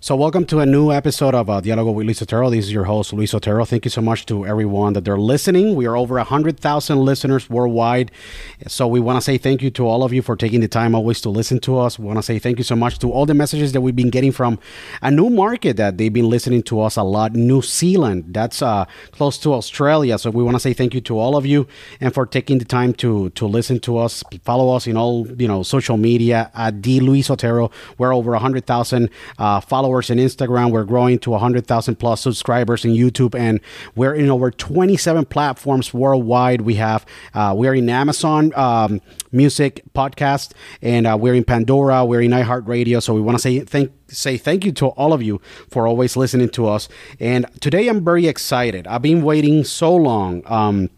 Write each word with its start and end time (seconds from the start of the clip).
So, 0.00 0.14
welcome 0.14 0.46
to 0.46 0.60
a 0.60 0.64
new 0.64 0.92
episode 0.92 1.34
of 1.34 1.50
uh, 1.50 1.60
Dialogo 1.60 1.92
with 1.92 2.06
Luis 2.06 2.22
Otero. 2.22 2.50
This 2.50 2.66
is 2.66 2.72
your 2.72 2.84
host, 2.84 3.12
Luis 3.12 3.34
Otero. 3.34 3.64
Thank 3.64 3.84
you 3.84 3.90
so 3.90 4.00
much 4.00 4.26
to 4.26 4.46
everyone 4.46 4.92
that 4.92 5.04
they're 5.04 5.18
listening. 5.18 5.74
We 5.74 5.86
are 5.86 5.96
over 5.96 6.14
100,000 6.14 6.98
listeners 6.98 7.50
worldwide. 7.50 8.12
So, 8.68 8.86
we 8.86 9.00
want 9.00 9.16
to 9.16 9.20
say 9.20 9.38
thank 9.38 9.60
you 9.60 9.70
to 9.70 9.88
all 9.88 10.04
of 10.04 10.12
you 10.12 10.22
for 10.22 10.36
taking 10.36 10.60
the 10.60 10.68
time 10.68 10.94
always 10.94 11.20
to 11.22 11.30
listen 11.30 11.58
to 11.62 11.78
us. 11.78 11.98
We 11.98 12.04
want 12.04 12.16
to 12.18 12.22
say 12.22 12.38
thank 12.38 12.58
you 12.58 12.64
so 12.64 12.76
much 12.76 13.00
to 13.00 13.10
all 13.10 13.26
the 13.26 13.34
messages 13.34 13.72
that 13.72 13.80
we've 13.80 13.96
been 13.96 14.08
getting 14.08 14.30
from 14.30 14.60
a 15.02 15.10
new 15.10 15.30
market 15.30 15.76
that 15.78 15.98
they've 15.98 16.12
been 16.12 16.30
listening 16.30 16.62
to 16.64 16.80
us 16.80 16.96
a 16.96 17.02
lot 17.02 17.32
New 17.32 17.60
Zealand. 17.60 18.26
That's 18.28 18.62
uh, 18.62 18.84
close 19.10 19.36
to 19.38 19.52
Australia. 19.52 20.16
So, 20.18 20.30
we 20.30 20.44
want 20.44 20.54
to 20.54 20.60
say 20.60 20.74
thank 20.74 20.94
you 20.94 21.00
to 21.00 21.18
all 21.18 21.36
of 21.36 21.44
you 21.44 21.66
and 22.00 22.14
for 22.14 22.24
taking 22.24 22.58
the 22.58 22.64
time 22.64 22.92
to, 22.94 23.30
to 23.30 23.46
listen 23.46 23.80
to 23.80 23.98
us. 23.98 24.22
Follow 24.44 24.76
us 24.76 24.86
in 24.86 24.96
all 24.96 25.26
you 25.40 25.48
know 25.48 25.64
social 25.64 25.96
media 25.96 26.52
at 26.54 26.80
D 26.82 27.00
Luis 27.00 27.28
Otero. 27.28 27.72
We're 27.98 28.14
over 28.14 28.30
100,000 28.30 29.10
uh, 29.38 29.58
followers 29.58 29.87
followers 29.88 30.10
in 30.10 30.18
Instagram. 30.18 30.70
We're 30.70 30.84
growing 30.84 31.18
to 31.20 31.30
100,000 31.30 31.96
plus 31.96 32.20
subscribers 32.20 32.84
in 32.84 32.90
YouTube, 32.90 33.34
and 33.34 33.58
we're 33.94 34.12
in 34.12 34.28
over 34.28 34.50
27 34.50 35.24
platforms 35.24 35.94
worldwide. 35.94 36.60
We 36.60 36.74
have 36.74 37.06
uh, 37.32 37.54
we're 37.56 37.72
in 37.72 37.88
Amazon 37.88 38.52
um, 38.54 39.00
Music 39.32 39.80
podcast, 39.94 40.52
and 40.82 41.06
uh, 41.06 41.16
we're 41.18 41.32
in 41.32 41.42
Pandora. 41.42 42.04
We're 42.04 42.20
in 42.20 42.32
iHeartRadio. 42.32 43.02
So 43.02 43.14
we 43.14 43.22
want 43.22 43.38
to 43.38 43.40
say 43.40 43.60
thank 43.60 43.90
say 44.08 44.36
thank 44.36 44.66
you 44.66 44.72
to 44.72 44.88
all 44.88 45.14
of 45.14 45.22
you 45.22 45.40
for 45.70 45.86
always 45.86 46.18
listening 46.18 46.50
to 46.50 46.68
us. 46.68 46.90
And 47.18 47.46
today 47.62 47.88
I'm 47.88 48.04
very 48.04 48.26
excited. 48.26 48.86
I've 48.86 49.00
been 49.00 49.22
waiting 49.22 49.64
so 49.64 49.96
long 49.96 50.42
um, 50.44 50.90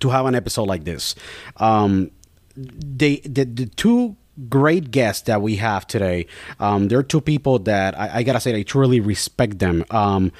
to 0.00 0.10
have 0.10 0.26
an 0.26 0.34
episode 0.34 0.64
like 0.64 0.84
this. 0.84 1.14
Um, 1.56 2.10
they 2.56 3.20
the, 3.24 3.44
the 3.44 3.64
two 3.64 4.16
great 4.48 4.90
guests 4.90 5.22
that 5.22 5.42
we 5.42 5.56
have 5.56 5.86
today. 5.86 6.26
Um, 6.60 6.88
there 6.88 6.98
are 6.98 7.04
two 7.04 7.20
people 7.20 7.58
that 7.60 7.98
I, 7.98 8.16
I, 8.16 8.22
gotta 8.22 8.40
say 8.40 8.54
I 8.54 8.62
truly 8.62 9.00
respect 9.00 9.58
them. 9.58 9.84
Um, 9.90 10.32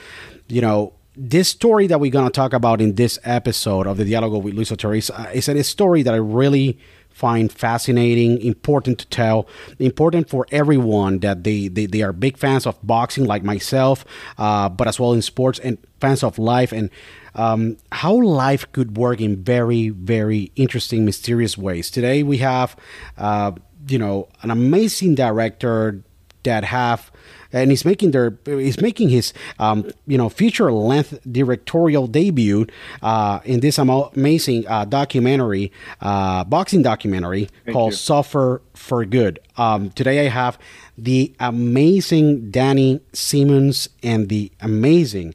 you 0.49 0.61
know, 0.61 0.93
this 1.17 1.49
story 1.49 1.87
that 1.87 2.01
we're 2.01 2.11
gonna 2.11 2.31
talk 2.31 2.53
about 2.53 2.81
in 2.81 2.97
this 2.97 3.19
episode 3.25 3.87
of 3.87 3.97
the 3.97 4.05
Dialogo 4.05 4.43
with 4.43 4.55
Luis 4.55 4.73
Otero 4.73 4.93
is, 4.93 5.11
uh, 5.11 5.31
is 5.33 5.49
a 5.49 5.63
story 5.63 6.03
that 6.03 6.15
I 6.15 6.19
really 6.19 6.79
find 7.15 7.51
fascinating, 7.51 8.41
important 8.43 8.99
to 8.99 9.07
tell, 9.07 9.47
important 9.79 10.29
for 10.29 10.47
everyone 10.51 11.21
that 11.21 11.45
they, 11.45 11.69
they, 11.69 11.87
they 11.87 12.03
are 12.03 12.13
big 12.13 12.37
fans 12.37 12.67
of 12.67 12.77
boxing 12.85 13.25
like 13.25 13.45
myself, 13.45 14.05
uh, 14.37 14.69
but 14.69 14.89
as 14.89 14.99
well 14.99 15.13
in 15.13 15.23
sports 15.23 15.61
and 15.61 15.79
fans 16.01 16.25
of 16.25 16.39
life 16.41 16.73
and 16.73 16.91
um, 17.37 17.77
how 17.93 18.15
life 18.15 18.71
could 18.73 18.97
work 18.97 19.21
in 19.21 19.43
very, 19.43 19.91
very 19.91 20.51
interesting, 20.57 21.05
mysterious 21.05 21.57
ways. 21.57 21.89
Today 21.89 22.25
we 22.25 22.39
have, 22.39 22.77
uh, 23.17 23.53
you 23.89 23.99
know, 23.99 24.29
an 24.43 24.51
amazing 24.51 25.15
director 25.15 26.03
that 26.45 26.65
have 26.65 27.11
and 27.55 27.71
he's 27.71 27.85
making 27.85 28.11
their 28.11 28.37
he's 28.45 28.81
making 28.81 29.09
his 29.09 29.33
um, 29.59 29.91
you 30.07 30.19
know 30.19 30.29
feature 30.29 30.71
length 30.73 31.19
directorial 31.31 32.07
debut 32.07 32.67
uh, 33.03 33.41
in 33.45 33.61
this 33.61 33.79
amazing 33.79 34.67
uh, 34.69 34.85
documentary 34.85 35.73
uh, 36.01 36.45
boxing 36.45 36.83
documentary 36.83 37.49
Thank 37.65 37.75
called 37.75 37.93
you. 37.93 37.97
Suffer 37.97 38.61
for 38.75 39.05
Good. 39.05 39.39
Um, 39.57 39.91
today 39.91 40.27
I 40.27 40.29
have 40.29 40.59
the 40.99 41.35
amazing 41.41 42.51
Danny 42.51 43.01
Simmons 43.13 43.89
and 44.03 44.29
the 44.29 44.51
amazing 44.61 45.35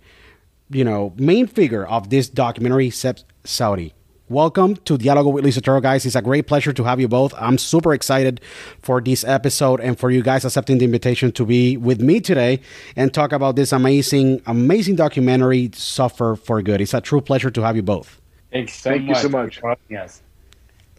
you 0.69 0.83
know 0.83 1.13
main 1.17 1.47
figure 1.47 1.85
of 1.85 2.09
this 2.09 2.29
documentary, 2.29 2.89
Seb 2.89 3.19
Saudi. 3.45 3.93
Welcome 4.29 4.75
to 4.85 4.95
Dialogo 4.95 5.33
with 5.33 5.43
Luis 5.43 5.57
Otero, 5.57 5.81
guys. 5.81 6.05
It's 6.05 6.15
a 6.15 6.21
great 6.21 6.45
pleasure 6.45 6.71
to 6.71 6.83
have 6.83 6.99
you 6.99 7.07
both. 7.07 7.33
I'm 7.35 7.57
super 7.57 7.95
excited 7.95 8.41
for 8.79 9.01
this 9.01 9.23
episode 9.23 9.79
and 9.79 9.97
for 9.97 10.11
you 10.11 10.21
guys 10.21 10.45
accepting 10.45 10.77
the 10.77 10.85
invitation 10.85 11.31
to 11.31 11.47
be 11.47 11.77
with 11.77 11.99
me 11.99 12.19
today 12.19 12.61
and 12.95 13.11
talk 13.11 13.31
about 13.31 13.55
this 13.55 13.71
amazing, 13.71 14.43
amazing 14.45 14.97
documentary, 14.97 15.71
Suffer 15.73 16.35
for 16.35 16.61
Good. 16.61 16.79
It's 16.79 16.93
a 16.93 17.01
true 17.01 17.21
pleasure 17.21 17.49
to 17.49 17.63
have 17.63 17.75
you 17.75 17.81
both. 17.81 18.21
Thanks 18.51 18.73
so 18.73 18.91
Thank 18.91 19.05
much. 19.05 19.23
you 19.23 19.29
so 19.29 19.29
much. 19.29 19.59
Yes. 19.89 20.21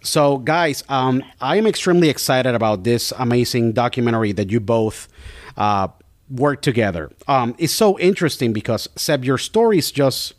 So, 0.03 0.39
guys, 0.39 0.83
um, 0.89 1.23
I 1.41 1.55
am 1.55 1.69
extremely 1.69 2.09
excited 2.09 2.57
about 2.57 2.83
this 2.83 3.13
amazing 3.17 3.75
documentary 3.75 4.33
that 4.33 4.51
you 4.51 4.59
both 4.59 5.07
uh, 5.57 5.87
work 6.29 6.63
together. 6.63 7.13
Um, 7.29 7.55
it's 7.59 7.73
so 7.73 7.97
interesting 8.01 8.53
because, 8.53 8.89
Seb, 8.97 9.25
your 9.25 9.39
story 9.39 9.79
is 9.79 9.93
just 9.93 10.35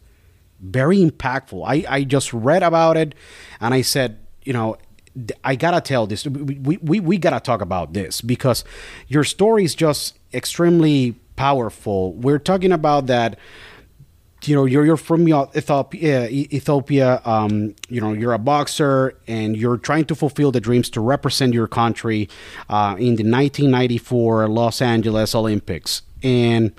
very 0.62 1.00
impactful. 1.00 1.64
I, 1.66 1.84
I 1.90 2.04
just 2.04 2.32
read 2.34 2.64
about 2.64 2.98
it 2.98 3.16
and 3.60 3.74
I 3.74 3.82
said, 3.82 4.20
you 4.44 4.54
know, 4.54 4.78
I 5.44 5.56
gotta 5.56 5.82
tell 5.82 6.08
this. 6.08 6.26
We, 6.26 6.78
we, 6.78 7.00
we 7.00 7.18
gotta 7.18 7.40
talk 7.40 7.62
about 7.62 7.94
this 7.94 8.22
because 8.22 8.64
your 9.08 9.24
story 9.24 9.66
is 9.66 9.76
just 9.76 10.18
extremely 10.34 11.16
powerful. 11.36 12.14
We're 12.14 12.40
talking 12.40 12.72
about 12.72 13.08
that. 13.08 13.38
You 14.44 14.56
know, 14.56 14.66
you're 14.66 14.86
you're 14.86 14.98
from 14.98 15.28
Ethiopia. 15.28 16.28
Ethiopia. 16.30 17.22
Um, 17.26 17.76
you 17.90 18.02
know, 18.02 18.14
you're 18.14 18.34
a 18.34 18.40
boxer, 18.40 19.16
and 19.28 19.56
you're 19.56 19.78
trying 19.78 20.06
to 20.06 20.16
fulfill 20.16 20.52
the 20.52 20.60
dreams 20.60 20.90
to 20.92 21.02
represent 21.02 21.54
your 21.54 21.68
country 21.68 22.28
uh, 22.70 22.96
in 22.98 23.18
the 23.18 23.24
1994 23.24 24.48
Los 24.48 24.82
Angeles 24.82 25.36
Olympics. 25.36 26.02
And 26.24 26.72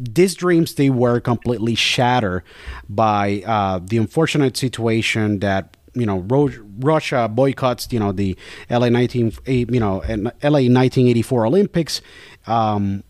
these 0.00 0.34
dreams 0.34 0.74
they 0.74 0.90
were 0.90 1.20
completely 1.20 1.74
shattered 1.74 2.42
by 2.88 3.42
uh, 3.46 3.80
the 3.82 3.98
unfortunate 3.98 4.56
situation 4.56 5.40
that 5.40 5.76
you 5.94 6.06
know 6.06 6.20
Ro- 6.20 6.50
Russia 6.78 7.28
boycotts 7.28 7.92
you 7.92 8.00
know 8.00 8.12
the 8.12 8.36
LA 8.70 8.88
19 8.88 9.32
you 9.46 9.80
know 9.80 9.98
LA 10.42 10.62
1984 10.70 11.46
Olympics 11.46 12.00
um, 12.46 13.02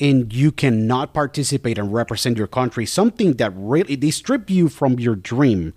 and 0.00 0.32
you 0.32 0.50
cannot 0.50 1.14
participate 1.14 1.78
and 1.78 1.92
represent 1.92 2.36
your 2.36 2.46
country. 2.48 2.84
Something 2.84 3.34
that 3.34 3.52
really 3.54 3.94
they 3.94 4.10
strip 4.10 4.50
you 4.50 4.68
from 4.68 4.98
your 4.98 5.14
dream. 5.14 5.72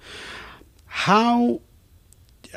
How 0.86 1.62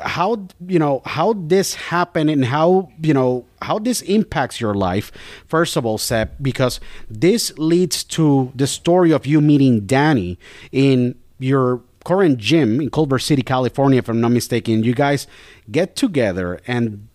how 0.03 0.47
you 0.67 0.79
know 0.79 1.01
how 1.05 1.33
this 1.33 1.75
happened 1.75 2.29
and 2.29 2.45
how 2.45 2.89
you 3.01 3.13
know 3.13 3.45
how 3.61 3.79
this 3.79 4.01
impacts 4.03 4.59
your 4.59 4.73
life 4.73 5.11
first 5.47 5.75
of 5.75 5.85
all 5.85 5.97
Seb 5.97 6.31
because 6.41 6.79
this 7.09 7.57
leads 7.57 8.03
to 8.05 8.51
the 8.55 8.67
story 8.67 9.11
of 9.11 9.25
you 9.25 9.41
meeting 9.41 9.85
Danny 9.85 10.37
in 10.71 11.15
your 11.39 11.81
current 12.03 12.37
gym 12.37 12.81
in 12.81 12.89
Culver 12.89 13.19
City 13.19 13.41
California 13.43 13.99
if 13.99 14.09
I'm 14.09 14.21
not 14.21 14.31
mistaken. 14.31 14.83
You 14.83 14.93
guys 14.93 15.27
get 15.69 15.95
together 15.95 16.59
and 16.67 17.07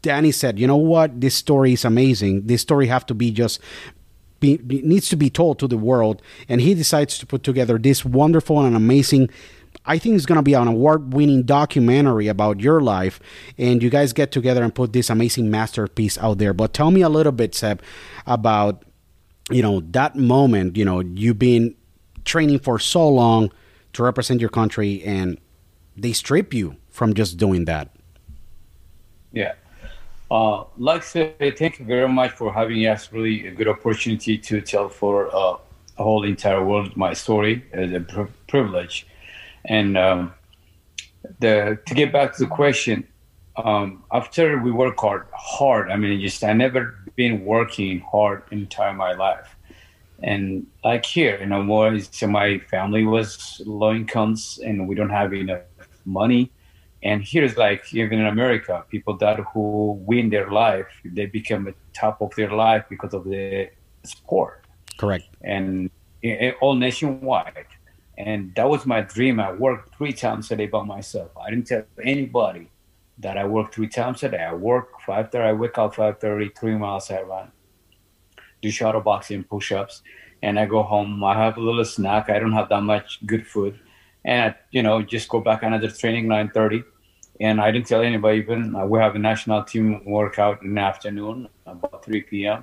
Danny 0.00 0.32
said 0.32 0.58
you 0.58 0.66
know 0.66 0.76
what? 0.76 1.20
This 1.20 1.34
story 1.34 1.74
is 1.74 1.84
amazing. 1.84 2.46
This 2.46 2.62
story 2.62 2.86
have 2.86 3.06
to 3.06 3.14
be 3.14 3.30
just 3.30 3.60
be, 4.42 4.58
needs 4.66 5.08
to 5.08 5.16
be 5.16 5.30
told 5.30 5.58
to 5.60 5.68
the 5.68 5.78
world. 5.78 6.20
And 6.48 6.60
he 6.60 6.74
decides 6.74 7.16
to 7.18 7.26
put 7.26 7.42
together 7.44 7.78
this 7.78 8.04
wonderful 8.04 8.60
and 8.60 8.76
amazing 8.76 9.30
I 9.84 9.98
think 9.98 10.16
it's 10.16 10.26
going 10.26 10.36
to 10.36 10.42
be 10.42 10.54
an 10.54 10.68
award 10.68 11.12
winning 11.12 11.42
documentary 11.42 12.28
about 12.28 12.60
your 12.60 12.80
life. 12.80 13.20
And 13.58 13.82
you 13.82 13.90
guys 13.90 14.12
get 14.12 14.30
together 14.30 14.62
and 14.62 14.74
put 14.74 14.92
this 14.92 15.10
amazing 15.10 15.50
masterpiece 15.50 16.16
out 16.18 16.38
there. 16.38 16.52
But 16.52 16.72
tell 16.72 16.90
me 16.90 17.02
a 17.02 17.08
little 17.08 17.32
bit, 17.32 17.54
Seb, 17.54 17.82
about, 18.26 18.84
you 19.50 19.62
know, 19.62 19.80
that 19.90 20.16
moment, 20.16 20.76
you 20.76 20.84
know, 20.84 21.00
you've 21.00 21.38
been 21.38 21.74
training 22.24 22.60
for 22.60 22.78
so 22.78 23.08
long 23.08 23.50
to 23.94 24.02
represent 24.02 24.40
your 24.40 24.50
country 24.50 25.02
and 25.02 25.38
they 25.96 26.12
strip 26.12 26.54
you 26.54 26.76
from 26.88 27.14
just 27.14 27.36
doing 27.36 27.64
that. 27.64 27.90
Yeah. 29.32 29.54
Uh, 30.30 30.64
like 30.78 31.02
I 31.02 31.04
said, 31.04 31.58
thank 31.58 31.78
you 31.78 31.84
very 31.84 32.08
much 32.08 32.30
for 32.30 32.52
having 32.52 32.86
us. 32.86 33.12
Really 33.12 33.46
a 33.48 33.50
good 33.50 33.68
opportunity 33.68 34.38
to 34.38 34.60
tell 34.60 34.88
for 34.88 35.28
uh, 35.34 35.58
a 35.98 36.02
whole 36.02 36.24
entire 36.24 36.64
world 36.64 36.96
my 36.96 37.12
story. 37.12 37.64
It's 37.72 37.92
a 37.92 38.00
pr- 38.00 38.30
privilege. 38.46 39.06
And 39.64 39.96
um, 39.96 40.34
the 41.40 41.78
to 41.86 41.94
get 41.94 42.12
back 42.12 42.34
to 42.34 42.44
the 42.44 42.50
question, 42.50 43.06
um, 43.56 44.04
after 44.12 44.58
we 44.58 44.70
work 44.70 44.98
hard, 44.98 45.26
hard. 45.32 45.90
I 45.90 45.96
mean, 45.96 46.20
just 46.20 46.42
I 46.42 46.52
never 46.52 46.98
been 47.16 47.44
working 47.44 48.00
hard 48.00 48.42
entire 48.50 48.92
my 48.92 49.12
life, 49.12 49.56
and 50.22 50.66
like 50.84 51.04
here, 51.04 51.38
you 51.40 51.46
know, 51.46 51.62
more 51.62 51.98
so 52.00 52.26
my 52.26 52.58
family 52.70 53.04
was 53.04 53.60
low 53.66 53.92
incomes, 53.92 54.58
and 54.64 54.88
we 54.88 54.94
don't 54.94 55.10
have 55.10 55.32
enough 55.32 55.62
money. 56.04 56.50
And 57.04 57.22
here's 57.24 57.56
like 57.56 57.92
even 57.92 58.20
in 58.20 58.26
America, 58.26 58.84
people 58.88 59.16
that 59.18 59.40
who 59.52 60.00
win 60.06 60.30
their 60.30 60.50
life, 60.50 60.86
they 61.04 61.26
become 61.26 61.64
the 61.64 61.74
top 61.92 62.22
of 62.22 62.34
their 62.36 62.52
life 62.52 62.84
because 62.88 63.12
of 63.12 63.24
the 63.24 63.70
sport. 64.04 64.64
Correct. 64.96 65.24
And 65.42 65.90
all 66.60 66.74
nationwide. 66.76 67.66
And 68.24 68.54
that 68.54 68.68
was 68.68 68.86
my 68.86 69.00
dream. 69.00 69.40
I 69.40 69.52
worked 69.52 69.96
three 69.96 70.12
times 70.12 70.52
a 70.52 70.56
day 70.56 70.66
by 70.66 70.84
myself. 70.84 71.32
I 71.36 71.50
didn't 71.50 71.66
tell 71.66 71.82
anybody 72.04 72.70
that 73.18 73.36
I 73.36 73.44
work 73.44 73.74
three 73.74 73.88
times 73.88 74.22
a 74.22 74.28
day. 74.28 74.44
I 74.44 74.54
work 74.54 74.90
5.30, 75.04 75.40
I 75.40 75.52
wake 75.52 75.76
up 75.76 75.96
5.30, 75.96 76.56
three 76.56 76.76
miles 76.76 77.10
I 77.10 77.22
run. 77.22 77.50
Do 78.60 78.70
shadow 78.70 79.00
boxing, 79.00 79.42
push-ups. 79.42 80.02
And 80.40 80.56
I 80.56 80.66
go 80.66 80.84
home. 80.84 81.24
I 81.24 81.34
have 81.34 81.56
a 81.56 81.60
little 81.60 81.84
snack. 81.84 82.30
I 82.30 82.38
don't 82.38 82.52
have 82.52 82.68
that 82.68 82.82
much 82.82 83.26
good 83.26 83.44
food. 83.44 83.80
And, 84.24 84.52
I, 84.52 84.56
you 84.70 84.84
know, 84.84 85.02
just 85.02 85.28
go 85.28 85.40
back 85.40 85.64
another 85.64 85.90
training, 85.90 86.26
9.30. 86.26 86.84
And 87.40 87.60
I 87.60 87.72
didn't 87.72 87.88
tell 87.88 88.02
anybody 88.02 88.38
even. 88.38 88.76
Uh, 88.76 88.86
we 88.86 89.00
have 89.00 89.16
a 89.16 89.18
national 89.18 89.64
team 89.64 90.04
workout 90.04 90.62
in 90.62 90.76
the 90.76 90.80
afternoon, 90.80 91.48
about 91.66 92.04
3 92.04 92.20
p.m. 92.22 92.62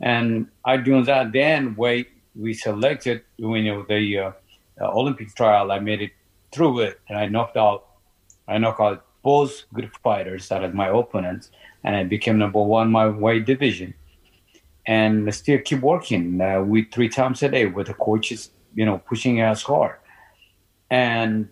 And 0.00 0.48
I 0.64 0.78
do 0.78 1.04
that. 1.04 1.32
Then 1.32 1.76
wait, 1.76 2.08
we 2.34 2.54
selected, 2.54 3.24
you 3.36 3.62
know, 3.62 3.84
the... 3.86 4.18
Uh, 4.18 4.32
uh, 4.80 4.90
Olympic 4.92 5.34
trial, 5.34 5.72
I 5.72 5.78
made 5.78 6.02
it 6.02 6.12
through 6.52 6.80
it, 6.80 7.00
and 7.08 7.18
I 7.18 7.26
knocked 7.26 7.56
out, 7.56 7.86
I 8.48 8.58
knocked 8.58 8.80
out 8.80 9.04
both 9.22 9.64
good 9.72 9.90
fighters 10.02 10.48
that 10.48 10.62
are 10.62 10.72
my 10.72 10.88
opponents, 10.88 11.50
and 11.84 11.96
I 11.96 12.04
became 12.04 12.38
number 12.38 12.62
one 12.62 12.90
my 12.90 13.08
weight 13.08 13.44
division. 13.44 13.94
And 14.86 15.26
I 15.26 15.32
still 15.32 15.58
keep 15.58 15.80
working 15.80 16.40
uh, 16.40 16.62
with 16.62 16.92
three 16.92 17.08
times 17.08 17.42
a 17.42 17.48
day 17.48 17.66
with 17.66 17.88
the 17.88 17.94
coaches, 17.94 18.50
you 18.74 18.84
know, 18.84 18.98
pushing 18.98 19.40
us 19.40 19.64
hard. 19.64 19.96
And 20.90 21.48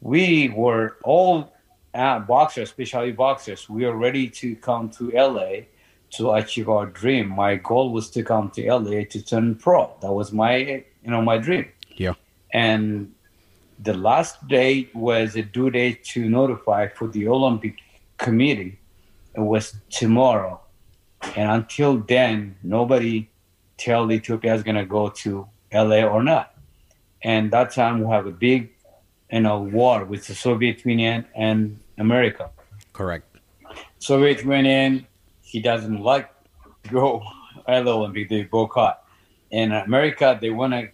we 0.00 0.48
were 0.48 0.96
all 1.04 1.52
uh, 1.92 2.20
boxers, 2.20 2.70
especially 2.70 3.12
boxers. 3.12 3.68
We 3.68 3.84
are 3.84 3.94
ready 3.94 4.30
to 4.40 4.56
come 4.56 4.88
to 4.90 5.10
LA 5.10 5.66
to 6.12 6.32
achieve 6.32 6.70
our 6.70 6.86
dream. 6.86 7.28
My 7.28 7.56
goal 7.56 7.92
was 7.92 8.08
to 8.10 8.22
come 8.22 8.50
to 8.52 8.66
LA 8.66 9.04
to 9.10 9.22
turn 9.22 9.56
pro. 9.56 9.92
That 10.00 10.12
was 10.12 10.32
my, 10.32 10.56
you 10.56 11.10
know, 11.10 11.20
my 11.20 11.36
dream. 11.36 11.68
Yeah 11.96 12.14
and 12.52 13.12
the 13.82 13.94
last 13.94 14.46
date 14.48 14.94
was 14.94 15.36
a 15.36 15.42
due 15.42 15.70
date 15.70 16.04
to 16.04 16.28
notify 16.28 16.88
for 16.88 17.08
the 17.08 17.28
Olympic 17.28 17.76
Committee. 18.18 18.78
It 19.34 19.40
was 19.40 19.74
tomorrow, 19.90 20.60
and 21.36 21.50
until 21.50 21.98
then, 21.98 22.56
nobody 22.62 23.28
tell 23.78 24.10
Ethiopia 24.12 24.54
is 24.54 24.62
gonna 24.62 24.84
go 24.84 25.08
to 25.08 25.48
LA 25.72 26.02
or 26.02 26.22
not. 26.22 26.54
And 27.22 27.50
that 27.52 27.72
time 27.72 28.00
we 28.00 28.10
have 28.10 28.26
a 28.26 28.32
big, 28.32 28.70
you 29.32 29.40
know, 29.40 29.60
war 29.60 30.04
with 30.04 30.26
the 30.26 30.34
Soviet 30.34 30.84
Union 30.84 31.26
and 31.34 31.78
America. 31.98 32.50
Correct. 32.92 33.24
Soviet 33.98 34.44
Union, 34.44 35.06
he 35.42 35.60
doesn't 35.60 36.00
like 36.02 36.30
to 36.84 36.90
go 36.90 37.22
LA 37.68 37.92
Olympic. 37.92 38.28
They 38.28 38.44
boycott. 38.44 39.04
In 39.50 39.72
America, 39.72 40.38
they 40.40 40.50
want 40.50 40.72
to 40.72 40.88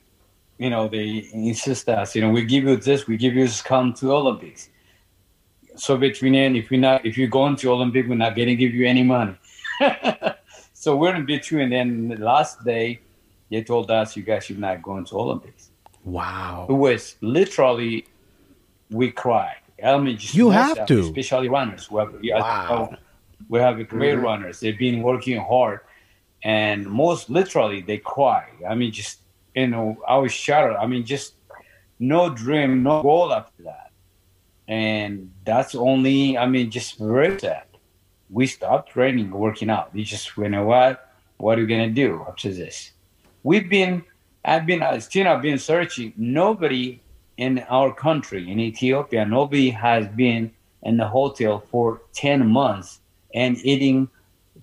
you 0.59 0.71
know, 0.71 0.89
they 0.89 1.29
insist 1.33 1.89
us, 1.89 2.15
you 2.15 2.23
know, 2.23 2.31
we 2.31 2.45
give 2.45 2.65
you 2.65 2.77
this, 2.77 3.07
we 3.07 3.17
give 3.17 3.35
you 3.35 3.47
this 3.47 3.63
come 3.63 3.93
to 3.95 4.13
Olympics. 4.13 4.71
Soviet 5.77 6.21
Union, 6.23 6.57
if 6.57 6.71
we 6.71 6.79
not 6.79 7.05
if 7.05 7.19
you 7.19 7.29
go 7.29 7.47
into 7.47 7.71
Olympic, 7.71 8.09
we're 8.09 8.15
not 8.15 8.35
going 8.35 8.49
to 8.49 8.57
give 8.57 8.75
you 8.75 8.87
any 8.87 9.03
money. 9.03 9.37
so 10.73 10.97
we're 10.97 11.15
in 11.15 11.27
between. 11.27 11.73
And 11.73 12.11
the 12.11 12.17
last 12.17 12.65
day, 12.65 13.01
they 13.51 13.63
told 13.63 13.91
us 13.91 14.17
you 14.17 14.23
guys 14.23 14.45
should 14.47 14.59
not 14.59 14.83
go 14.83 14.97
into 14.97 15.19
Olympics. 15.19 15.71
Wow. 16.05 16.67
It 16.71 16.73
was 16.73 17.17
literally 17.21 18.07
we 18.91 19.11
cried. 19.11 19.57
I 19.85 19.99
mean, 19.99 20.17
just 20.17 20.35
You 20.35 20.51
have 20.51 20.79
of 20.79 20.89
to. 20.89 21.01
especially 21.01 21.49
runners. 21.49 21.91
We 21.91 22.01
have, 22.01 22.15
Wow. 22.23 22.97
we 23.49 23.59
have 23.59 23.77
great 23.89 24.15
mm-hmm. 24.15 24.25
runners. 24.25 24.61
They've 24.61 24.79
been 24.79 25.03
working 25.03 25.39
hard, 25.39 25.81
and 26.43 26.87
most 26.87 27.29
literally 27.29 27.83
they 27.83 27.99
cry. 27.99 28.49
I 28.67 28.75
mean, 28.75 28.93
just 28.93 29.19
you 29.57 29.67
know, 29.67 29.97
I 30.07 30.19
was 30.19 30.33
shattered. 30.33 30.77
I 30.77 30.87
mean, 30.87 31.05
just 31.05 31.35
no 31.99 32.29
dream, 32.29 32.83
no 32.83 33.03
goal 33.03 33.33
after 33.33 33.63
that, 33.65 33.91
and 34.69 35.33
that's 35.45 35.75
only. 35.75 36.37
I 36.37 36.47
mean, 36.47 36.71
just 36.71 36.99
very 36.99 37.41
sad. 37.41 37.65
We 38.29 38.47
stopped 38.47 38.91
training, 38.91 39.31
working 39.31 39.71
out. 39.71 39.95
We 39.95 40.05
just, 40.05 40.37
you 40.37 40.49
know 40.49 40.67
what? 40.67 41.11
What 41.39 41.59
are 41.59 41.63
you 41.63 41.67
gonna 41.67 41.91
do 41.91 42.25
after 42.29 42.53
this? 42.53 42.93
We've 43.43 43.69
been, 43.69 44.05
I've 44.45 44.67
been, 44.67 44.83
uh, 44.83 45.01
still 45.01 45.29
I've 45.29 45.43
been 45.43 45.59
searching. 45.59 46.13
Nobody 46.17 47.01
in 47.37 47.61
our 47.71 47.95
country, 47.95 48.51
in 48.51 48.59
Ethiopia, 48.59 49.25
nobody 49.25 49.71
has 49.71 50.09
been 50.09 50.51
in 50.83 50.97
the 50.97 51.07
hotel 51.07 51.61
for 51.71 52.03
10 52.15 52.47
months 52.47 53.01
and 53.35 53.57
eating 53.65 54.09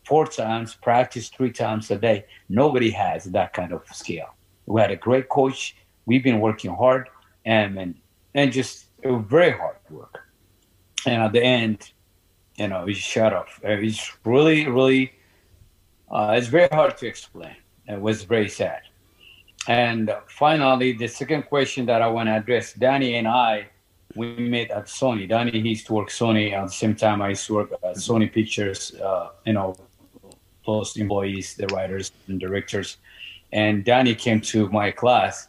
four 0.06 0.26
times, 0.28 0.74
practice 0.76 1.30
three 1.30 1.52
times 1.52 1.90
a 1.92 1.98
day. 1.98 2.26
Nobody 2.50 2.92
has 2.92 3.26
that 3.26 3.54
kind 3.54 3.72
of 3.72 3.84
skill. 3.94 4.26
We 4.74 4.82
had 4.82 4.90
a 4.90 5.02
great 5.08 5.28
coach. 5.30 5.60
We've 6.08 6.24
been 6.30 6.40
working 6.48 6.74
hard 6.84 7.04
and 7.46 7.70
and, 7.82 7.92
and 8.40 8.48
just 8.60 8.74
very 9.04 9.54
hard 9.62 9.78
work. 10.00 10.16
And 11.06 11.22
at 11.26 11.32
the 11.38 11.44
end, 11.44 11.78
you 12.62 12.68
know, 12.70 12.82
we 12.90 12.94
shut 13.14 13.32
off. 13.40 13.52
Uh, 13.64 13.88
It's 13.90 14.04
really, 14.32 14.60
really, 14.80 15.04
uh, 16.16 16.38
it's 16.38 16.48
very 16.58 16.70
hard 16.80 16.94
to 17.02 17.06
explain. 17.14 17.58
It 17.94 18.02
was 18.08 18.18
very 18.24 18.50
sad. 18.62 18.82
And 19.68 20.04
finally, 20.28 20.90
the 21.04 21.10
second 21.22 21.42
question 21.54 21.82
that 21.90 22.02
I 22.02 22.08
want 22.16 22.28
to 22.30 22.34
address, 22.42 22.74
Danny 22.74 23.12
and 23.20 23.28
I, 23.28 23.54
we 24.16 24.26
met 24.56 24.70
at 24.80 24.86
Sony. 25.00 25.24
Danny 25.34 25.52
he 25.52 25.70
used 25.76 25.86
to 25.90 25.94
work 26.00 26.10
Sony 26.22 26.46
at 26.58 26.64
the 26.70 26.78
same 26.84 26.96
time 26.96 27.18
I 27.22 27.30
used 27.36 27.46
to 27.48 27.54
work 27.60 27.72
at 27.90 27.96
Sony 28.08 28.28
Pictures. 28.38 28.82
Uh, 29.08 29.30
you 29.48 29.54
know, 29.58 29.76
close 30.66 30.90
employees, 31.04 31.48
the 31.60 31.68
writers 31.74 32.06
and 32.28 32.40
directors. 32.46 32.90
And 33.54 33.86
Danny 33.86 34.16
came 34.16 34.42
to 34.42 34.68
my 34.70 34.90
class, 34.90 35.48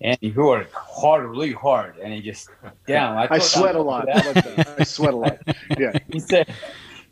and 0.00 0.18
he 0.20 0.32
worked 0.32 0.74
hard, 0.74 1.30
really 1.30 1.52
hard. 1.52 1.96
And 1.98 2.12
he 2.12 2.20
just, 2.20 2.50
damn, 2.88 3.16
I, 3.16 3.28
I 3.30 3.38
sweat 3.38 3.76
I'm 3.76 3.82
a 3.82 3.84
lot. 3.84 4.06
good 4.12 4.14
How 4.16 4.30
about 4.32 4.56
that? 4.56 4.80
I 4.80 4.82
sweat 4.82 5.14
a 5.14 5.16
lot. 5.16 5.38
Yeah. 5.78 5.96
he 6.12 6.18
said 6.18 6.52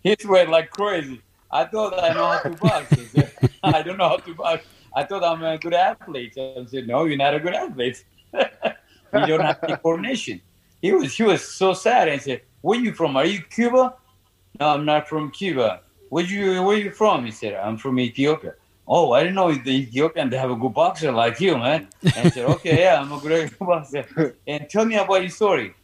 he 0.02 0.16
sweat 0.20 0.50
like 0.50 0.70
crazy. 0.70 1.22
I 1.52 1.64
thought 1.66 1.96
I 2.02 2.12
know 2.12 2.26
how 2.26 2.40
to 2.40 2.50
box. 2.50 2.90
He 2.90 3.04
said, 3.04 3.32
I 3.62 3.82
don't 3.82 3.96
know 3.96 4.08
how 4.08 4.16
to 4.16 4.34
box. 4.34 4.66
I 4.92 5.04
thought 5.04 5.22
I'm 5.22 5.42
a 5.44 5.56
good 5.56 5.72
athlete. 5.72 6.34
I 6.36 6.66
said, 6.66 6.88
No, 6.88 7.04
you're 7.04 7.16
not 7.16 7.34
a 7.34 7.38
good 7.38 7.54
athlete. 7.54 8.04
you 8.32 9.26
don't 9.26 9.40
have 9.40 9.60
the 9.60 9.78
coordination. 9.80 10.40
He 10.82 10.92
was 10.92 11.16
he 11.16 11.22
was 11.22 11.44
so 11.44 11.74
sad 11.74 12.08
and 12.08 12.20
said, 12.20 12.42
Where 12.60 12.80
you 12.80 12.92
from? 12.92 13.16
Are 13.16 13.24
you 13.24 13.40
Cuba? 13.40 13.94
No, 14.58 14.68
I'm 14.68 14.84
not 14.84 15.08
from 15.08 15.30
Cuba. 15.30 15.82
Where 16.08 16.24
you 16.24 16.60
where 16.64 16.76
you 16.76 16.90
from? 16.90 17.24
He 17.24 17.30
said, 17.30 17.54
I'm 17.54 17.76
from 17.76 18.00
Ethiopia. 18.00 18.54
Oh, 18.86 19.12
I 19.12 19.20
didn't 19.22 19.36
know 19.36 19.52
the 19.52 19.70
Ethiopian 19.70 20.28
they 20.28 20.36
have 20.36 20.50
a 20.50 20.56
good 20.56 20.74
boxer 20.74 21.10
like 21.10 21.40
you, 21.40 21.56
man. 21.56 21.88
And 22.02 22.26
I 22.26 22.30
said, 22.30 22.44
Okay, 22.50 22.80
yeah, 22.80 23.00
I'm 23.00 23.12
a 23.12 23.20
great 23.20 23.58
boxer. 23.58 24.36
And 24.46 24.68
tell 24.68 24.84
me 24.84 24.96
about 24.96 25.22
your 25.22 25.30
story. 25.30 25.74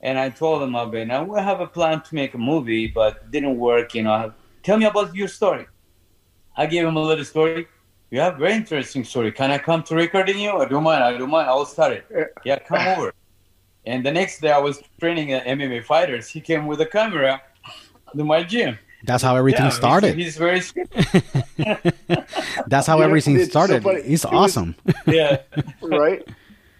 And 0.00 0.18
I 0.18 0.30
told 0.30 0.62
him 0.62 0.74
it. 0.74 1.04
Now 1.06 1.24
we 1.24 1.38
have 1.40 1.60
a 1.60 1.66
plan 1.66 2.02
to 2.02 2.14
make 2.14 2.34
a 2.34 2.38
movie, 2.38 2.88
but 2.88 3.16
it 3.16 3.30
didn't 3.30 3.58
work. 3.58 3.94
You 3.94 4.04
know, 4.04 4.32
tell 4.62 4.76
me 4.78 4.86
about 4.86 5.14
your 5.14 5.28
story. 5.28 5.66
I 6.56 6.66
gave 6.66 6.86
him 6.86 6.96
a 6.96 7.02
little 7.02 7.24
story. 7.24 7.68
You 8.10 8.20
have 8.20 8.38
very 8.38 8.54
interesting 8.54 9.04
story. 9.04 9.30
Can 9.32 9.50
I 9.50 9.58
come 9.58 9.82
to 9.84 9.94
recording 9.94 10.38
you? 10.38 10.50
I 10.50 10.64
don't 10.64 10.82
mind. 10.82 11.04
I 11.04 11.16
don't 11.16 11.30
mind. 11.30 11.48
I 11.48 11.54
will 11.54 11.66
start 11.66 11.92
it. 11.92 12.34
Yeah, 12.44 12.58
come 12.58 12.86
over. 12.98 13.12
And 13.86 14.04
the 14.04 14.10
next 14.10 14.40
day, 14.40 14.50
I 14.50 14.58
was 14.58 14.82
training 14.98 15.28
MMA 15.28 15.84
fighters. 15.84 16.28
He 16.28 16.40
came 16.40 16.66
with 16.66 16.80
a 16.80 16.86
camera 16.86 17.40
to 18.16 18.24
my 18.24 18.42
gym. 18.42 18.78
That's 19.04 19.22
how 19.22 19.36
everything 19.36 19.64
Yeah, 19.66 19.70
started. 19.70 20.16
He's, 20.16 20.36
very. 20.36 20.60
That's 22.66 22.86
how 22.86 22.96
You 22.96 23.00
know, 23.00 23.06
everything 23.06 23.36
it's 23.36 23.44
so 23.46 23.50
started. 23.50 23.82
funny. 23.82 24.02
He's 24.02 24.24
It 24.24 24.30
was- 24.30 24.56
awesome. 24.56 24.74
Yeah. 25.06 25.38
right? 25.82 26.26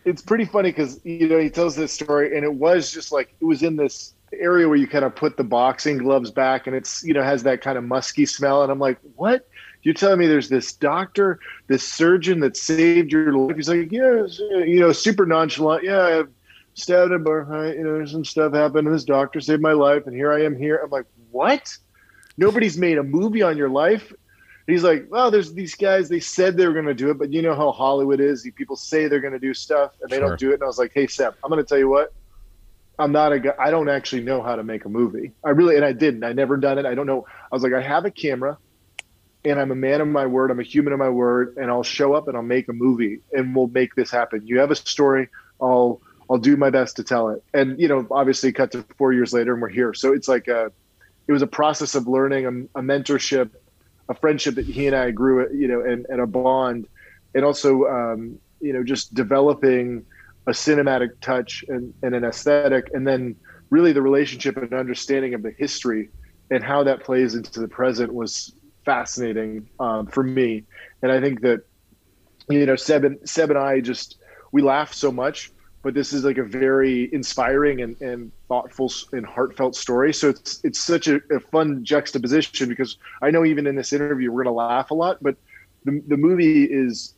It's 0.04 0.22
pretty 0.22 0.44
funny 0.46 0.70
because 0.70 1.00
you 1.04 1.28
know 1.28 1.38
he 1.38 1.50
tells 1.50 1.76
this 1.76 1.92
story, 1.92 2.34
and 2.36 2.44
it 2.44 2.54
was 2.54 2.90
just 2.90 3.12
like 3.12 3.34
it 3.40 3.44
was 3.44 3.62
in 3.62 3.76
this 3.76 4.14
area 4.32 4.66
where 4.68 4.76
you 4.76 4.86
kind 4.86 5.04
of 5.04 5.14
put 5.14 5.36
the 5.36 5.44
boxing 5.44 5.98
gloves 5.98 6.30
back, 6.30 6.66
and 6.66 6.74
it's 6.74 7.04
you 7.04 7.12
know 7.12 7.22
has 7.22 7.42
that 7.42 7.60
kind 7.60 7.76
of 7.76 7.84
musky 7.84 8.24
smell, 8.24 8.62
and 8.62 8.72
I'm 8.72 8.78
like, 8.78 8.98
what? 9.16 9.46
You're 9.82 9.94
telling 9.94 10.18
me 10.18 10.26
there's 10.26 10.48
this 10.48 10.72
doctor, 10.72 11.38
this 11.68 11.86
surgeon 11.86 12.40
that 12.40 12.56
saved 12.56 13.12
your 13.12 13.32
life? 13.32 13.54
He's 13.56 13.68
like, 13.68 13.92
yeah, 13.92 14.24
you 14.64 14.80
know, 14.80 14.92
super 14.92 15.24
nonchalant. 15.26 15.84
Yeah, 15.84 16.00
I 16.02 16.10
have 16.10 16.28
stabbed 16.74 17.12
him, 17.12 17.26
or 17.28 17.54
uh, 17.54 17.72
you 17.72 17.84
know, 17.84 18.04
some 18.06 18.24
stuff 18.24 18.54
happened, 18.54 18.86
and 18.88 18.96
this 18.96 19.04
doctor 19.04 19.40
saved 19.40 19.60
my 19.62 19.72
life, 19.72 20.06
and 20.06 20.14
here 20.16 20.32
I 20.32 20.42
am 20.42 20.56
here. 20.56 20.80
I'm 20.82 20.90
like, 20.90 21.06
what? 21.30 21.76
Nobody's 22.38 22.78
made 22.78 22.96
a 22.96 23.02
movie 23.02 23.42
on 23.42 23.58
your 23.58 23.68
life. 23.68 24.12
He's 24.66 24.84
like, 24.84 25.06
well, 25.10 25.30
there's 25.30 25.52
these 25.52 25.74
guys. 25.74 26.08
They 26.08 26.20
said 26.20 26.56
they 26.56 26.66
were 26.66 26.72
going 26.72 26.86
to 26.86 26.94
do 26.94 27.10
it, 27.10 27.18
but 27.18 27.32
you 27.32 27.42
know 27.42 27.54
how 27.54 27.72
Hollywood 27.72 28.20
is. 28.20 28.48
People 28.54 28.76
say 28.76 29.08
they're 29.08 29.20
going 29.20 29.32
to 29.32 29.38
do 29.38 29.52
stuff 29.54 29.92
and 30.00 30.10
they 30.10 30.18
Sure. 30.18 30.28
don't 30.28 30.38
do 30.38 30.50
it. 30.50 30.54
And 30.54 30.62
I 30.62 30.66
was 30.66 30.78
like, 30.78 30.92
hey, 30.94 31.06
Seb, 31.06 31.34
I'm 31.42 31.50
going 31.50 31.62
to 31.62 31.68
tell 31.68 31.78
you 31.78 31.88
what. 31.88 32.12
I'm 32.98 33.12
not 33.12 33.32
a 33.32 33.38
guy. 33.40 33.54
I 33.58 33.70
don't 33.70 33.88
actually 33.88 34.22
know 34.22 34.42
how 34.42 34.56
to 34.56 34.64
make 34.64 34.84
a 34.84 34.88
movie. 34.88 35.32
I 35.44 35.50
really, 35.50 35.76
and 35.76 35.84
I 35.84 35.92
didn't. 35.92 36.24
I 36.24 36.32
never 36.32 36.56
done 36.56 36.78
it. 36.78 36.86
I 36.86 36.94
don't 36.94 37.06
know. 37.06 37.26
I 37.50 37.54
was 37.54 37.62
like, 37.62 37.72
I 37.72 37.80
have 37.80 38.04
a 38.04 38.10
camera, 38.10 38.58
and 39.44 39.58
I'm 39.60 39.70
a 39.70 39.76
man 39.76 40.00
of 40.00 40.08
my 40.08 40.26
word. 40.26 40.50
I'm 40.50 40.58
a 40.58 40.64
human 40.64 40.92
of 40.92 40.98
my 40.98 41.08
word, 41.08 41.56
and 41.56 41.70
I'll 41.70 41.84
show 41.84 42.14
up 42.14 42.26
and 42.28 42.36
I'll 42.36 42.42
make 42.42 42.68
a 42.68 42.72
movie, 42.72 43.20
and 43.32 43.54
we'll 43.54 43.68
make 43.68 43.94
this 43.94 44.10
happen. 44.10 44.46
You 44.46 44.58
have 44.58 44.70
a 44.72 44.74
story. 44.76 45.28
I'll 45.60 46.02
I'll 46.28 46.38
do 46.38 46.56
my 46.56 46.70
best 46.70 46.96
to 46.96 47.04
tell 47.04 47.28
it. 47.30 47.42
And 47.54 47.80
you 47.80 47.86
know, 47.88 48.04
obviously, 48.10 48.52
cut 48.52 48.72
to 48.72 48.84
four 48.98 49.12
years 49.12 49.32
later, 49.32 49.52
and 49.54 49.62
we're 49.62 49.68
here. 49.68 49.94
So 49.94 50.12
it's 50.12 50.26
like 50.28 50.48
a, 50.48 50.72
it 51.28 51.32
was 51.32 51.42
a 51.42 51.46
process 51.46 51.94
of 51.94 52.08
learning, 52.08 52.46
a, 52.46 52.80
a 52.80 52.82
mentorship, 52.82 53.50
a 54.08 54.14
friendship 54.14 54.54
that 54.54 54.66
he 54.66 54.86
and 54.86 54.96
I 54.96 55.10
grew, 55.10 55.46
you 55.54 55.68
know, 55.68 55.82
and, 55.82 56.06
and 56.08 56.20
a 56.20 56.26
bond, 56.26 56.88
and 57.34 57.44
also, 57.44 57.84
um, 57.84 58.38
you 58.60 58.72
know, 58.72 58.82
just 58.82 59.14
developing 59.14 60.04
a 60.46 60.52
cinematic 60.52 61.10
touch 61.20 61.64
and, 61.68 61.92
and 62.02 62.14
an 62.14 62.24
aesthetic, 62.24 62.90
and 62.94 63.06
then 63.06 63.36
really 63.70 63.92
the 63.92 64.00
relationship 64.00 64.56
and 64.56 64.72
understanding 64.72 65.34
of 65.34 65.42
the 65.42 65.50
history 65.50 66.08
and 66.50 66.64
how 66.64 66.82
that 66.82 67.04
plays 67.04 67.34
into 67.34 67.60
the 67.60 67.68
present 67.68 68.12
was 68.12 68.54
fascinating 68.86 69.68
um, 69.78 70.06
for 70.06 70.22
me. 70.22 70.64
And 71.02 71.12
I 71.12 71.20
think 71.20 71.42
that, 71.42 71.60
you 72.48 72.64
know, 72.64 72.76
Seb 72.76 73.04
and, 73.04 73.18
Seb 73.28 73.50
and 73.50 73.58
I 73.58 73.80
just, 73.80 74.16
we 74.50 74.62
laugh 74.62 74.94
so 74.94 75.12
much, 75.12 75.52
but 75.82 75.94
this 75.94 76.12
is 76.12 76.24
like 76.24 76.38
a 76.38 76.44
very 76.44 77.12
inspiring 77.12 77.82
and, 77.82 78.00
and 78.00 78.32
thoughtful 78.48 78.92
and 79.12 79.24
heartfelt 79.24 79.76
story. 79.76 80.12
So 80.12 80.30
it's, 80.30 80.60
it's 80.64 80.80
such 80.80 81.08
a, 81.08 81.20
a 81.30 81.40
fun 81.40 81.84
juxtaposition 81.84 82.68
because 82.68 82.96
I 83.22 83.30
know 83.30 83.44
even 83.44 83.66
in 83.66 83.76
this 83.76 83.92
interview, 83.92 84.30
we're 84.32 84.44
going 84.44 84.52
to 84.54 84.58
laugh 84.58 84.90
a 84.90 84.94
lot, 84.94 85.22
but 85.22 85.36
the, 85.84 86.02
the 86.08 86.16
movie 86.16 86.64
is, 86.64 87.14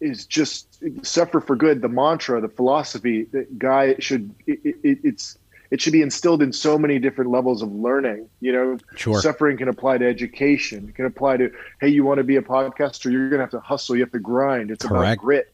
is 0.00 0.26
just 0.26 0.82
suffer 1.02 1.40
for 1.40 1.56
good. 1.56 1.82
The 1.82 1.88
mantra, 1.88 2.40
the 2.40 2.48
philosophy 2.48 3.24
that 3.32 3.58
guy 3.58 3.96
should, 3.98 4.32
it, 4.46 4.60
it, 4.84 4.98
it's, 5.02 5.38
it 5.72 5.80
should 5.80 5.92
be 5.92 6.02
instilled 6.02 6.42
in 6.42 6.52
so 6.52 6.78
many 6.78 7.00
different 7.00 7.30
levels 7.32 7.60
of 7.60 7.72
learning. 7.72 8.28
You 8.40 8.52
know, 8.52 8.78
Sure. 8.94 9.20
suffering 9.20 9.56
can 9.56 9.68
apply 9.68 9.98
to 9.98 10.06
education. 10.06 10.90
It 10.90 10.94
can 10.94 11.06
apply 11.06 11.38
to, 11.38 11.50
hey, 11.80 11.88
you 11.88 12.04
want 12.04 12.18
to 12.18 12.24
be 12.24 12.36
a 12.36 12.42
podcaster? 12.42 13.10
You're 13.10 13.28
going 13.30 13.38
to 13.38 13.44
have 13.44 13.50
to 13.50 13.60
hustle. 13.60 13.96
You 13.96 14.02
have 14.02 14.12
to 14.12 14.20
grind. 14.20 14.70
It's 14.70 14.84
about 14.84 15.18
grit. 15.18 15.52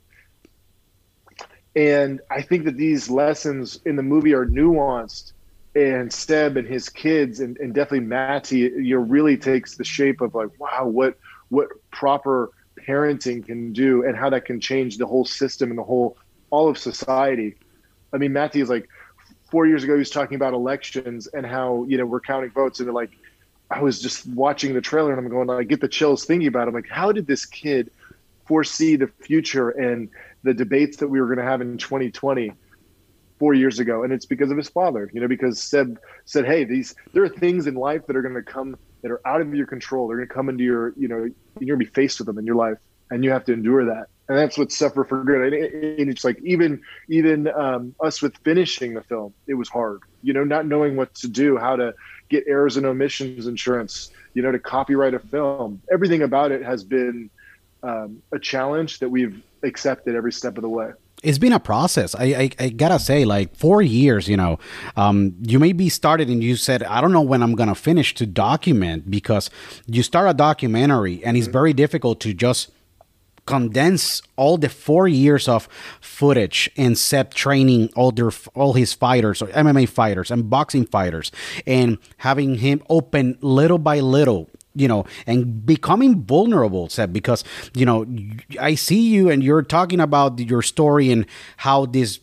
And 1.74 2.20
I 2.30 2.42
think 2.42 2.64
that 2.64 2.76
these 2.76 3.08
lessons 3.08 3.80
in 3.84 3.96
the 3.96 4.02
movie 4.02 4.34
are 4.34 4.46
nuanced. 4.46 5.32
And 5.74 6.12
Seb 6.12 6.58
and 6.58 6.68
his 6.68 6.90
kids, 6.90 7.40
and, 7.40 7.56
and 7.56 7.72
definitely 7.72 8.06
Matty, 8.06 8.58
you 8.58 8.96
know, 8.96 9.02
really 9.02 9.38
takes 9.38 9.76
the 9.76 9.84
shape 9.84 10.20
of 10.20 10.34
like, 10.34 10.50
wow, 10.58 10.86
what 10.86 11.16
what 11.48 11.68
proper 11.90 12.50
parenting 12.86 13.46
can 13.46 13.72
do, 13.72 14.04
and 14.04 14.14
how 14.14 14.28
that 14.28 14.44
can 14.44 14.60
change 14.60 14.98
the 14.98 15.06
whole 15.06 15.24
system 15.24 15.70
and 15.70 15.78
the 15.78 15.82
whole 15.82 16.18
all 16.50 16.68
of 16.68 16.76
society. 16.76 17.56
I 18.12 18.18
mean, 18.18 18.34
Matty 18.34 18.60
is 18.60 18.68
like 18.68 18.86
four 19.50 19.66
years 19.66 19.82
ago. 19.82 19.94
He 19.94 19.98
was 19.98 20.10
talking 20.10 20.34
about 20.34 20.52
elections 20.52 21.26
and 21.28 21.46
how 21.46 21.86
you 21.88 21.96
know 21.96 22.04
we're 22.04 22.20
counting 22.20 22.50
votes, 22.50 22.80
and 22.80 22.92
like 22.92 23.10
I 23.70 23.80
was 23.80 23.98
just 23.98 24.26
watching 24.26 24.74
the 24.74 24.82
trailer 24.82 25.10
and 25.10 25.18
I'm 25.18 25.28
going, 25.28 25.48
I 25.48 25.62
get 25.62 25.80
the 25.80 25.88
chills 25.88 26.26
thinking 26.26 26.48
about 26.48 26.64
it. 26.64 26.68
I'm 26.68 26.74
like, 26.74 26.88
how 26.88 27.12
did 27.12 27.26
this 27.26 27.46
kid 27.46 27.90
foresee 28.44 28.96
the 28.96 29.06
future 29.06 29.70
and 29.70 30.10
the 30.42 30.54
debates 30.54 30.98
that 30.98 31.08
we 31.08 31.20
were 31.20 31.26
going 31.26 31.38
to 31.38 31.44
have 31.44 31.60
in 31.60 31.78
2020 31.78 32.52
four 33.38 33.54
years 33.54 33.78
ago? 33.78 34.04
And 34.04 34.12
it's 34.12 34.26
because 34.26 34.50
of 34.50 34.56
his 34.56 34.68
father, 34.68 35.10
you 35.12 35.20
know, 35.20 35.28
because 35.28 35.62
Seb 35.62 35.98
said, 36.24 36.46
Hey, 36.46 36.64
these, 36.64 36.94
there 37.12 37.22
are 37.24 37.28
things 37.28 37.66
in 37.66 37.74
life 37.74 38.06
that 38.06 38.16
are 38.16 38.22
going 38.22 38.34
to 38.34 38.42
come 38.42 38.76
that 39.02 39.10
are 39.10 39.20
out 39.26 39.40
of 39.40 39.54
your 39.54 39.66
control. 39.66 40.08
They're 40.08 40.18
going 40.18 40.28
to 40.28 40.34
come 40.34 40.48
into 40.48 40.64
your, 40.64 40.92
you 40.96 41.08
know, 41.08 41.28
you're 41.60 41.76
going 41.76 41.86
to 41.86 41.90
be 41.90 41.94
faced 41.94 42.18
with 42.18 42.26
them 42.26 42.38
in 42.38 42.46
your 42.46 42.56
life 42.56 42.78
and 43.10 43.24
you 43.24 43.30
have 43.30 43.44
to 43.46 43.52
endure 43.52 43.86
that. 43.86 44.06
And 44.28 44.38
that's 44.38 44.56
what 44.56 44.70
suffer 44.70 45.04
for 45.04 45.24
good. 45.24 45.52
And, 45.52 46.08
it's 46.08 46.24
like, 46.24 46.38
even, 46.44 46.80
even 47.08 47.48
um, 47.48 47.94
us 48.00 48.22
with 48.22 48.36
finishing 48.44 48.94
the 48.94 49.02
film, 49.02 49.34
it 49.48 49.54
was 49.54 49.68
hard 49.68 50.00
you 50.22 50.32
know, 50.32 50.44
not 50.44 50.66
knowing 50.66 50.96
what 50.96 51.14
to 51.16 51.28
do, 51.28 51.58
how 51.58 51.76
to 51.76 51.94
get 52.30 52.44
errors 52.46 52.76
and 52.76 52.86
omissions 52.86 53.46
insurance, 53.46 54.10
you 54.34 54.42
know, 54.42 54.52
to 54.52 54.58
copyright 54.58 55.14
a 55.14 55.18
film. 55.18 55.82
Everything 55.92 56.22
about 56.22 56.52
it 56.52 56.62
has 56.62 56.84
been 56.84 57.28
um, 57.82 58.22
a 58.32 58.38
challenge 58.38 59.00
that 59.00 59.10
we've 59.10 59.42
accepted 59.62 60.14
every 60.14 60.32
step 60.32 60.56
of 60.56 60.62
the 60.62 60.68
way 60.68 60.90
it's 61.22 61.38
been 61.38 61.52
a 61.52 61.60
process. 61.60 62.14
I, 62.14 62.24
I, 62.24 62.50
I, 62.58 62.68
gotta 62.70 62.98
say, 62.98 63.24
like 63.24 63.54
four 63.54 63.80
years, 63.80 64.28
you 64.28 64.36
know, 64.36 64.58
um, 64.96 65.34
you 65.40 65.58
maybe 65.58 65.88
started 65.88 66.28
and 66.28 66.42
you 66.42 66.56
said, 66.56 66.82
I 66.82 67.00
don't 67.00 67.12
know 67.12 67.22
when 67.22 67.42
I'm 67.42 67.54
gonna 67.54 67.74
finish 67.74 68.14
to 68.16 68.26
document 68.26 69.10
because 69.10 69.48
you 69.86 70.02
start 70.02 70.28
a 70.28 70.34
documentary 70.34 71.24
and 71.24 71.36
it's 71.36 71.46
very 71.46 71.72
difficult 71.72 72.20
to 72.20 72.34
just 72.34 72.70
condense 73.46 74.22
all 74.36 74.56
the 74.56 74.68
four 74.68 75.08
years 75.08 75.48
of 75.48 75.68
footage 76.00 76.70
and 76.76 76.96
set 76.96 77.32
training 77.32 77.90
all 77.96 78.12
their 78.12 78.30
all 78.54 78.72
his 78.74 78.92
fighters 78.92 79.42
or 79.42 79.48
MMA 79.48 79.88
fighters 79.88 80.30
and 80.30 80.48
boxing 80.48 80.86
fighters 80.86 81.32
and 81.66 81.98
having 82.18 82.56
him 82.56 82.82
open 82.88 83.36
little 83.40 83.78
by 83.78 83.98
little 83.98 84.48
you 84.74 84.88
know, 84.88 85.04
and 85.26 85.64
becoming 85.64 86.22
vulnerable, 86.22 86.88
Seb, 86.88 87.12
because, 87.12 87.44
you 87.74 87.84
know, 87.84 88.06
I 88.60 88.74
see 88.74 89.08
you 89.08 89.30
and 89.30 89.42
you're 89.42 89.62
talking 89.62 90.00
about 90.00 90.38
your 90.38 90.62
story 90.62 91.10
and 91.10 91.26
how 91.58 91.86
this 91.86 92.20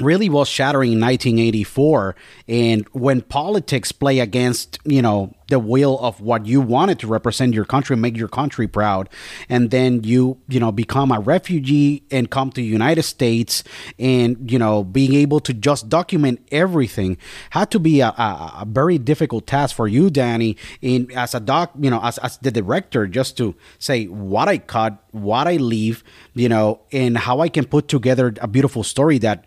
really 0.00 0.28
was 0.28 0.48
shattering 0.48 0.92
in 0.92 1.00
1984 1.00 2.16
and 2.48 2.86
when 2.88 3.20
politics 3.22 3.92
play 3.92 4.18
against 4.18 4.78
you 4.84 5.00
know 5.00 5.32
the 5.48 5.58
will 5.58 5.98
of 6.00 6.20
what 6.20 6.46
you 6.46 6.60
wanted 6.60 6.98
to 6.98 7.06
represent 7.06 7.54
your 7.54 7.64
country 7.64 7.94
make 7.96 8.16
your 8.16 8.28
country 8.28 8.66
proud 8.66 9.08
and 9.48 9.70
then 9.70 10.02
you 10.02 10.36
you 10.48 10.58
know 10.58 10.72
become 10.72 11.12
a 11.12 11.20
refugee 11.20 12.02
and 12.10 12.30
come 12.30 12.50
to 12.50 12.60
the 12.60 12.66
united 12.66 13.04
states 13.04 13.62
and 13.98 14.50
you 14.50 14.58
know 14.58 14.82
being 14.82 15.14
able 15.14 15.38
to 15.38 15.54
just 15.54 15.88
document 15.88 16.40
everything 16.50 17.16
had 17.50 17.70
to 17.70 17.78
be 17.78 18.00
a, 18.00 18.08
a, 18.08 18.52
a 18.62 18.66
very 18.66 18.98
difficult 18.98 19.46
task 19.46 19.76
for 19.76 19.86
you 19.86 20.10
danny 20.10 20.56
in 20.82 21.08
as 21.14 21.34
a 21.34 21.40
doc 21.40 21.70
you 21.78 21.90
know 21.90 22.00
as, 22.02 22.18
as 22.18 22.36
the 22.38 22.50
director 22.50 23.06
just 23.06 23.36
to 23.36 23.54
say 23.78 24.06
what 24.06 24.48
i 24.48 24.58
cut 24.58 24.96
what 25.12 25.46
i 25.46 25.54
leave 25.54 26.02
you 26.34 26.48
know 26.48 26.80
and 26.90 27.16
how 27.16 27.38
i 27.40 27.48
can 27.48 27.64
put 27.64 27.86
together 27.86 28.34
a 28.40 28.48
beautiful 28.48 28.82
story 28.82 29.18
that 29.18 29.44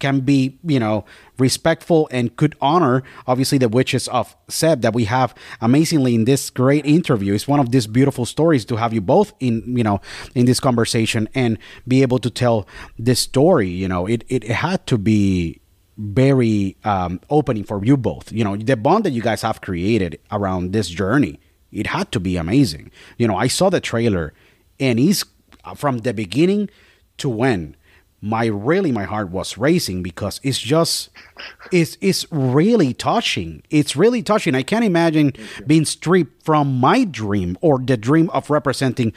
can 0.00 0.20
be, 0.20 0.58
you 0.64 0.80
know, 0.80 1.04
respectful 1.38 2.08
and 2.10 2.34
could 2.36 2.56
honor, 2.60 3.02
obviously, 3.26 3.58
the 3.58 3.68
witches 3.68 4.08
of 4.08 4.36
Seb 4.48 4.82
that 4.82 4.94
we 4.94 5.04
have 5.04 5.34
amazingly 5.60 6.14
in 6.14 6.24
this 6.24 6.50
great 6.50 6.84
interview. 6.84 7.34
It's 7.34 7.46
one 7.46 7.60
of 7.60 7.70
these 7.70 7.86
beautiful 7.86 8.26
stories 8.26 8.64
to 8.66 8.76
have 8.76 8.92
you 8.92 9.00
both 9.00 9.32
in, 9.38 9.76
you 9.76 9.84
know, 9.84 10.00
in 10.34 10.46
this 10.46 10.60
conversation 10.60 11.28
and 11.34 11.58
be 11.86 12.02
able 12.02 12.18
to 12.18 12.30
tell 12.30 12.66
this 12.98 13.20
story. 13.20 13.68
You 13.68 13.88
know, 13.88 14.06
it, 14.06 14.24
it, 14.28 14.44
it 14.44 14.50
had 14.50 14.86
to 14.88 14.98
be 14.98 15.60
very 15.96 16.76
um, 16.84 17.20
opening 17.28 17.64
for 17.64 17.84
you 17.84 17.96
both. 17.96 18.32
You 18.32 18.44
know, 18.44 18.56
the 18.56 18.76
bond 18.76 19.04
that 19.04 19.10
you 19.10 19.22
guys 19.22 19.42
have 19.42 19.60
created 19.60 20.18
around 20.32 20.72
this 20.72 20.88
journey, 20.88 21.38
it 21.70 21.88
had 21.88 22.10
to 22.12 22.20
be 22.20 22.36
amazing. 22.36 22.90
You 23.18 23.28
know, 23.28 23.36
I 23.36 23.48
saw 23.48 23.70
the 23.70 23.80
trailer 23.80 24.32
and 24.78 24.98
he's 24.98 25.24
from 25.76 25.98
the 25.98 26.14
beginning 26.14 26.70
to 27.18 27.28
when 27.28 27.76
my 28.22 28.46
really 28.46 28.92
my 28.92 29.04
heart 29.04 29.30
was 29.30 29.56
racing 29.56 30.02
because 30.02 30.40
it's 30.42 30.58
just 30.58 31.10
it's 31.72 31.96
it's 32.00 32.26
really 32.30 32.92
touching. 32.92 33.62
It's 33.70 33.96
really 33.96 34.22
touching. 34.22 34.54
I 34.54 34.62
can't 34.62 34.84
imagine 34.84 35.32
being 35.66 35.84
stripped 35.84 36.44
from 36.44 36.78
my 36.78 37.04
dream 37.04 37.56
or 37.60 37.78
the 37.78 37.96
dream 37.96 38.28
of 38.30 38.50
representing 38.50 39.12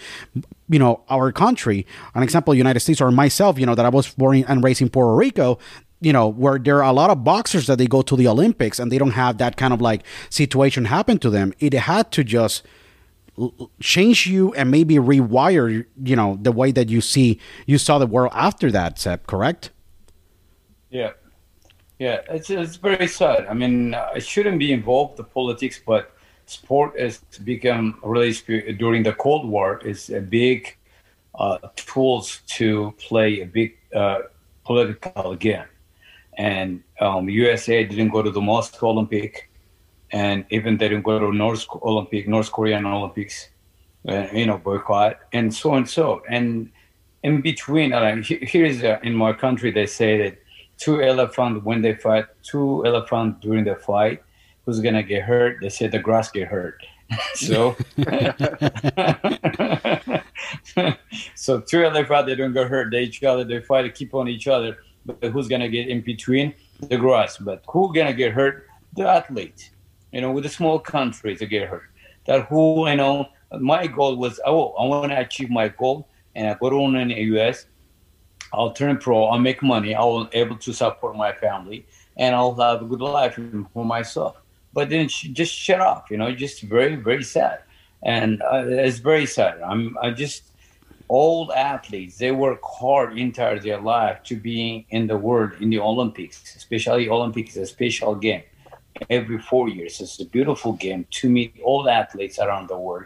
you 0.70 0.80
know 0.80 1.04
our 1.10 1.32
country. 1.32 1.86
An 2.16 2.24
example 2.24 2.54
united 2.56 2.80
states 2.80 3.02
or 3.02 3.12
myself 3.12 3.60
you 3.60 3.66
know 3.66 3.76
that 3.76 3.86
i 3.86 3.90
was 3.90 4.14
born 4.14 4.44
and 4.48 4.64
raised 4.64 4.82
in 4.82 4.90
puerto 4.90 5.14
rico 5.16 5.58
you 6.02 6.14
know 6.14 6.28
where 6.28 6.60
there 6.60 6.84
are 6.84 6.90
a 6.90 6.94
lot 6.94 7.10
of 7.10 7.24
boxers 7.24 7.68
that 7.68 7.78
they 7.78 7.88
go 7.88 8.02
to 8.02 8.16
the 8.16 8.28
olympics 8.28 8.80
and 8.80 8.92
they 8.92 8.98
don't 8.98 9.12
have 9.12 9.38
that 9.38 9.58
kind 9.58 9.74
of 9.74 9.82
like 9.82 10.04
situation 10.30 10.86
happen 10.86 11.18
to 11.20 11.30
them. 11.30 11.54
It 11.60 11.74
had 11.74 12.12
to 12.12 12.24
just 12.24 12.64
change 13.80 14.28
you 14.28 14.54
and 14.54 14.70
maybe 14.70 14.96
rewire 14.96 15.86
you 16.04 16.16
know 16.16 16.38
the 16.42 16.52
way 16.52 16.72
that 16.72 16.90
you 16.90 17.02
see 17.02 17.40
you 17.66 17.78
saw 17.78 17.98
the 17.98 18.06
world 18.06 18.32
after 18.36 18.72
that 18.72 19.00
Seb, 19.00 19.26
correct? 19.26 19.72
Yeah. 20.90 21.12
Yeah 21.98 22.22
it's, 22.30 22.50
it's 22.50 22.76
very 22.76 23.08
sad. 23.08 23.48
I 23.48 23.54
mean 23.54 23.96
i 23.96 24.20
shouldn't 24.20 24.60
be 24.60 24.72
involved 24.72 25.20
in 25.20 25.26
politics 25.26 25.82
but 25.86 26.12
sport 26.46 27.00
has 27.00 27.20
become 27.44 28.00
really 28.04 28.34
during 28.78 29.04
the 29.04 29.14
cold 29.14 29.48
war 29.48 29.80
is 29.80 30.10
a 30.10 30.22
big 30.22 30.78
uh, 31.36 31.58
tools 31.76 32.42
to 32.46 32.94
play 33.00 33.42
a 33.42 33.46
big 33.46 33.78
uh, 33.96 34.20
political 34.64 35.36
game. 35.36 35.66
And 36.38 36.84
um, 37.00 37.30
usa 37.30 37.84
didn't 37.84 38.10
go 38.10 38.22
to 38.22 38.30
the 38.30 38.42
moscow 38.42 38.88
olympic 38.88 39.50
and 40.14 40.46
even 40.52 40.78
they 40.78 40.88
didn't 40.88 41.04
go 41.04 41.20
to 41.20 41.34
North 41.34 41.66
Olympic, 41.82 42.28
North 42.28 42.52
Korean 42.52 42.86
Olympics, 42.86 43.50
uh, 44.08 44.28
you 44.32 44.46
know, 44.46 44.60
boycott, 44.60 45.20
and 45.34 45.54
so 45.54 45.74
and 45.74 45.90
so. 45.90 46.22
And 46.30 46.72
in 47.24 47.42
between, 47.42 47.94
uh, 47.94 48.22
here 48.22 48.66
is 48.66 48.84
uh, 48.84 49.00
in 49.02 49.16
my 49.16 49.34
country, 49.34 49.72
they 49.72 49.88
say 49.88 50.18
that 50.20 50.38
two 50.78 51.02
elephant 51.02 51.64
when 51.64 51.82
they 51.82 51.96
fight, 51.96 52.26
two 52.44 52.86
elephant 52.86 53.42
during 53.42 53.64
the 53.64 53.76
fight, 53.76 54.22
who's 54.66 54.80
gonna 54.80 55.02
get 55.02 55.24
hurt? 55.24 55.58
They 55.62 55.70
say 55.70 55.88
the 55.88 56.00
grass 56.00 56.30
get 56.30 56.48
hurt. 56.48 56.86
so, 57.34 57.76
so 61.36 61.60
two 61.60 61.84
elephant 61.84 62.28
they 62.28 62.36
don't 62.36 62.54
get 62.54 62.68
hurt. 62.68 62.92
They 62.92 63.04
each 63.04 63.24
other, 63.24 63.44
they 63.44 63.62
fight, 63.62 63.94
keep 63.96 64.14
on 64.14 64.28
each 64.28 64.48
other. 64.48 64.78
But 65.08 65.32
who's 65.32 65.48
gonna 65.48 65.70
get 65.70 65.88
in 65.88 66.02
between? 66.02 66.54
The 66.82 66.98
grass. 66.98 67.38
But 67.38 67.64
who 67.68 67.92
gonna 67.94 68.14
get 68.14 68.32
hurt? 68.32 68.68
The 68.96 69.10
athlete 69.10 69.72
you 70.14 70.22
know, 70.22 70.32
with 70.32 70.46
a 70.46 70.50
small 70.50 70.80
country 70.80 71.36
to 71.36 71.46
get 71.46 71.68
hurt. 71.68 71.90
That 72.26 72.46
who, 72.48 72.88
you 72.88 72.96
know, 72.96 73.28
my 73.60 73.88
goal 73.88 74.16
was, 74.16 74.40
oh, 74.46 74.70
I 74.74 74.86
want 74.86 75.12
to 75.12 75.20
achieve 75.20 75.50
my 75.50 75.68
goal 75.68 76.08
and 76.36 76.48
I 76.48 76.54
go 76.54 76.70
to 76.70 76.80
in 76.98 77.08
the 77.10 77.22
US. 77.38 77.66
I'll 78.54 78.72
turn 78.72 78.98
pro, 78.98 79.26
I'll 79.26 79.40
make 79.40 79.64
money, 79.64 79.96
I'll 79.96 80.26
be 80.26 80.38
able 80.38 80.58
to 80.58 80.74
support 80.74 81.16
my 81.16 81.34
family, 81.34 81.88
and 82.18 82.36
I'll 82.36 82.54
have 82.54 82.84
a 82.84 82.86
good 82.86 83.02
life 83.02 83.40
for 83.74 83.84
myself. 83.84 84.38
But 84.74 84.90
then 84.90 85.08
she 85.08 85.30
just 85.30 85.52
shut 85.52 85.82
off, 85.82 86.12
you 86.12 86.18
know, 86.18 86.32
just 86.32 86.62
very, 86.62 86.96
very 86.96 87.24
sad. 87.24 87.62
And 88.04 88.44
uh, 88.44 88.64
it's 88.68 89.00
very 89.00 89.26
sad. 89.26 89.60
I'm 89.62 89.98
I 90.00 90.12
just, 90.12 90.44
old 91.10 91.50
athletes, 91.52 92.20
they 92.20 92.32
work 92.32 92.60
hard 92.64 93.18
entire 93.18 93.60
their 93.60 93.82
life 93.82 94.22
to 94.26 94.36
be 94.36 94.86
in 94.92 95.08
the 95.08 95.18
world, 95.18 95.54
in 95.60 95.72
the 95.72 95.80
Olympics, 95.80 96.56
especially 96.56 97.10
Olympics, 97.10 97.56
a 97.56 97.66
special 97.66 98.14
game 98.14 98.44
every 99.10 99.40
four 99.40 99.70
years. 99.70 100.00
It's 100.02 100.20
a 100.20 100.26
beautiful 100.26 100.74
game 100.74 101.06
to 101.12 101.30
meet 101.30 101.60
all 101.64 101.90
athletes 101.90 102.40
around 102.40 102.70
the 102.70 102.78
world, 102.78 103.06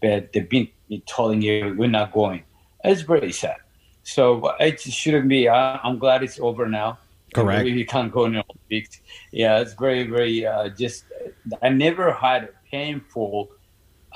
but 0.00 0.32
they've 0.32 0.48
been 0.48 0.68
telling 1.06 1.42
you 1.42 1.74
we're 1.76 1.88
not 1.88 2.12
going. 2.12 2.42
It's 2.84 3.02
very 3.02 3.32
sad. 3.32 3.56
So 4.02 4.54
it 4.60 4.80
shouldn't 4.80 5.28
be. 5.28 5.48
I'm 5.48 5.98
glad 5.98 6.22
it's 6.22 6.38
over 6.38 6.68
now. 6.68 6.98
Correct. 7.34 7.66
You 7.66 7.84
can't 7.84 8.12
go 8.12 8.24
in 8.26 8.34
the 8.34 8.44
Olympics. 8.48 9.00
Yeah, 9.32 9.58
it's 9.60 9.74
very, 9.74 10.04
very. 10.04 10.46
Uh, 10.46 10.68
just 10.68 11.04
I 11.60 11.68
never 11.68 12.12
had 12.12 12.44
a 12.44 12.50
painful. 12.70 13.50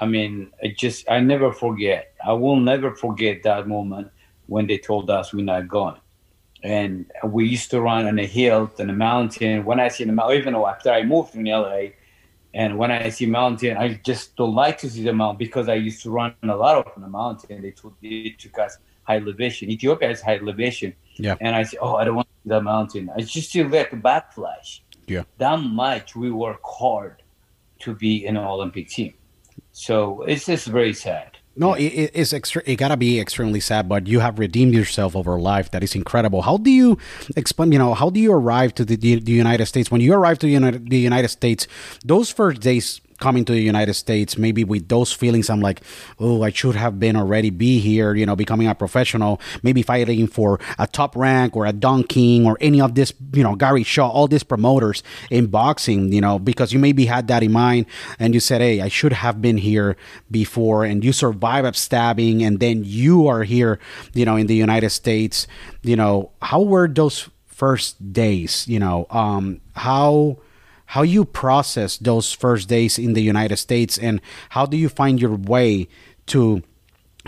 I 0.01 0.07
mean, 0.07 0.53
it 0.61 0.79
just 0.79 1.11
I 1.11 1.21
never 1.21 1.53
forget. 1.53 2.15
I 2.25 2.33
will 2.33 2.57
never 2.57 2.95
forget 2.95 3.43
that 3.43 3.67
moment 3.67 4.11
when 4.47 4.67
they 4.67 4.79
told 4.79 5.11
us 5.11 5.35
we're 5.35 5.45
not 5.45 5.69
going 5.69 6.00
and 6.63 7.11
we 7.25 7.47
used 7.47 7.71
to 7.71 7.81
run 7.81 8.07
on 8.07 8.19
a 8.19 8.27
hill 8.27 8.71
and 8.79 8.91
a 8.91 8.95
mountain. 8.95 9.65
When 9.65 9.81
I 9.81 9.89
see 9.89 10.05
the 10.05 10.13
mountain, 10.13 10.39
even 10.39 10.55
after 10.55 10.91
I 10.91 11.03
moved 11.03 11.31
from 11.33 11.45
LA, 11.45 11.83
and 12.53 12.79
when 12.79 12.91
I 12.91 13.09
see 13.11 13.27
mountain, 13.27 13.77
I 13.77 14.01
just 14.05 14.37
don't 14.37 14.55
like 14.55 14.79
to 14.79 14.91
see 14.91 15.05
the 15.05 15.13
mountain 15.13 15.39
because 15.39 15.69
I 15.69 15.75
used 15.75 16.03
to 16.03 16.11
run 16.11 16.35
a 16.43 16.57
lot 16.57 16.93
on 16.95 17.03
the 17.03 17.09
mountain. 17.09 17.63
They 17.63 17.71
took, 17.71 17.95
they 18.01 18.35
took 18.39 18.59
us 18.59 18.77
high 19.05 19.17
elevation. 19.17 19.71
Ethiopia 19.71 20.09
has 20.09 20.21
high 20.21 20.37
elevation. 20.37 20.95
Yeah. 21.17 21.37
And 21.41 21.55
I 21.55 21.63
say, 21.63 21.79
oh, 21.81 21.95
I 21.95 22.05
don't 22.05 22.17
want 22.17 22.29
the 22.45 22.61
mountain. 22.61 23.11
I 23.17 23.21
just 23.21 23.53
feel 23.53 23.69
like 23.69 23.93
a 23.93 23.97
backflash. 23.97 24.81
Yeah. 25.07 25.23
That 25.39 25.61
much 25.61 26.17
we 26.17 26.31
work 26.31 26.61
hard 26.65 27.23
to 27.81 27.95
be 27.95 28.27
in 28.27 28.37
an 28.37 28.45
Olympic 28.45 28.89
team. 28.89 29.15
So 29.73 30.23
it's 30.23 30.47
just 30.47 30.67
very 30.67 30.93
sad. 30.93 31.39
No, 31.61 31.75
it, 31.75 32.11
it's 32.15 32.33
extre- 32.33 32.63
it 32.65 32.77
gotta 32.77 32.97
be 32.97 33.21
extremely 33.21 33.61
sad, 33.61 33.87
but 33.87 34.07
you 34.07 34.21
have 34.21 34.39
redeemed 34.39 34.73
yourself 34.73 35.15
over 35.15 35.39
life. 35.39 35.71
That 35.73 35.83
is 35.83 35.95
incredible. 35.95 36.41
How 36.41 36.57
do 36.57 36.71
you 36.71 36.97
explain? 37.37 37.71
You 37.71 37.79
know, 37.79 37.93
how 37.93 38.09
do 38.09 38.19
you 38.19 38.33
arrive 38.33 38.75
to 38.77 38.85
the, 38.85 38.97
the, 38.97 39.21
the 39.21 39.33
United 39.33 39.67
States? 39.67 39.91
When 39.91 40.01
you 40.01 40.15
arrive 40.15 40.39
to 40.39 40.47
the 40.47 40.53
United, 40.53 40.89
the 40.89 40.99
United 40.99 41.29
States, 41.29 41.69
those 42.03 42.31
first 42.31 42.63
days 42.63 43.03
coming 43.21 43.45
to 43.45 43.53
the 43.53 43.61
United 43.61 43.95
States, 43.95 44.37
maybe 44.37 44.65
with 44.65 44.89
those 44.89 45.13
feelings, 45.13 45.49
I'm 45.49 45.61
like, 45.61 45.83
oh, 46.19 46.43
I 46.43 46.51
should 46.51 46.75
have 46.75 46.99
been 46.99 47.17
already 47.17 47.51
be 47.51 47.79
here, 47.79 48.15
you 48.15 48.27
know, 48.27 48.35
becoming 48.35 48.67
a 48.67 48.75
professional, 48.75 49.41
maybe 49.63 49.83
fighting 49.83 50.27
for 50.27 50.59
a 50.79 50.87
top 50.87 51.15
rank 51.15 51.57
or 51.57 51.67
a 51.67 51.73
Don 51.73 52.03
King 52.05 52.47
or 52.47 52.57
any 52.61 52.81
of 52.81 52.95
this, 52.95 53.13
you 53.33 53.43
know, 53.43 53.55
Gary 53.55 53.85
Shaw, 53.85 54.09
all 54.09 54.27
these 54.27 54.43
promoters 54.43 55.03
in 55.31 55.47
boxing, 55.47 56.13
you 56.13 56.21
know, 56.21 56.39
because 56.39 56.73
you 56.73 56.79
maybe 56.79 57.07
had 57.07 57.29
that 57.29 57.43
in 57.43 57.53
mind 57.53 57.87
and 58.19 58.35
you 58.35 58.41
said, 58.41 58.61
hey, 58.61 58.81
I 58.81 58.89
should 58.89 59.13
have 59.13 59.41
been 59.41 59.59
here 59.59 59.97
before, 60.31 60.85
and 60.85 61.05
you 61.05 61.13
survive 61.13 61.65
a 61.65 61.75
stabbing, 61.75 62.43
and 62.43 62.59
then 62.59 62.83
you 62.85 63.27
are 63.27 63.45
here, 63.45 63.79
you 64.15 64.25
know, 64.25 64.37
in 64.37 64.47
the 64.47 64.57
United 64.57 64.91
States, 64.91 65.47
you 65.83 65.97
know, 65.97 66.31
how 66.41 66.63
were 66.63 66.89
those 66.89 67.29
first 67.47 68.13
days. 68.13 68.67
You 68.67 68.79
know, 68.79 69.07
um, 69.11 69.61
how 69.75 70.39
how 70.91 71.03
you 71.03 71.25
process 71.25 71.99
those 71.99 72.33
first 72.33 72.69
days 72.69 72.99
in 72.99 73.13
the 73.13 73.23
United 73.23 73.57
States, 73.57 73.97
and 73.97 74.21
how 74.49 74.67
do 74.67 74.77
you 74.77 74.89
find 74.89 75.21
your 75.21 75.37
way 75.37 75.87
to 76.27 76.65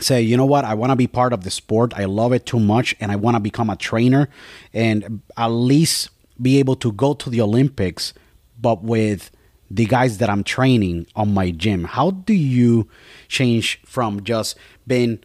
say, 0.00 0.20
you 0.20 0.36
know 0.36 0.44
what, 0.44 0.64
I 0.64 0.74
want 0.74 0.90
to 0.90 0.96
be 0.96 1.06
part 1.06 1.32
of 1.32 1.44
the 1.44 1.50
sport. 1.50 1.94
I 1.94 2.06
love 2.06 2.32
it 2.32 2.44
too 2.44 2.58
much, 2.58 2.92
and 2.98 3.12
I 3.12 3.16
want 3.16 3.36
to 3.36 3.40
become 3.40 3.70
a 3.70 3.76
trainer, 3.76 4.28
and 4.72 5.22
at 5.36 5.46
least 5.46 6.10
be 6.40 6.58
able 6.58 6.74
to 6.74 6.90
go 6.90 7.14
to 7.14 7.30
the 7.30 7.40
Olympics, 7.40 8.14
but 8.60 8.82
with 8.82 9.30
the 9.70 9.86
guys 9.86 10.18
that 10.18 10.28
I'm 10.28 10.42
training 10.42 11.06
on 11.14 11.32
my 11.32 11.52
gym. 11.52 11.84
How 11.84 12.10
do 12.10 12.34
you 12.34 12.88
change 13.28 13.80
from 13.86 14.24
just 14.24 14.58
being, 14.88 15.20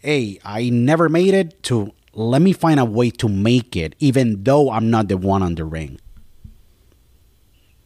hey, 0.00 0.38
I 0.46 0.70
never 0.70 1.10
made 1.10 1.34
it 1.34 1.62
to 1.64 1.92
let 2.14 2.40
me 2.40 2.54
find 2.54 2.80
a 2.80 2.86
way 2.86 3.10
to 3.10 3.28
make 3.28 3.76
it, 3.76 3.94
even 3.98 4.44
though 4.44 4.70
I'm 4.70 4.88
not 4.88 5.08
the 5.08 5.18
one 5.18 5.42
on 5.42 5.56
the 5.56 5.66
ring? 5.66 6.00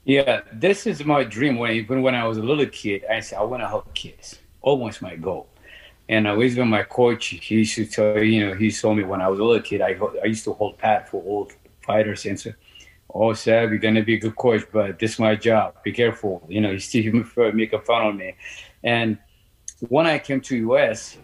Yeah, 0.09 0.41
this 0.55 0.87
is 0.87 1.05
my 1.05 1.23
dream. 1.23 1.59
When 1.59 1.73
even 1.73 2.01
when 2.01 2.15
I 2.15 2.27
was 2.27 2.39
a 2.39 2.43
little 2.43 2.65
kid, 2.67 3.05
I 3.11 3.21
said 3.21 3.39
I 3.41 3.43
want 3.45 3.63
to 3.63 3.69
help 3.69 3.93
kids. 3.95 4.39
Almost 4.63 5.03
my 5.03 5.17
goal. 5.17 5.49
And 6.09 6.27
I 6.27 6.33
was 6.33 6.57
with 6.57 6.67
my 6.67 6.83
coach. 6.83 7.27
He 7.27 7.57
used 7.57 7.75
to 7.75 7.85
tell 7.85 8.23
you 8.23 8.47
know 8.47 8.55
he 8.55 8.73
told 8.73 8.97
me 8.97 9.05
when 9.05 9.21
I 9.21 9.29
was 9.29 9.39
a 9.39 9.45
little 9.45 9.63
kid, 9.63 9.83
I 9.83 9.99
I 10.23 10.27
used 10.27 10.45
to 10.45 10.55
hold 10.55 10.79
pad 10.79 11.07
for 11.09 11.23
old 11.25 11.53
fighters 11.83 12.25
and 12.25 12.41
so. 12.41 12.53
Oh, 13.13 13.35
Seb, 13.35 13.71
you're 13.71 13.79
gonna 13.79 14.03
be 14.03 14.15
a 14.15 14.19
good 14.21 14.37
coach, 14.37 14.65
but 14.73 14.99
this 14.99 15.15
is 15.15 15.19
my 15.19 15.35
job. 15.35 15.83
Be 15.83 15.93
careful. 15.93 16.43
You 16.49 16.63
know, 16.63 16.71
you 16.71 16.79
still 16.91 17.13
make 17.53 17.73
a 17.75 17.81
fun 17.81 18.07
of 18.07 18.17
me. 18.17 18.35
And 18.83 19.19
when 19.89 20.07
I 20.07 20.19
came 20.19 20.41
to 20.43 20.57
US, 20.73 21.19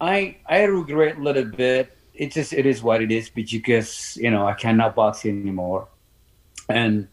I 0.00 0.38
I 0.46 0.64
regret 0.64 1.18
a 1.18 1.22
little 1.22 1.44
bit. 1.44 1.96
It 2.14 2.32
just 2.32 2.52
it 2.52 2.66
is 2.66 2.82
what 2.82 3.02
it 3.02 3.12
is 3.12 3.30
But 3.30 3.52
you 3.52 3.60
because 3.60 4.16
you 4.16 4.30
know 4.32 4.46
I 4.48 4.54
cannot 4.54 4.96
box 4.96 5.24
anymore, 5.26 5.86
and 6.68 7.08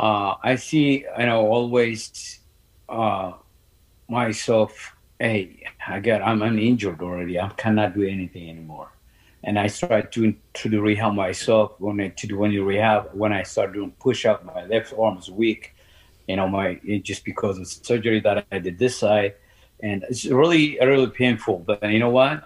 uh, 0.00 0.34
I 0.42 0.56
see 0.56 1.04
you 1.18 1.26
know 1.26 1.46
always 1.46 2.40
uh, 2.88 3.32
myself. 4.08 4.96
Hey, 5.18 5.64
I 5.86 6.00
got 6.00 6.22
I'm, 6.22 6.42
injured 6.58 7.02
already. 7.02 7.38
I 7.38 7.50
cannot 7.50 7.94
do 7.94 8.02
anything 8.04 8.48
anymore 8.48 8.90
and 9.42 9.58
I 9.58 9.66
started 9.68 10.12
to 10.12 10.34
to 10.54 10.68
do 10.68 10.80
rehab 10.80 11.14
myself. 11.14 11.72
When 11.78 12.00
I 12.00 12.08
to 12.08 12.26
do 12.26 12.38
when 12.38 12.52
you 12.52 12.64
rehab, 12.64 13.10
when 13.12 13.32
I 13.32 13.42
started 13.42 13.74
doing 13.74 13.92
push 13.92 14.26
up, 14.26 14.44
my 14.44 14.64
left 14.66 14.92
arm 14.92 15.16
was 15.16 15.30
weak. 15.30 15.74
You 16.28 16.36
know, 16.36 16.48
my 16.48 16.74
just 17.02 17.24
because 17.24 17.58
of 17.58 17.66
surgery 17.66 18.20
that 18.20 18.46
I 18.52 18.58
did 18.58 18.78
this 18.78 18.98
side, 18.98 19.34
and 19.80 20.04
it's 20.08 20.26
really 20.26 20.78
really 20.80 21.08
painful. 21.08 21.60
But 21.60 21.82
you 21.90 21.98
know 21.98 22.10
what? 22.10 22.44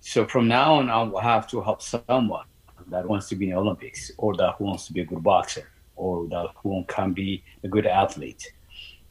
So 0.00 0.26
from 0.26 0.46
now 0.46 0.74
on, 0.74 0.88
I 0.88 1.02
will 1.02 1.20
have 1.20 1.48
to 1.48 1.60
help 1.60 1.82
someone 1.82 2.46
that 2.88 3.08
wants 3.08 3.28
to 3.30 3.36
be 3.36 3.46
in 3.46 3.54
the 3.54 3.58
Olympics, 3.58 4.12
or 4.16 4.36
that 4.36 4.60
wants 4.60 4.86
to 4.86 4.92
be 4.92 5.00
a 5.00 5.04
good 5.04 5.22
boxer, 5.22 5.68
or 5.96 6.26
that 6.28 6.48
who 6.62 6.84
can 6.88 7.12
be 7.12 7.42
a 7.64 7.68
good 7.68 7.86
athlete. 7.86 8.52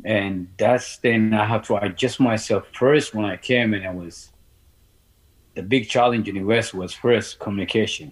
And 0.03 0.47
that's 0.57 0.97
then 0.97 1.33
I 1.33 1.45
have 1.45 1.63
to 1.67 1.75
adjust 1.77 2.19
myself 2.19 2.67
first 2.73 3.13
when 3.13 3.25
I 3.25 3.37
came 3.37 3.73
and 3.73 3.85
I 3.85 3.93
was 3.93 4.31
the 5.55 5.63
big 5.63 5.87
challenge 5.87 6.27
in 6.27 6.35
the 6.35 6.43
West 6.43 6.73
was 6.73 6.93
first 6.93 7.39
communication. 7.39 8.11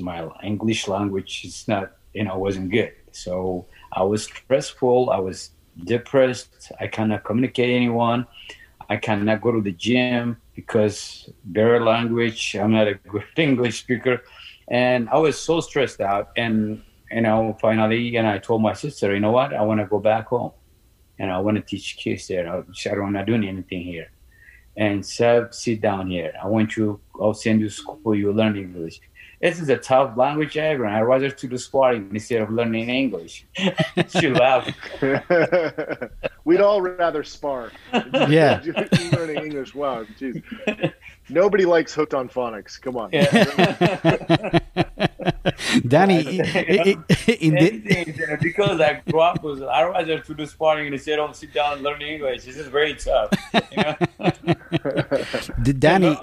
My 0.00 0.28
English 0.42 0.88
language 0.88 1.42
is 1.44 1.66
not, 1.68 1.92
you 2.12 2.24
know, 2.24 2.38
wasn't 2.38 2.70
good. 2.70 2.92
So 3.10 3.66
I 3.92 4.02
was 4.02 4.24
stressful. 4.24 5.10
I 5.10 5.18
was 5.18 5.50
depressed. 5.84 6.72
I 6.80 6.86
cannot 6.86 7.24
communicate 7.24 7.70
anyone. 7.70 8.26
I 8.88 8.96
cannot 8.96 9.40
go 9.40 9.52
to 9.52 9.60
the 9.60 9.72
gym 9.72 10.36
because 10.54 11.28
their 11.44 11.84
language. 11.84 12.54
I'm 12.54 12.72
not 12.72 12.88
a 12.88 12.94
good 12.94 13.24
English 13.36 13.80
speaker, 13.80 14.22
and 14.68 15.08
I 15.10 15.18
was 15.18 15.40
so 15.40 15.60
stressed 15.60 16.00
out. 16.00 16.30
And 16.36 16.82
you 17.10 17.20
know, 17.20 17.56
finally, 17.60 18.16
and 18.16 18.26
I 18.26 18.38
told 18.38 18.62
my 18.62 18.72
sister, 18.72 19.14
you 19.14 19.20
know 19.20 19.32
what? 19.32 19.54
I 19.54 19.62
want 19.62 19.80
to 19.80 19.86
go 19.86 19.98
back 19.98 20.28
home, 20.28 20.52
and 21.18 21.30
I 21.30 21.38
want 21.38 21.56
to 21.56 21.62
teach 21.62 21.96
kids 21.96 22.28
there. 22.28 22.48
I 22.48 22.62
don't 22.94 23.02
want 23.02 23.16
to 23.16 23.24
do 23.24 23.34
anything 23.34 23.82
here 23.82 24.10
and 24.76 25.04
said, 25.04 25.54
sit 25.54 25.80
down 25.80 26.10
here. 26.10 26.32
I 26.42 26.48
want 26.48 26.76
you, 26.76 27.00
I'll 27.20 27.34
send 27.34 27.60
you 27.60 27.68
to 27.68 27.74
school, 27.74 28.14
you 28.14 28.32
learn 28.32 28.56
English. 28.56 29.00
This 29.40 29.60
is 29.60 29.68
a 29.68 29.76
tough 29.76 30.16
language 30.16 30.56
ever, 30.56 30.86
I'd 30.86 31.02
rather 31.02 31.30
to 31.30 31.48
do 31.48 31.58
sparring 31.58 32.08
instead 32.12 32.40
of 32.40 32.50
learning 32.50 32.88
English. 32.88 33.46
she 34.08 34.30
laughed. 34.30 34.72
We'd 36.44 36.60
all 36.60 36.80
rather 36.80 37.22
spar. 37.22 37.70
Yeah. 38.28 38.62
learning 39.12 39.44
English, 39.44 39.74
wow, 39.74 40.04
jeez. 40.18 40.42
Nobody 41.28 41.66
likes 41.66 41.94
hooked 41.94 42.14
on 42.14 42.28
phonics. 42.28 42.80
Come 42.80 42.96
on. 42.96 43.10
Yeah. 43.12 45.30
Danny, 45.86 46.20
in, 46.38 47.54
the, 47.54 48.38
because 48.40 48.80
I 48.80 49.02
grew 49.06 49.20
up 49.20 49.42
with, 49.42 49.62
I 49.62 49.82
rather 49.84 50.20
to 50.20 50.34
do 50.34 50.46
sparring 50.46 50.92
instead 50.92 51.18
of 51.18 51.36
sit 51.36 51.52
down 51.52 51.74
and 51.74 51.82
learn 51.82 52.00
English. 52.02 52.44
This 52.44 52.56
is 52.56 52.68
very 52.68 52.94
tough. 52.94 53.30
You 53.70 53.82
know? 53.82 53.96
Danny, 55.78 56.16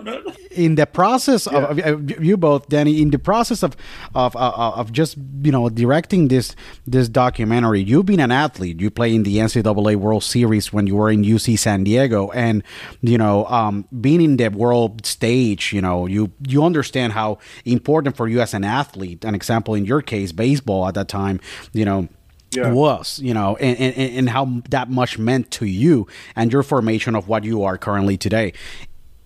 in 0.52 0.76
the 0.76 0.88
process 0.88 1.48
of, 1.48 1.78
yeah. 1.78 1.90
of, 1.90 2.24
you 2.24 2.38
both, 2.38 2.68
Danny, 2.70 3.02
in 3.02 3.12
the 3.12 3.20
process 3.20 3.64
of 3.64 3.76
of 4.16 4.36
uh, 4.36 4.72
of 4.76 4.92
just 4.92 5.18
you 5.44 5.52
know 5.52 5.70
directing 5.70 6.28
this 6.28 6.56
this 6.88 7.08
documentary, 7.08 7.82
you've 7.82 8.06
been 8.06 8.20
an 8.20 8.32
athlete. 8.32 8.80
You 8.80 8.90
play 8.90 9.14
in 9.14 9.24
the 9.24 9.38
NCAA 9.38 9.96
World 9.98 10.24
Series 10.24 10.74
when 10.74 10.88
you 10.88 10.96
were 10.96 11.12
in 11.12 11.24
UC 11.24 11.60
San 11.60 11.84
Diego, 11.84 12.32
and 12.32 12.64
you 13.02 13.18
know 13.18 13.46
um, 13.46 13.86
being 14.00 14.22
in 14.22 14.38
the 14.38 14.50
world 14.50 15.06
stage, 15.06 15.74
you 15.74 15.82
know 15.82 16.08
you 16.08 16.32
you 16.48 16.64
understand 16.64 17.14
how 17.14 17.38
important 17.66 18.18
for 18.18 18.28
you 18.28 18.42
as 18.42 18.54
an 18.54 18.64
athlete. 18.64 19.11
An 19.24 19.36
example 19.36 19.76
in 19.76 19.86
your 19.86 20.02
case, 20.02 20.32
baseball 20.32 20.88
at 20.88 20.96
that 20.96 21.08
time, 21.08 21.40
you 21.74 21.86
know 21.86 22.08
yeah. 22.52 22.72
was, 22.72 23.20
you 23.20 23.34
know, 23.34 23.56
and, 23.58 23.78
and, 23.80 23.96
and 23.96 24.30
how 24.30 24.62
that 24.70 24.90
much 24.90 25.18
meant 25.18 25.52
to 25.52 25.66
you 25.66 26.08
and 26.36 26.52
your 26.52 26.64
formation 26.64 27.16
of 27.16 27.28
what 27.28 27.44
you 27.44 27.64
are 27.64 27.78
currently 27.78 28.18
today. 28.18 28.54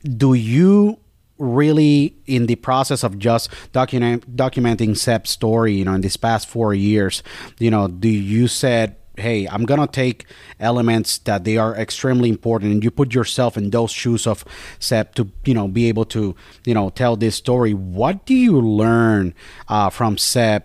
Do 0.03 0.33
you 0.33 0.99
really 1.37 2.15
in 2.25 2.45
the 2.45 2.55
process 2.55 3.03
of 3.03 3.19
just 3.19 3.49
document 3.73 4.35
documenting 4.35 4.95
Seb's 4.95 5.29
story, 5.29 5.73
you 5.73 5.85
know, 5.85 5.93
in 5.93 6.01
these 6.01 6.17
past 6.17 6.47
four 6.47 6.73
years, 6.73 7.23
you 7.59 7.71
know, 7.71 7.87
do 7.87 8.07
you 8.07 8.47
said, 8.47 8.95
hey, 9.17 9.47
I'm 9.47 9.65
gonna 9.65 9.87
take 9.87 10.25
elements 10.59 11.17
that 11.19 11.43
they 11.43 11.57
are 11.57 11.75
extremely 11.75 12.29
important, 12.29 12.71
and 12.71 12.83
you 12.83 12.91
put 12.91 13.13
yourself 13.13 13.57
in 13.57 13.69
those 13.69 13.91
shoes 13.91 14.27
of 14.27 14.45
Seb 14.79 15.15
to, 15.15 15.29
you 15.45 15.53
know, 15.53 15.67
be 15.67 15.87
able 15.87 16.05
to, 16.05 16.35
you 16.65 16.73
know, 16.73 16.89
tell 16.89 17.15
this 17.15 17.35
story. 17.35 17.73
What 17.73 18.25
do 18.25 18.33
you 18.33 18.59
learn 18.59 19.33
uh, 19.67 19.89
from 19.89 20.17
Seb? 20.17 20.63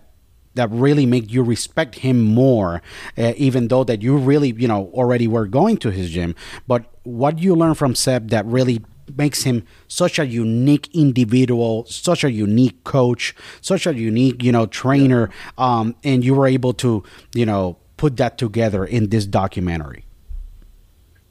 that 0.54 0.68
really 0.72 1.06
make 1.06 1.30
you 1.30 1.44
respect 1.44 2.00
him 2.00 2.20
more 2.20 2.82
uh, 3.16 3.32
even 3.36 3.68
though 3.68 3.84
that 3.84 4.02
you 4.02 4.16
really 4.16 4.52
you 4.58 4.66
know 4.66 4.90
already 4.92 5.28
were 5.28 5.46
going 5.46 5.76
to 5.76 5.92
his 5.92 6.10
gym 6.10 6.34
but 6.66 6.92
what 7.04 7.36
do 7.36 7.44
you 7.44 7.54
learn 7.54 7.72
from 7.72 7.94
Seb 7.94 8.30
that 8.30 8.44
really 8.46 8.82
makes 9.16 9.42
him 9.42 9.64
such 9.88 10.18
a 10.18 10.26
unique 10.26 10.88
individual, 10.94 11.84
such 11.86 12.24
a 12.24 12.30
unique 12.30 12.84
coach, 12.84 13.34
such 13.60 13.86
a 13.86 13.94
unique, 13.94 14.42
you 14.42 14.52
know, 14.52 14.66
trainer. 14.66 15.30
Um, 15.58 15.94
and 16.04 16.24
you 16.24 16.34
were 16.34 16.46
able 16.46 16.72
to, 16.74 17.02
you 17.34 17.46
know, 17.46 17.78
put 18.00 18.16
that 18.16 18.38
together 18.38 18.82
in 18.82 19.10
this 19.10 19.26
documentary. 19.26 20.06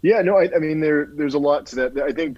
Yeah, 0.03 0.21
no, 0.21 0.37
I, 0.37 0.49
I 0.55 0.59
mean, 0.59 0.81
there, 0.81 1.07
there's 1.07 1.33
a 1.33 1.39
lot 1.39 1.65
to 1.67 1.75
that. 1.77 1.97
I 1.97 2.11
think 2.11 2.37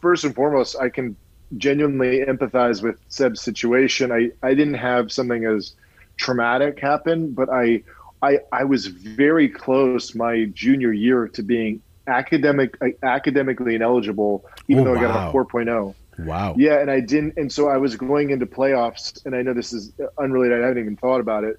first 0.00 0.24
and 0.24 0.34
foremost, 0.34 0.76
I 0.80 0.88
can 0.88 1.14
genuinely 1.58 2.24
empathize 2.24 2.82
with 2.82 2.98
Seb's 3.08 3.42
situation. 3.42 4.10
I, 4.10 4.30
I 4.42 4.54
didn't 4.54 4.74
have 4.74 5.12
something 5.12 5.44
as 5.44 5.74
traumatic 6.16 6.80
happen, 6.80 7.32
but 7.32 7.50
I, 7.50 7.82
I, 8.22 8.38
I 8.50 8.64
was 8.64 8.86
very 8.86 9.46
close 9.50 10.14
my 10.14 10.46
junior 10.54 10.92
year 10.94 11.28
to 11.28 11.42
being 11.42 11.82
academic 12.06 12.78
uh, 12.80 12.88
academically 13.02 13.74
ineligible, 13.74 14.46
even 14.68 14.88
oh, 14.88 14.94
though 14.94 14.98
I 14.98 15.02
got 15.02 15.28
a 15.28 15.32
4.0. 15.36 15.94
Wow. 16.20 16.54
Yeah, 16.56 16.80
and 16.80 16.90
I 16.90 17.00
didn't, 17.00 17.34
and 17.36 17.52
so 17.52 17.68
I 17.68 17.76
was 17.76 17.94
going 17.94 18.30
into 18.30 18.46
playoffs, 18.46 19.24
and 19.26 19.36
I 19.36 19.42
know 19.42 19.52
this 19.52 19.74
is 19.74 19.92
unrelated. 20.18 20.62
I 20.62 20.68
haven't 20.68 20.82
even 20.82 20.96
thought 20.96 21.20
about 21.20 21.44
it, 21.44 21.58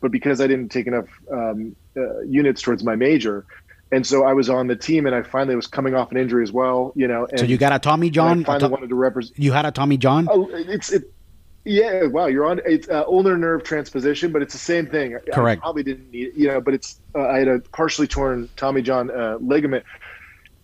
but 0.00 0.10
because 0.10 0.40
I 0.40 0.46
didn't 0.46 0.70
take 0.70 0.86
enough 0.86 1.06
um, 1.30 1.74
uh, 1.96 2.20
units 2.20 2.62
towards 2.62 2.84
my 2.84 2.96
major, 2.96 3.44
and 3.90 4.06
so 4.06 4.24
I 4.24 4.32
was 4.32 4.50
on 4.50 4.66
the 4.66 4.76
team, 4.76 5.06
and 5.06 5.14
I 5.14 5.22
finally 5.22 5.56
was 5.56 5.66
coming 5.66 5.94
off 5.94 6.10
an 6.10 6.16
injury 6.16 6.42
as 6.42 6.52
well. 6.52 6.92
You 6.94 7.08
know, 7.08 7.26
so 7.36 7.44
you 7.44 7.56
got 7.56 7.72
a 7.72 7.78
Tommy 7.78 8.10
John. 8.10 8.40
I 8.40 8.44
finally 8.44 8.70
wanted 8.70 8.88
to 8.90 8.94
represent. 8.94 9.38
You 9.38 9.52
had 9.52 9.66
a 9.66 9.70
Tommy 9.70 9.96
John. 9.96 10.28
Oh, 10.30 10.48
it's 10.52 10.92
it, 10.92 11.04
yeah, 11.64 12.06
wow, 12.06 12.26
you're 12.26 12.46
on. 12.46 12.60
It's 12.64 12.88
uh, 12.88 13.04
ulnar 13.06 13.36
nerve 13.36 13.62
transposition, 13.62 14.32
but 14.32 14.40
it's 14.42 14.54
the 14.54 14.58
same 14.58 14.86
thing. 14.86 15.18
Correct. 15.32 15.60
I 15.60 15.62
probably 15.62 15.82
didn't 15.82 16.10
need, 16.10 16.32
you 16.34 16.48
know, 16.48 16.60
but 16.60 16.74
it's. 16.74 17.00
Uh, 17.14 17.28
I 17.28 17.38
had 17.38 17.48
a 17.48 17.58
partially 17.58 18.06
torn 18.06 18.48
Tommy 18.56 18.82
John 18.82 19.10
uh, 19.10 19.36
ligament, 19.40 19.84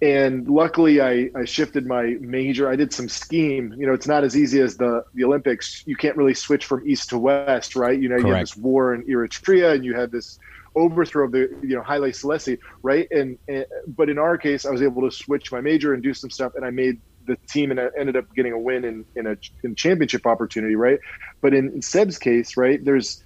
and 0.00 0.48
luckily 0.48 1.00
I, 1.00 1.30
I 1.36 1.44
shifted 1.44 1.86
my 1.86 2.16
major. 2.20 2.68
I 2.68 2.76
did 2.76 2.92
some 2.92 3.08
skiing. 3.08 3.72
You 3.78 3.86
know, 3.86 3.94
it's 3.94 4.06
not 4.06 4.24
as 4.24 4.36
easy 4.36 4.60
as 4.60 4.76
the 4.76 5.02
the 5.14 5.24
Olympics. 5.24 5.82
You 5.86 5.96
can't 5.96 6.16
really 6.16 6.34
switch 6.34 6.66
from 6.66 6.86
east 6.86 7.10
to 7.10 7.18
west, 7.18 7.76
right? 7.76 7.98
You 7.98 8.08
know, 8.08 8.16
Correct. 8.16 8.28
you 8.28 8.34
have 8.34 8.42
this 8.42 8.56
war 8.56 8.94
in 8.94 9.04
Eritrea, 9.04 9.74
and 9.74 9.84
you 9.84 9.94
had 9.94 10.10
this 10.10 10.38
overthrow 10.76 11.26
of 11.26 11.32
the 11.32 11.48
you 11.62 11.76
know 11.76 11.82
Haile 11.82 12.12
Selassie, 12.12 12.58
right? 12.82 13.06
And, 13.10 13.38
and 13.48 13.64
but 13.86 14.08
in 14.08 14.18
our 14.18 14.36
case, 14.36 14.64
I 14.64 14.70
was 14.70 14.82
able 14.82 15.02
to 15.08 15.14
switch 15.14 15.52
my 15.52 15.60
major 15.60 15.94
and 15.94 16.02
do 16.02 16.14
some 16.14 16.30
stuff, 16.30 16.52
and 16.56 16.64
I 16.64 16.70
made 16.70 17.00
the 17.26 17.36
team 17.48 17.70
and 17.70 17.80
I 17.80 17.86
ended 17.98 18.16
up 18.16 18.26
getting 18.36 18.52
a 18.52 18.58
win 18.58 18.84
in, 18.84 19.06
in 19.16 19.26
a 19.26 19.36
in 19.62 19.74
championship 19.74 20.26
opportunity, 20.26 20.76
right? 20.76 20.98
But 21.42 21.54
in, 21.54 21.70
in 21.70 21.82
Seb's 21.82 22.18
case, 22.18 22.56
right, 22.56 22.84
there's 22.84 23.22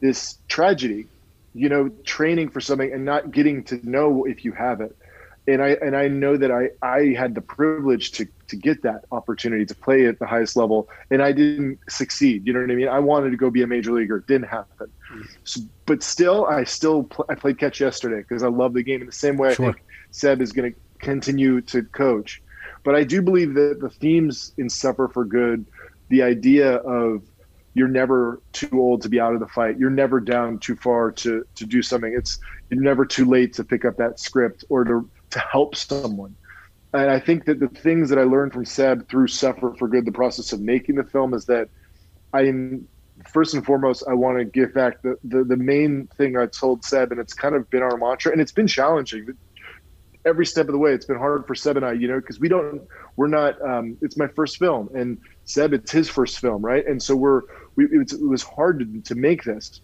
this 0.00 0.38
tragedy, 0.48 1.06
you 1.54 1.68
know, 1.68 1.90
training 2.04 2.50
for 2.50 2.60
something 2.60 2.92
and 2.92 3.04
not 3.04 3.30
getting 3.30 3.64
to 3.64 3.80
know 3.88 4.24
if 4.24 4.44
you 4.44 4.52
have 4.52 4.80
it. 4.80 4.96
And 5.48 5.60
I 5.60 5.70
and 5.82 5.96
I 5.96 6.06
know 6.06 6.36
that 6.36 6.52
I 6.52 6.70
I 6.86 7.14
had 7.18 7.34
the 7.34 7.40
privilege 7.40 8.12
to 8.12 8.26
to 8.48 8.56
get 8.56 8.82
that 8.82 9.04
opportunity 9.10 9.66
to 9.66 9.74
play 9.74 10.06
at 10.06 10.18
the 10.18 10.26
highest 10.26 10.56
level, 10.56 10.88
and 11.10 11.20
I 11.22 11.32
didn't 11.32 11.80
succeed. 11.88 12.46
You 12.46 12.52
know 12.52 12.60
what 12.60 12.70
I 12.70 12.74
mean? 12.74 12.88
I 12.88 13.00
wanted 13.00 13.30
to 13.30 13.36
go 13.36 13.50
be 13.50 13.62
a 13.62 13.66
major 13.66 13.92
leaguer, 13.92 14.18
it 14.18 14.26
didn't 14.26 14.48
happen. 14.48 14.86
Mm-hmm. 15.10 15.22
So, 15.44 15.60
but 15.86 16.02
still, 16.02 16.46
I 16.46 16.64
still 16.64 17.04
pl- 17.04 17.26
I 17.28 17.34
played 17.34 17.58
catch 17.58 17.80
yesterday 17.80 18.18
because 18.18 18.42
I 18.42 18.48
love 18.48 18.72
the 18.74 18.82
game 18.82 19.00
in 19.00 19.06
the 19.06 19.12
same 19.12 19.36
way. 19.36 19.54
Sure. 19.54 19.70
I 19.70 19.72
think 19.72 19.84
Seb 20.12 20.40
is 20.40 20.52
going 20.52 20.72
to 20.72 20.78
continue 20.98 21.60
to 21.62 21.82
coach. 21.82 22.40
But 22.84 22.94
I 22.94 23.04
do 23.04 23.22
believe 23.22 23.54
that 23.54 23.78
the 23.80 23.90
themes 23.90 24.52
in 24.58 24.68
Suffer 24.68 25.08
for 25.08 25.24
Good, 25.24 25.66
the 26.08 26.22
idea 26.22 26.76
of 26.76 27.22
you're 27.74 27.88
never 27.88 28.40
too 28.52 28.80
old 28.80 29.02
to 29.02 29.08
be 29.08 29.20
out 29.20 29.34
of 29.34 29.40
the 29.40 29.46
fight. 29.46 29.78
You're 29.78 29.90
never 29.90 30.20
down 30.20 30.58
too 30.58 30.76
far 30.76 31.10
to 31.12 31.46
to 31.54 31.66
do 31.66 31.82
something. 31.82 32.12
It's 32.14 32.38
you're 32.70 32.82
never 32.82 33.04
too 33.04 33.24
late 33.24 33.54
to 33.54 33.64
pick 33.64 33.84
up 33.84 33.96
that 33.96 34.20
script 34.20 34.64
or 34.68 34.84
to 34.84 35.08
to 35.32 35.38
help 35.50 35.76
someone. 35.76 36.34
And 36.94 37.10
I 37.10 37.18
think 37.18 37.46
that 37.46 37.58
the 37.58 37.68
things 37.68 38.10
that 38.10 38.18
I 38.18 38.24
learned 38.24 38.52
from 38.52 38.64
Seb 38.64 39.08
through 39.08 39.28
Suffer 39.28 39.74
for 39.78 39.88
Good, 39.88 40.04
the 40.04 40.12
process 40.12 40.52
of 40.52 40.60
making 40.60 40.96
the 40.96 41.04
film, 41.04 41.32
is 41.34 41.46
that 41.46 41.68
I'm 42.32 42.86
first 43.32 43.54
and 43.54 43.64
foremost, 43.64 44.04
I 44.08 44.14
want 44.14 44.38
to 44.38 44.44
give 44.44 44.74
back 44.74 45.00
the, 45.02 45.16
the 45.24 45.44
the 45.44 45.56
main 45.56 46.08
thing 46.18 46.36
I 46.36 46.46
told 46.46 46.84
Seb, 46.84 47.12
and 47.12 47.20
it's 47.20 47.34
kind 47.34 47.54
of 47.54 47.68
been 47.70 47.82
our 47.82 47.96
mantra, 47.96 48.32
and 48.32 48.40
it's 48.40 48.52
been 48.52 48.66
challenging 48.66 49.26
every 50.24 50.46
step 50.46 50.66
of 50.68 50.72
the 50.72 50.78
way. 50.78 50.92
It's 50.92 51.06
been 51.06 51.18
hard 51.18 51.46
for 51.46 51.54
Seb 51.54 51.76
and 51.76 51.84
I, 51.84 51.92
you 51.92 52.08
know, 52.08 52.20
because 52.20 52.38
we 52.38 52.48
don't, 52.48 52.82
we're 53.16 53.26
not. 53.26 53.60
Um, 53.62 53.96
it's 54.02 54.16
my 54.16 54.28
first 54.28 54.58
film, 54.58 54.88
and 54.94 55.18
Seb, 55.44 55.72
it's 55.72 55.90
his 55.90 56.08
first 56.08 56.38
film, 56.38 56.62
right? 56.62 56.86
And 56.86 57.02
so 57.02 57.16
we're, 57.16 57.42
we, 57.76 57.84
it, 57.84 57.98
was, 57.98 58.12
it 58.12 58.28
was 58.28 58.42
hard 58.42 58.80
to, 58.80 59.00
to 59.00 59.14
make 59.14 59.44
this. 59.44 59.80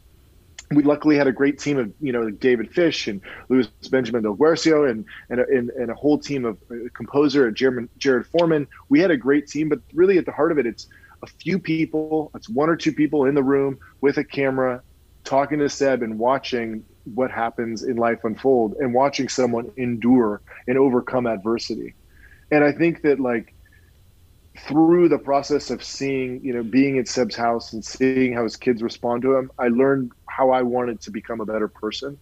We 0.70 0.82
luckily 0.82 1.16
had 1.16 1.26
a 1.26 1.32
great 1.32 1.58
team 1.58 1.78
of, 1.78 1.92
you 2.00 2.12
know, 2.12 2.28
David 2.30 2.70
Fish 2.70 3.08
and 3.08 3.22
Luis 3.48 3.68
Benjamin 3.90 4.22
Del 4.22 4.34
Guercio 4.34 4.84
and 4.84 5.06
and 5.30 5.40
a, 5.40 5.46
and, 5.48 5.70
and 5.70 5.90
a 5.90 5.94
whole 5.94 6.18
team 6.18 6.44
of 6.44 6.58
uh, 6.70 6.74
composer 6.94 7.50
Jared, 7.50 7.88
Jared 7.96 8.26
Foreman. 8.26 8.66
We 8.88 9.00
had 9.00 9.10
a 9.10 9.16
great 9.16 9.46
team, 9.48 9.70
but 9.70 9.80
really 9.94 10.18
at 10.18 10.26
the 10.26 10.32
heart 10.32 10.52
of 10.52 10.58
it, 10.58 10.66
it's 10.66 10.86
a 11.22 11.26
few 11.26 11.58
people. 11.58 12.30
It's 12.34 12.48
one 12.48 12.68
or 12.68 12.76
two 12.76 12.92
people 12.92 13.24
in 13.24 13.34
the 13.34 13.42
room 13.42 13.78
with 14.00 14.18
a 14.18 14.24
camera, 14.24 14.82
talking 15.24 15.58
to 15.60 15.68
Seb 15.68 16.02
and 16.02 16.18
watching 16.18 16.84
what 17.14 17.30
happens 17.30 17.82
in 17.82 17.96
life 17.96 18.24
unfold 18.24 18.74
and 18.78 18.92
watching 18.92 19.28
someone 19.28 19.70
endure 19.76 20.42
and 20.66 20.76
overcome 20.76 21.26
adversity. 21.26 21.94
And 22.50 22.62
I 22.62 22.72
think 22.72 23.02
that 23.02 23.20
like 23.20 23.54
through 24.66 25.08
the 25.08 25.18
process 25.18 25.70
of 25.70 25.82
seeing, 25.82 26.40
you 26.42 26.52
know, 26.52 26.62
being 26.62 26.98
at 26.98 27.08
Seb's 27.08 27.36
house 27.36 27.72
and 27.72 27.84
seeing 27.84 28.32
how 28.32 28.44
his 28.44 28.56
kids 28.56 28.82
respond 28.82 29.22
to 29.22 29.36
him, 29.36 29.50
I 29.58 29.68
learned 29.68 30.12
how 30.38 30.50
I 30.50 30.62
wanted 30.62 31.00
to 31.02 31.10
become 31.10 31.40
a 31.40 31.46
better 31.46 31.66
person. 31.68 32.20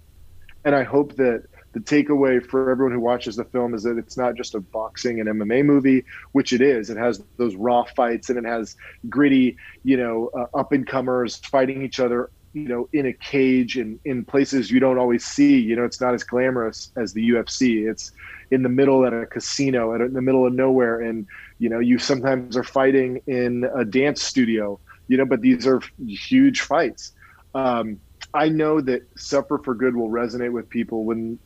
And 0.65 0.75
I 0.75 0.85
hope 0.85 1.15
that 1.17 1.43
the 1.75 1.81
takeaway 1.81 2.45
for 2.45 2.71
everyone 2.71 2.95
who 2.95 3.01
watches 3.01 3.37
the 3.37 3.45
film 3.45 3.75
is 3.75 3.83
that 3.83 3.99
it's 3.99 4.17
not 4.17 4.35
just 4.37 4.55
a 4.55 4.61
boxing 4.61 5.21
and 5.21 5.29
MMA 5.29 5.65
movie, 5.65 6.03
which 6.33 6.55
it 6.55 6.63
is. 6.63 6.89
It 6.89 6.97
has 6.97 7.23
those 7.37 7.55
raw 7.55 7.85
fights 7.95 8.31
and 8.31 8.39
it 8.39 8.49
has 8.49 8.75
gritty, 9.11 9.57
you 9.85 9.99
know, 9.99 10.31
uh, 10.37 10.59
up 10.59 10.73
and 10.73 10.87
comers 10.87 11.37
fighting 11.37 11.83
each 11.83 12.01
other 12.01 12.31
you 12.55 12.69
know 12.69 12.89
in 12.95 13.05
a 13.05 13.13
cage 13.13 13.77
and 13.77 14.01
in 14.07 14.25
places 14.25 14.71
you 14.71 14.81
don't 14.81 14.97
always 14.99 15.27
see 15.27 15.59
you 15.59 15.77
know 15.77 15.85
it's 15.85 16.01
not 16.01 16.15
as 16.15 16.25
glamorous 16.25 16.91
as 16.97 17.13
the 17.13 17.29
ufc 17.31 17.91
it's 17.91 18.11
in 18.51 18.63
the 18.63 18.69
middle 18.69 19.05
at 19.05 19.13
a 19.13 19.27
casino 19.27 19.95
at 19.95 20.01
in 20.01 20.15
the 20.15 20.23
middle 20.23 20.47
of 20.47 20.55
nowhere 20.55 21.03
and 21.03 21.27
you 21.59 21.69
know 21.69 21.81
you 21.81 21.99
sometimes 21.99 22.57
are 22.57 22.65
fighting 22.65 23.21
in 23.27 23.69
a 23.77 23.85
dance 23.85 24.23
studio 24.23 24.81
you 25.07 25.19
know 25.19 25.27
but 25.27 25.43
these 25.43 25.67
are 25.67 25.83
huge 26.07 26.63
fights 26.63 27.13
um, 27.57 28.01
i 28.37 28.49
know 28.49 28.81
that 28.81 29.03
suffer 29.17 29.59
for 29.59 29.75
good 29.75 29.97
will 29.97 30.11
resonate 30.11 30.53
with 30.53 30.69
people 30.69 31.05
when 31.05 31.39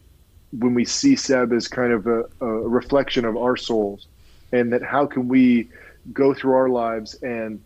when 0.58 0.74
we 0.74 0.84
see 0.84 1.16
seb 1.16 1.52
as 1.52 1.68
kind 1.68 1.92
of 1.92 2.06
a, 2.06 2.24
a 2.40 2.46
reflection 2.46 3.24
of 3.24 3.36
our 3.36 3.56
souls 3.56 4.06
and 4.52 4.72
that 4.72 4.82
how 4.82 5.06
can 5.06 5.28
we 5.28 5.68
go 6.12 6.34
through 6.34 6.54
our 6.54 6.68
lives 6.68 7.14
and 7.22 7.60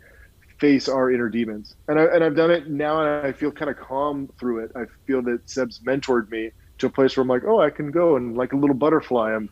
face 0.58 0.88
our 0.88 1.10
inner 1.10 1.28
demons. 1.28 1.74
And, 1.88 1.98
I, 1.98 2.04
and 2.04 2.24
I've 2.24 2.36
done 2.36 2.50
it 2.50 2.70
now 2.70 3.00
and 3.00 3.26
I 3.26 3.32
feel 3.32 3.50
kind 3.50 3.70
of 3.70 3.76
calm 3.76 4.28
through 4.38 4.64
it. 4.64 4.72
I 4.74 4.84
feel 5.06 5.22
that 5.22 5.48
Seb's 5.48 5.80
mentored 5.80 6.30
me 6.30 6.52
to 6.78 6.86
a 6.86 6.90
place 6.90 7.16
where 7.16 7.22
I'm 7.22 7.28
like, 7.28 7.44
oh, 7.44 7.60
I 7.60 7.70
can 7.70 7.90
go 7.90 8.16
and 8.16 8.36
like 8.36 8.52
a 8.52 8.56
little 8.56 8.74
butterfly, 8.74 9.34
I'm 9.34 9.48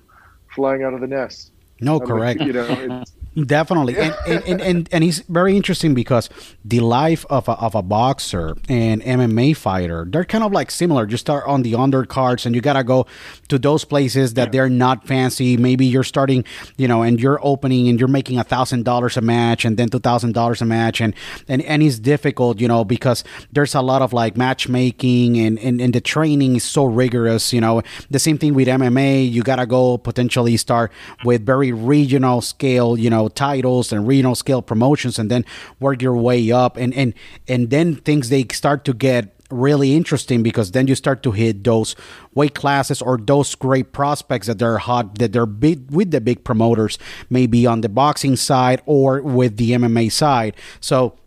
flying 0.55 0.83
out 0.83 0.95
of 0.95 1.01
the 1.01 1.07
nest. 1.07 1.53
No, 1.81 2.01
I'm 2.01 2.07
correct. 2.07 2.41
Like, 2.41 2.47
you 2.47 2.53
know, 2.53 3.05
Definitely, 3.35 3.97
and, 3.97 4.15
and, 4.27 4.45
and, 4.45 4.61
and, 4.61 4.89
and 4.93 5.03
he's 5.03 5.21
very 5.21 5.57
interesting 5.57 5.95
because 5.95 6.29
the 6.67 6.81
life 6.81 7.25
of 7.31 7.49
a, 7.49 7.53
of 7.53 7.75
a 7.75 7.81
boxer 7.81 8.57
and 8.69 9.01
MMA 9.03 9.57
fighter, 9.57 10.05
they're 10.07 10.27
kind 10.27 10.45
of 10.45 10.53
like 10.53 10.71
similar. 10.71 11.09
You 11.09 11.17
start 11.17 11.45
on 11.47 11.63
the 11.63 11.73
undercards, 11.73 12.45
and 12.45 12.55
you 12.55 12.61
gotta 12.61 12.85
go 12.85 13.07
to 13.49 13.59
those 13.59 13.87
places 13.87 14.35
that 14.35 14.49
yeah. 14.49 14.51
they're 14.51 14.69
not 14.69 15.07
fancy. 15.07 15.57
Maybe 15.57 15.87
you're 15.87 16.05
starting, 16.05 16.45
you 16.77 16.87
know, 16.87 17.03
and 17.03 17.19
you're 17.19 17.41
opening 17.43 17.89
and 17.89 17.99
you're 17.99 18.09
making 18.09 18.39
a 18.39 18.45
thousand 18.45 18.85
dollars 18.85 19.17
a 19.17 19.23
match, 19.23 19.65
and 19.65 19.79
then 19.79 19.89
two 19.89 19.99
thousand 19.99 20.33
dollars 20.33 20.61
a 20.61 20.67
match, 20.67 21.01
and 21.01 21.15
and 21.49 21.63
and 21.63 21.83
it's 21.83 21.99
difficult, 21.99 22.61
you 22.61 22.69
know, 22.69 22.85
because 22.85 23.25
there's 23.51 23.75
a 23.75 23.81
lot 23.81 24.03
of 24.03 24.13
like 24.13 24.37
matchmaking, 24.37 25.39
and 25.39 25.59
and, 25.61 25.81
and 25.81 25.95
the 25.95 26.03
training 26.03 26.57
is 26.57 26.65
so 26.65 26.85
rigorous. 26.85 27.51
You 27.51 27.63
know, 27.63 27.83
the 28.11 28.19
same 28.19 28.37
thing 28.37 28.53
with 28.53 28.69
MMA. 28.69 29.31
You 29.33 29.43
gotta 29.43 29.65
go 29.65 29.97
potentially 29.97 30.59
start 30.59 30.93
with 31.25 31.47
very 31.47 31.73
regional 31.73 32.43
scale, 32.43 32.99
you 32.99 33.09
know 33.09 33.22
know 33.23 33.29
titles 33.29 33.93
and 33.93 34.07
regional 34.07 34.35
scale 34.35 34.63
promotions 34.63 35.19
and 35.19 35.31
then 35.31 35.45
work 35.81 36.03
your 36.03 36.17
way 36.17 36.51
up. 36.51 36.77
And 36.77 36.95
and 36.95 37.15
and 37.49 37.71
then 37.71 37.97
things 37.97 38.29
they 38.29 38.47
start 38.53 38.85
to 38.87 38.95
get 38.95 39.35
really 39.53 39.95
interesting 39.95 40.43
because 40.43 40.73
then 40.73 40.87
you 40.87 40.95
start 40.95 41.23
to 41.23 41.31
hit 41.31 41.63
those 41.63 41.95
weight 42.35 42.55
classes 42.55 43.03
or 43.03 43.19
those 43.19 43.55
great 43.55 43.93
prospects 43.93 44.47
that 44.47 44.59
they're 44.59 44.79
hot 44.79 45.19
that 45.19 45.33
they're 45.33 45.47
big 45.47 45.91
with 45.91 46.11
the 46.11 46.21
big 46.21 46.43
promoters 46.43 46.99
maybe 47.29 47.67
on 47.67 47.83
the 47.83 47.89
boxing 47.89 48.35
side 48.35 48.81
or 48.87 49.21
with 49.21 49.59
the 49.59 49.73
MMA 49.73 50.11
side. 50.11 50.57
So 50.81 51.19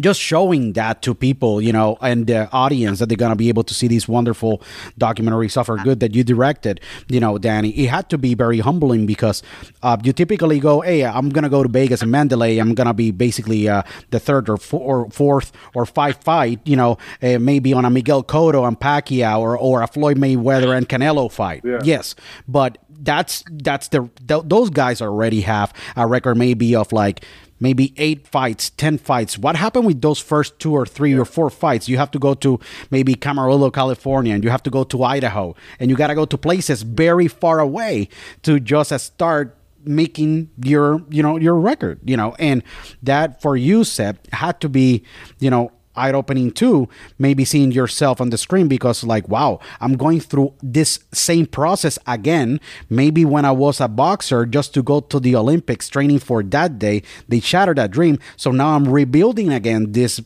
just 0.00 0.20
showing 0.20 0.72
that 0.74 1.02
to 1.02 1.14
people, 1.14 1.60
you 1.60 1.72
know, 1.72 1.96
and 2.00 2.26
the 2.26 2.50
audience 2.52 2.98
that 2.98 3.08
they're 3.08 3.16
gonna 3.16 3.36
be 3.36 3.48
able 3.48 3.64
to 3.64 3.74
see 3.74 3.88
these 3.88 4.08
wonderful 4.08 4.62
documentary 4.98 5.48
Suffer 5.48 5.76
Good 5.76 6.00
that 6.00 6.14
you 6.14 6.24
directed, 6.24 6.80
you 7.08 7.20
know, 7.20 7.38
Danny. 7.38 7.70
It 7.70 7.88
had 7.88 8.08
to 8.10 8.18
be 8.18 8.34
very 8.34 8.60
humbling 8.60 9.06
because 9.06 9.42
uh, 9.82 9.96
you 10.02 10.12
typically 10.12 10.58
go, 10.58 10.80
"Hey, 10.80 11.04
I'm 11.04 11.28
gonna 11.30 11.48
go 11.48 11.62
to 11.62 11.68
Vegas 11.68 12.02
and 12.02 12.10
Mandalay. 12.10 12.58
I'm 12.58 12.74
gonna 12.74 12.94
be 12.94 13.10
basically 13.10 13.68
uh, 13.68 13.82
the 14.10 14.20
third 14.20 14.48
or, 14.48 14.56
four, 14.56 14.80
or 14.80 15.10
fourth 15.10 15.52
or 15.74 15.86
five 15.86 16.16
fight, 16.16 16.60
you 16.64 16.76
know, 16.76 16.98
uh, 17.22 17.38
maybe 17.38 17.72
on 17.72 17.84
a 17.84 17.90
Miguel 17.90 18.22
Cotto 18.22 18.66
and 18.66 18.78
Pacquiao 18.78 19.40
or 19.40 19.58
or 19.58 19.82
a 19.82 19.86
Floyd 19.86 20.16
Mayweather 20.18 20.76
and 20.76 20.88
Canelo 20.88 21.30
fight. 21.30 21.62
Yeah. 21.64 21.80
Yes, 21.82 22.14
but 22.48 22.78
that's 22.88 23.44
that's 23.50 23.88
the 23.88 24.08
th- 24.26 24.42
those 24.46 24.70
guys 24.70 25.02
already 25.02 25.42
have 25.42 25.72
a 25.96 26.06
record 26.06 26.36
maybe 26.36 26.74
of 26.74 26.92
like 26.92 27.24
maybe 27.64 27.94
eight 27.96 28.28
fights, 28.28 28.68
10 28.76 28.98
fights. 28.98 29.38
What 29.38 29.56
happened 29.56 29.86
with 29.86 30.02
those 30.02 30.20
first 30.20 30.58
two 30.58 30.74
or 30.74 30.84
three 30.84 31.14
yeah. 31.14 31.22
or 31.22 31.24
four 31.24 31.48
fights? 31.48 31.88
You 31.88 31.96
have 31.96 32.10
to 32.10 32.18
go 32.18 32.34
to 32.34 32.60
maybe 32.90 33.14
Camarillo, 33.14 33.72
California, 33.72 34.34
and 34.34 34.44
you 34.44 34.50
have 34.50 34.62
to 34.64 34.70
go 34.70 34.84
to 34.84 35.02
Idaho, 35.02 35.56
and 35.80 35.90
you 35.90 35.96
got 35.96 36.08
to 36.08 36.14
go 36.14 36.26
to 36.26 36.36
places 36.36 36.82
very 36.82 37.26
far 37.26 37.60
away 37.60 38.08
to 38.42 38.60
just 38.60 38.92
start 39.00 39.56
making 39.86 40.50
your 40.62 41.02
you 41.10 41.22
know 41.22 41.36
your 41.36 41.56
record 41.56 42.00
you 42.04 42.16
know 42.16 42.34
and 42.38 42.62
that 43.02 43.42
for 43.42 43.54
you 43.54 43.84
Seb 43.84 44.16
had 44.32 44.58
to 44.62 44.68
be 44.70 45.04
you 45.40 45.50
know 45.50 45.70
eye 45.96 46.12
opening 46.12 46.50
too 46.50 46.88
maybe 47.18 47.44
seeing 47.44 47.72
yourself 47.72 48.20
on 48.20 48.30
the 48.30 48.38
screen 48.38 48.68
because 48.68 49.04
like 49.04 49.28
wow 49.28 49.58
i'm 49.80 49.96
going 49.96 50.20
through 50.20 50.52
this 50.62 51.00
same 51.12 51.46
process 51.46 51.98
again. 52.06 52.60
Maybe 52.90 53.24
when 53.24 53.44
i 53.44 53.50
was 53.50 53.80
a 53.80 53.88
boxer 53.88 54.46
just 54.46 54.74
to 54.74 54.82
go 54.82 55.00
to 55.00 55.20
the 55.20 55.36
olympics 55.36 55.88
training 55.88 56.18
for 56.18 56.42
that 56.42 56.78
day 56.78 57.02
they 57.28 57.40
shattered 57.40 57.78
that 57.78 57.90
dream. 57.90 58.18
So 58.36 58.50
now 58.50 58.74
i'm 58.76 58.88
rebuilding 58.88 59.52
again 59.52 59.92
this 59.92 60.20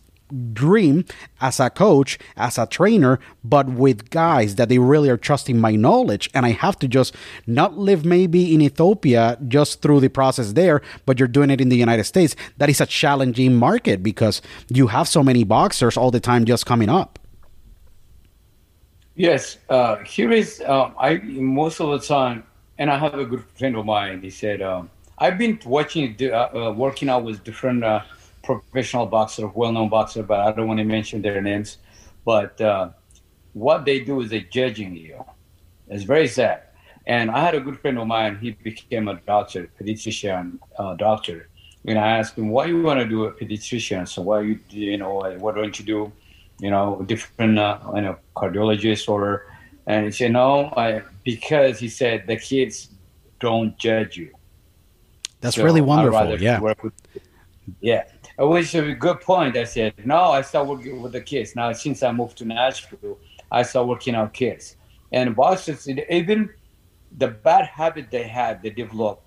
dream 0.53 1.05
as 1.41 1.61
a 1.61 1.71
coach, 1.71 2.19
as 2.37 2.59
a 2.59 2.67
trainer, 2.67 3.19
but 3.45 3.69
with 3.69 4.11
guys 4.11 4.57
that 4.57 4.69
they 4.69 4.79
really 4.79 5.09
are 5.09 5.17
trusting 5.17 5.59
my 5.59 5.75
knowledge. 5.75 6.31
And 6.35 6.45
I 6.45 6.51
have 6.51 6.79
to 6.81 6.89
just 6.89 7.15
not 7.47 7.79
live 7.79 8.05
maybe 8.05 8.55
in 8.55 8.61
Ethiopia 8.61 9.39
just 9.49 9.83
through 9.83 10.01
the 10.01 10.09
process 10.09 10.53
there, 10.53 10.83
but 11.07 11.19
you're 11.19 11.29
doing 11.29 11.51
it 11.51 11.61
in 11.61 11.69
the 11.69 11.77
United 11.77 12.05
States. 12.05 12.37
That 12.59 12.69
is 12.69 12.81
a 12.81 12.87
challenging 12.87 13.55
market 13.57 14.03
because 14.03 14.43
you 14.69 14.89
have 14.89 15.09
so 15.09 15.23
many 15.23 15.45
boxers 15.45 15.97
all 15.97 16.11
the 16.11 16.21
time 16.21 16.45
just 16.45 16.67
coming 16.67 16.89
up. 16.89 17.19
Yes, 19.15 19.59
uh, 19.69 19.97
here 20.05 20.31
is 20.31 20.63
um, 20.65 20.95
I 20.97 21.17
most 21.17 21.81
of 21.81 21.91
the 21.91 22.07
time, 22.07 22.45
and 22.79 22.89
I 22.89 22.97
have 22.97 23.15
a 23.15 23.25
good 23.25 23.43
friend 23.57 23.75
of 23.77 23.85
mine. 23.85 24.23
He 24.23 24.31
said, 24.31 24.63
um, 24.63 24.91
"I've 25.19 25.37
been 25.37 25.59
watching, 25.67 26.15
uh, 26.23 26.27
uh, 26.55 26.73
working 26.73 27.09
out 27.09 27.25
with 27.25 27.43
different 27.43 27.83
uh, 27.83 28.03
professional 28.49 29.07
boxer, 29.07 29.47
well-known 29.61 29.89
boxer, 29.89 30.23
but 30.23 30.39
I 30.41 30.49
don't 30.53 30.69
want 30.71 30.79
to 30.79 30.89
mention 30.97 31.23
their 31.23 31.41
names. 31.51 31.79
But 32.25 32.55
uh, 32.61 32.91
what 33.53 33.85
they 33.85 33.99
do 34.01 34.15
is 34.23 34.31
they're 34.31 34.53
judging 34.61 34.93
you. 34.97 35.25
It's 35.89 36.05
very 36.05 36.29
sad. 36.29 36.59
And 37.07 37.31
I 37.31 37.41
had 37.47 37.55
a 37.55 37.63
good 37.67 37.79
friend 37.81 37.99
of 37.99 38.07
mine. 38.07 38.33
He 38.45 38.51
became 38.53 39.09
a 39.09 39.17
doctor, 39.33 39.71
pediatrician 39.81 40.59
uh, 40.79 40.95
doctor. 40.95 41.49
And 41.87 41.99
I 41.99 42.19
asked 42.19 42.37
him, 42.37 42.49
"Why 42.55 42.67
you 42.67 42.83
want 42.83 43.01
to 43.01 43.09
do 43.17 43.25
a 43.25 43.33
pediatrician? 43.33 44.03
So 44.13 44.21
why 44.29 44.39
you 44.49 44.55
you 44.69 44.99
know 45.03 45.15
why 45.43 45.53
don't 45.59 45.75
you 45.79 45.85
do 45.95 46.01
you 46.65 46.71
know 46.75 46.87
different 47.13 47.59
uh, 47.59 47.79
you 47.97 48.03
know 48.05 48.17
cardiologist 48.37 49.09
or?" 49.09 49.25
And 49.87 50.05
he 50.07 50.13
said, 50.19 50.33
"No, 50.33 50.49
I 50.77 50.87
because 51.25 51.75
he 51.85 51.89
said 51.89 52.17
the 52.27 52.37
kids 52.37 52.75
don't 53.41 53.73
judge 53.79 54.13
you." 54.21 54.31
That's 55.41 55.57
so 55.57 55.65
really 55.65 55.81
wonderful. 55.81 56.39
Yeah. 56.49 56.61
With, 56.61 56.93
yeah. 57.81 58.05
It 58.39 58.59
is 58.61 58.75
a 58.75 58.93
good 58.95 59.21
point. 59.21 59.57
I 59.57 59.65
said, 59.65 59.95
no, 60.07 60.31
I 60.31 60.43
start 60.43 60.69
working 60.69 61.03
with 61.03 61.13
the 61.13 61.21
kids. 61.21 61.57
Now, 61.57 61.73
since 61.73 62.05
I 62.05 62.13
moved 62.13 62.39
to 62.39 62.45
Nashville, 62.45 63.19
I 63.51 63.63
start 63.63 63.89
working 63.89 64.15
out 64.15 64.33
kids. 64.33 64.77
And 65.13 65.35
boxers, 65.35 65.89
even 65.89 66.51
the 67.17 67.29
bad 67.29 67.67
habit 67.67 68.11
they 68.11 68.29
had, 68.29 68.63
they 68.63 68.71
develop 68.71 69.23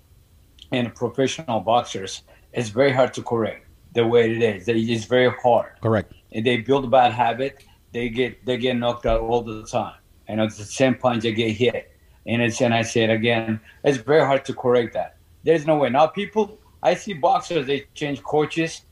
in 0.70 0.90
professional 0.92 1.60
boxers, 1.60 2.22
is 2.54 2.70
very 2.70 2.92
hard 2.92 3.12
to 3.14 3.22
correct 3.22 3.66
the 3.92 4.06
way 4.06 4.30
it 4.30 4.42
is. 4.42 4.64
It's 4.66 5.04
very 5.04 5.30
hard. 5.42 5.72
Correct. 5.82 6.12
And 6.32 6.46
they 6.46 6.58
build 6.58 6.86
a 6.86 6.88
bad 6.88 7.12
habit, 7.12 7.64
they 7.92 8.08
get 8.08 8.46
they 8.46 8.56
get 8.56 8.76
knocked 8.76 9.04
out 9.04 9.20
all 9.20 9.42
the 9.42 9.64
time. 9.66 9.96
And 10.28 10.40
it's 10.40 10.56
the 10.56 10.64
same 10.64 10.94
punch 10.94 11.24
they 11.24 11.32
get 11.32 11.50
hit. 11.50 11.92
And 12.26 12.40
it's 12.40 12.60
and 12.62 12.72
I 12.72 12.82
said 12.82 13.10
again, 13.10 13.60
it's 13.84 13.98
very 13.98 14.24
hard 14.24 14.46
to 14.46 14.54
correct 14.54 14.94
that. 14.94 15.16
There's 15.42 15.66
no 15.66 15.76
way. 15.76 15.90
Now 15.90 16.06
people 16.06 16.58
I 16.82 16.94
see 16.94 17.12
boxers 17.12 17.66
they 17.66 17.86
change 17.94 18.22
coaches 18.22 18.82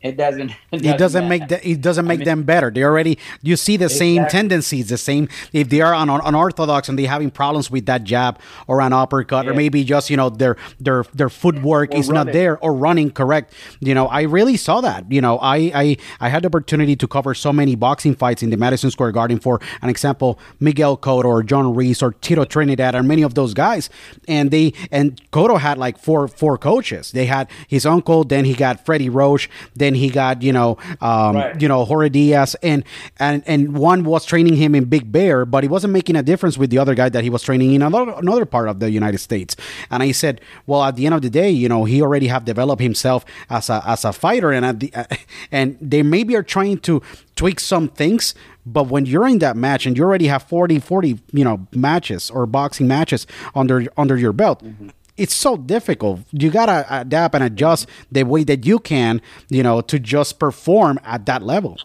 it 0.00 0.16
doesn't. 0.16 0.52
It 0.70 0.82
doesn't, 0.82 0.94
it 0.94 0.98
doesn't 0.98 1.28
make 1.28 1.42
it 1.50 1.80
doesn't 1.80 2.06
make 2.06 2.16
I 2.16 2.18
mean, 2.18 2.24
them 2.26 2.42
better. 2.42 2.70
They 2.70 2.84
already 2.84 3.18
you 3.42 3.56
see 3.56 3.76
the 3.76 3.86
exactly. 3.86 4.16
same 4.16 4.26
tendencies, 4.26 4.88
the 4.90 4.98
same. 4.98 5.28
If 5.52 5.70
they 5.70 5.80
are 5.80 5.94
on 5.94 6.10
unorthodox 6.10 6.88
and 6.88 6.98
they 6.98 7.04
having 7.06 7.30
problems 7.30 7.70
with 7.70 7.86
that 7.86 8.04
jab 8.04 8.38
or 8.66 8.80
an 8.82 8.92
uppercut, 8.92 9.46
yeah. 9.46 9.52
or 9.52 9.54
maybe 9.54 9.82
just 9.82 10.10
you 10.10 10.16
know 10.16 10.28
their 10.28 10.56
their 10.78 11.04
their 11.14 11.30
footwork 11.30 11.94
or 11.94 11.96
is 11.96 12.08
running. 12.08 12.26
not 12.26 12.32
there 12.32 12.58
or 12.58 12.74
running 12.74 13.10
correct. 13.10 13.54
You 13.80 13.94
know, 13.94 14.06
I 14.08 14.22
really 14.22 14.56
saw 14.56 14.80
that. 14.82 15.10
You 15.10 15.20
know, 15.20 15.38
I 15.38 15.56
I 15.74 15.96
I 16.20 16.28
had 16.28 16.42
the 16.42 16.48
opportunity 16.48 16.94
to 16.96 17.08
cover 17.08 17.34
so 17.34 17.52
many 17.52 17.74
boxing 17.74 18.14
fights 18.14 18.42
in 18.42 18.50
the 18.50 18.58
Madison 18.58 18.90
Square 18.90 19.12
Garden 19.12 19.40
for 19.40 19.58
an 19.80 19.88
example, 19.88 20.38
Miguel 20.60 20.98
Cotto 20.98 21.24
or 21.24 21.42
John 21.42 21.74
Ruiz 21.74 22.02
or 22.02 22.12
Tito 22.12 22.44
Trinidad 22.44 22.94
or 22.94 23.02
many 23.02 23.22
of 23.22 23.34
those 23.34 23.54
guys, 23.54 23.88
and 24.28 24.50
they 24.50 24.74
and 24.92 25.20
Cotto 25.32 25.58
had 25.58 25.78
like 25.78 25.98
four 25.98 26.28
four 26.28 26.58
coaches. 26.58 27.12
They 27.12 27.26
had 27.26 27.50
his 27.66 27.86
uncle, 27.86 28.24
then 28.24 28.44
he 28.44 28.54
got 28.54 28.84
Freddie 28.84 29.08
Roach. 29.08 29.48
Then 29.74 29.87
then 29.88 29.94
he 29.94 30.10
got 30.10 30.42
you 30.42 30.52
know 30.52 30.76
um, 31.00 31.36
right. 31.36 31.60
you 31.60 31.66
know 31.66 31.84
Jorge 31.84 32.10
Diaz, 32.10 32.54
and 32.62 32.84
and 33.18 33.42
and 33.46 33.76
one 33.76 34.04
was 34.04 34.26
training 34.26 34.56
him 34.56 34.74
in 34.74 34.84
Big 34.84 35.10
Bear, 35.10 35.46
but 35.46 35.64
he 35.64 35.68
wasn't 35.68 35.94
making 35.94 36.14
a 36.16 36.22
difference 36.22 36.58
with 36.58 36.68
the 36.68 36.78
other 36.78 36.94
guy 36.94 37.08
that 37.08 37.24
he 37.24 37.30
was 37.30 37.42
training 37.42 37.72
in 37.72 37.82
another 37.82 38.12
another 38.12 38.44
part 38.44 38.68
of 38.68 38.80
the 38.80 38.90
United 38.90 39.18
States. 39.18 39.56
And 39.90 40.02
I 40.02 40.12
said, 40.12 40.40
well, 40.66 40.84
at 40.84 40.96
the 40.96 41.06
end 41.06 41.14
of 41.14 41.22
the 41.22 41.30
day, 41.30 41.50
you 41.50 41.68
know, 41.68 41.84
he 41.84 42.02
already 42.02 42.26
have 42.26 42.44
developed 42.44 42.82
himself 42.82 43.24
as 43.48 43.70
a 43.70 43.82
as 43.86 44.04
a 44.04 44.12
fighter, 44.12 44.52
and 44.52 44.64
at 44.66 44.80
the 44.80 44.92
and 45.50 45.78
they 45.80 46.02
maybe 46.02 46.36
are 46.36 46.42
trying 46.42 46.78
to 46.78 47.00
tweak 47.34 47.60
some 47.60 47.88
things 47.88 48.34
but 48.66 48.88
when 48.88 49.06
you're 49.06 49.26
in 49.26 49.38
that 49.38 49.56
match 49.56 49.86
and 49.86 49.96
you 49.96 50.04
already 50.04 50.26
have 50.26 50.42
40 50.42 50.80
40 50.80 51.20
you 51.32 51.44
know 51.44 51.66
matches 51.72 52.30
or 52.30 52.46
boxing 52.46 52.88
matches 52.88 53.28
under 53.54 53.86
under 53.96 54.16
your 54.16 54.32
belt 54.32 54.62
mm-hmm 54.62 54.88
it's 55.18 55.34
so 55.34 55.56
difficult. 55.56 56.20
You 56.32 56.50
gotta 56.50 56.86
adapt 56.88 57.34
and 57.34 57.44
adjust 57.44 57.88
the 58.10 58.22
way 58.22 58.44
that 58.44 58.64
you 58.64 58.78
can, 58.78 59.20
you 59.50 59.62
know, 59.62 59.80
to 59.82 59.98
just 59.98 60.38
perform 60.38 60.98
at 61.04 61.26
that 61.26 61.42
level. 61.42 61.78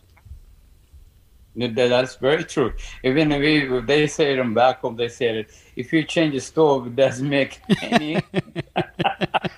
That's 1.55 2.15
very 2.15 2.43
true. 2.45 2.73
Even 3.03 3.31
if 3.31 3.85
they 3.85 4.07
say 4.07 4.33
it 4.33 4.39
in 4.39 4.53
back 4.55 4.79
home, 4.79 4.95
they 4.95 5.07
say 5.07 5.39
it. 5.39 5.51
If 5.75 5.93
you 5.93 6.03
change 6.03 6.33
the 6.33 6.39
stove, 6.39 6.87
it 6.87 6.95
doesn't 6.95 7.29
make 7.29 7.59
any. 7.81 8.19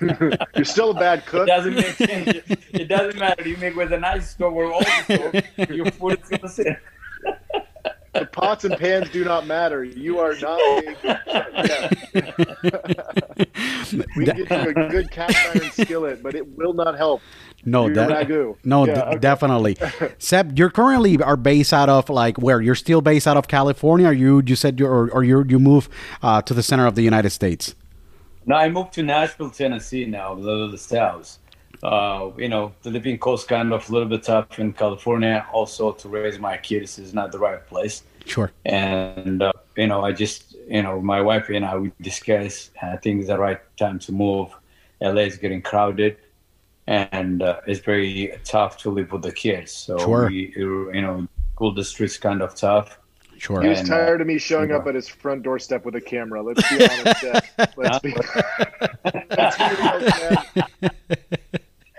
You're 0.00 0.64
still 0.64 0.90
a 0.90 0.94
bad 0.94 1.24
cook. 1.24 1.48
It 1.48 1.52
doesn't 1.52 1.74
make 1.74 1.96
change. 1.96 2.42
It 2.72 2.88
doesn't 2.88 3.18
matter. 3.18 3.48
You 3.48 3.56
make 3.56 3.76
with 3.76 3.92
a 3.92 3.98
nice 3.98 4.30
stove 4.30 4.52
or 4.52 4.72
old 4.72 4.86
stove, 5.04 5.34
your 5.70 5.90
food 5.92 6.20
is 6.22 6.28
gonna 6.28 6.48
sit 6.48 6.76
the 8.20 8.26
pots 8.26 8.64
and 8.64 8.76
pans 8.76 9.10
do 9.10 9.24
not 9.24 9.46
matter. 9.46 9.84
You 9.84 10.18
are 10.18 10.34
not 10.36 10.60
a 10.60 10.82
good 13.02 14.06
we 14.16 14.24
can 14.26 14.36
get 14.36 14.50
you 14.50 14.70
a 14.70 14.88
good 14.88 15.10
cast 15.10 15.36
iron 15.54 15.70
skillet, 15.70 16.22
but 16.22 16.34
it 16.34 16.56
will 16.56 16.72
not 16.72 16.96
help. 16.96 17.22
No, 17.64 17.92
that, 17.92 18.28
no, 18.64 18.86
yeah, 18.86 18.94
d- 18.94 19.00
okay. 19.00 19.18
definitely. 19.18 19.76
Seb, 20.18 20.56
you're 20.58 20.70
currently 20.70 21.20
are 21.20 21.36
based 21.36 21.72
out 21.72 21.88
of 21.88 22.08
like 22.08 22.38
where? 22.38 22.60
You're 22.60 22.74
still 22.76 23.00
based 23.00 23.26
out 23.26 23.36
of 23.36 23.48
California, 23.48 24.08
or 24.08 24.12
you 24.12 24.42
you 24.46 24.54
said 24.56 24.78
you 24.78 24.86
or, 24.86 25.10
or 25.10 25.24
you 25.24 25.44
you 25.48 25.58
move 25.58 25.88
uh, 26.22 26.42
to 26.42 26.54
the 26.54 26.62
center 26.62 26.86
of 26.86 26.94
the 26.94 27.02
United 27.02 27.30
States? 27.30 27.74
No, 28.44 28.54
I 28.54 28.68
moved 28.68 28.92
to 28.92 29.02
Nashville, 29.02 29.50
Tennessee 29.50 30.04
now, 30.04 30.32
a 30.32 30.34
little 30.34 30.70
the 30.70 30.78
south 30.78 31.38
uh, 31.82 32.30
you 32.36 32.48
know, 32.48 32.72
the 32.82 32.90
living 32.90 33.18
cost 33.18 33.48
kind 33.48 33.72
of 33.72 33.88
a 33.88 33.92
little 33.92 34.08
bit 34.08 34.22
tough 34.22 34.58
in 34.58 34.72
California. 34.72 35.46
Also, 35.52 35.92
to 35.92 36.08
raise 36.08 36.38
my 36.38 36.56
kids 36.56 36.98
is 36.98 37.14
not 37.14 37.32
the 37.32 37.38
right 37.38 37.66
place. 37.66 38.02
Sure. 38.24 38.50
And 38.64 39.42
uh, 39.42 39.52
you 39.76 39.86
know, 39.86 40.04
I 40.04 40.12
just 40.12 40.56
you 40.68 40.82
know, 40.82 41.00
my 41.00 41.20
wife 41.20 41.48
and 41.48 41.64
I 41.64 41.76
we 41.76 41.92
discuss. 42.00 42.70
I 42.82 42.96
think 42.96 43.20
it's 43.20 43.28
the 43.28 43.38
right 43.38 43.60
time 43.76 43.98
to 44.00 44.12
move. 44.12 44.50
LA 45.00 45.22
is 45.22 45.36
getting 45.36 45.62
crowded, 45.62 46.16
and 46.86 47.42
uh, 47.42 47.60
it's 47.66 47.80
very 47.80 48.38
tough 48.44 48.78
to 48.78 48.90
live 48.90 49.12
with 49.12 49.22
the 49.22 49.32
kids. 49.32 49.72
So 49.72 49.98
sure. 49.98 50.28
we, 50.28 50.52
you 50.56 51.02
know, 51.02 51.28
school 51.54 51.72
district's 51.72 52.18
kind 52.18 52.42
of 52.42 52.54
tough. 52.54 52.98
Sure. 53.38 53.62
He 53.62 53.68
was 53.68 53.80
and, 53.80 53.88
tired 53.88 54.20
uh, 54.20 54.22
of 54.22 54.26
me 54.26 54.38
showing 54.38 54.72
up 54.72 54.86
at 54.86 54.94
his 54.94 55.08
front 55.08 55.42
doorstep 55.42 55.84
with 55.84 55.94
a 55.94 56.00
camera. 56.00 56.42
Let's 56.42 56.66
be 56.70 56.88
honest. 56.88 57.24
Let's 57.76 57.98
be. 57.98 58.14
Let's 59.04 59.56
be 59.58 59.64
honest, 59.82 61.36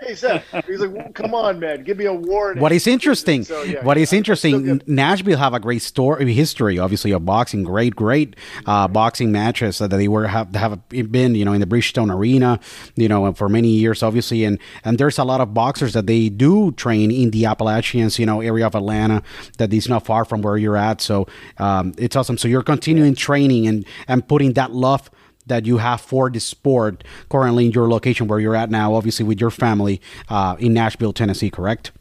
he 0.08 0.14
said, 0.14 0.42
he's 0.66 0.80
like, 0.80 0.90
well, 0.90 1.12
"Come 1.12 1.34
on, 1.34 1.60
man, 1.60 1.84
give 1.84 1.98
me 1.98 2.06
a 2.06 2.12
warning." 2.12 2.62
What 2.62 2.72
is 2.72 2.86
interesting? 2.86 3.44
So, 3.44 3.62
yeah, 3.62 3.84
what 3.84 3.96
yeah, 3.96 4.04
is 4.04 4.12
interesting? 4.12 4.80
Nashville 4.86 5.36
have 5.38 5.54
a 5.54 5.60
great 5.60 5.82
story 5.82 6.32
history, 6.32 6.78
obviously, 6.78 7.12
of 7.12 7.24
boxing. 7.24 7.62
Great, 7.62 7.94
great 7.94 8.36
uh, 8.66 8.88
boxing 8.88 9.30
matches 9.30 9.78
that 9.78 9.90
they 9.90 10.08
were 10.08 10.26
have 10.26 10.54
have 10.54 10.88
been, 10.88 11.34
you 11.34 11.44
know, 11.44 11.52
in 11.52 11.60
the 11.60 11.66
Bridgestone 11.66 12.14
Arena, 12.14 12.58
you 12.96 13.08
know, 13.08 13.32
for 13.32 13.48
many 13.48 13.68
years, 13.68 14.02
obviously, 14.02 14.44
and 14.44 14.58
and 14.84 14.98
there's 14.98 15.18
a 15.18 15.24
lot 15.24 15.40
of 15.40 15.54
boxers 15.54 15.92
that 15.92 16.06
they 16.06 16.28
do 16.28 16.72
train 16.72 17.10
in 17.10 17.30
the 17.30 17.44
Appalachians, 17.44 18.18
you 18.18 18.26
know, 18.26 18.40
area 18.40 18.66
of 18.66 18.74
Atlanta 18.74 19.22
that 19.58 19.72
is 19.72 19.88
not 19.88 20.04
far 20.04 20.24
from 20.24 20.42
where 20.42 20.56
you're 20.56 20.76
at. 20.76 21.00
So 21.00 21.26
um, 21.58 21.92
it's 21.98 22.16
awesome. 22.16 22.38
So 22.38 22.48
you're 22.48 22.62
continuing 22.62 23.14
training 23.14 23.66
and 23.66 23.84
and 24.06 24.26
putting 24.26 24.54
that 24.54 24.72
love 24.72 25.10
that 25.48 25.66
you 25.66 25.78
have 25.78 26.00
for 26.00 26.30
the 26.30 26.40
sport 26.40 27.04
currently 27.28 27.66
in 27.66 27.72
your 27.72 27.88
location 27.88 28.28
where 28.28 28.40
you're 28.40 28.56
at 28.56 28.70
now, 28.70 28.94
obviously 28.94 29.24
with 29.24 29.40
your 29.40 29.50
family 29.50 30.00
uh, 30.28 30.56
in 30.58 30.72
Nashville, 30.72 31.12
Tennessee, 31.12 31.50
correct? 31.50 31.92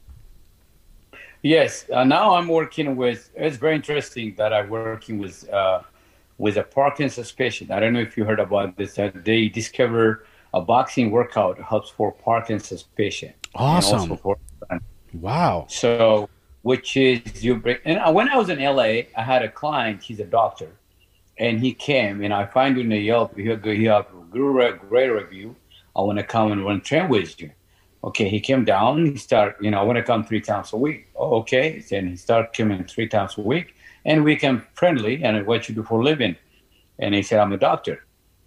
Yes. 1.42 1.86
Uh, 1.92 2.04
now 2.04 2.36
I'm 2.36 2.48
working 2.48 2.96
with. 2.96 3.30
It's 3.36 3.58
very 3.58 3.76
interesting 3.76 4.36
that 4.38 4.54
I'm 4.54 4.70
working 4.70 5.20
with 5.20 5.48
uh, 5.50 5.82
with 6.38 6.58
a 6.58 6.64
Parkinson's 6.64 7.32
patient. 7.32 7.72
I 7.72 7.80
don't 7.80 7.94
know 7.94 8.00
if 8.02 8.18
you 8.18 8.26
heard 8.26 8.40
about 8.40 8.76
this. 8.76 8.96
That 8.96 9.24
they 9.24 9.48
discover 9.48 10.26
a 10.54 10.62
boxing 10.62 11.12
workout 11.12 11.60
helps 11.62 11.90
for 11.90 12.12
Parkinson's 12.12 12.84
patient. 12.84 13.36
Awesome. 13.56 14.18
For, 14.18 14.38
wow. 15.14 15.66
So, 15.70 16.30
which 16.64 16.98
is 16.98 17.44
you 17.44 17.56
bring. 17.56 17.78
And 17.86 18.14
when 18.14 18.30
I 18.30 18.36
was 18.36 18.50
in 18.50 18.60
LA, 18.60 19.08
I 19.16 19.24
had 19.24 19.44
a 19.44 19.50
client. 19.50 20.02
He's 20.04 20.20
a 20.20 20.26
doctor 20.26 20.72
and 21.40 21.60
he 21.60 21.74
came, 21.74 22.22
and 22.24 22.34
I 22.34 22.46
find 22.46 22.76
you 22.76 22.84
in 22.84 22.90
the 22.90 22.98
Yelp, 22.98 23.36
he 23.36 23.44
he 23.44 23.86
have 23.86 24.08
great, 24.30 25.08
review. 25.08 25.56
I 25.96 26.02
want 26.02 26.18
to 26.20 26.24
come 26.24 26.52
and 26.52 26.64
run 26.64 26.82
train 26.82 27.10
with 27.10 27.40
you. 27.40 27.52
Okay, 28.04 28.30
he 28.30 28.40
came 28.40 28.64
down. 28.64 29.06
He 29.06 29.18
start, 29.18 29.58
you 29.60 29.72
know, 29.72 29.80
I 29.80 29.84
want 29.84 29.98
to 29.98 30.04
come 30.04 30.24
three 30.24 30.42
times 30.42 30.74
a 30.74 30.78
week. 30.78 31.08
Oh, 31.16 31.38
okay. 31.40 31.80
Then 31.90 32.08
he 32.08 32.16
start 32.16 32.56
coming 32.56 32.84
three 32.86 33.08
times 33.08 33.38
a 33.38 33.42
week, 33.42 33.76
and 34.06 34.24
we 34.24 34.36
can 34.36 34.64
friendly. 34.74 35.24
And 35.24 35.46
what 35.48 35.68
you 35.68 35.76
do 35.76 35.84
for 35.84 36.00
a 36.00 36.04
living? 36.04 36.36
And 37.00 37.16
he 37.16 37.24
said, 37.24 37.40
I'm 37.40 37.54
a 37.54 37.58
doctor. 37.58 38.06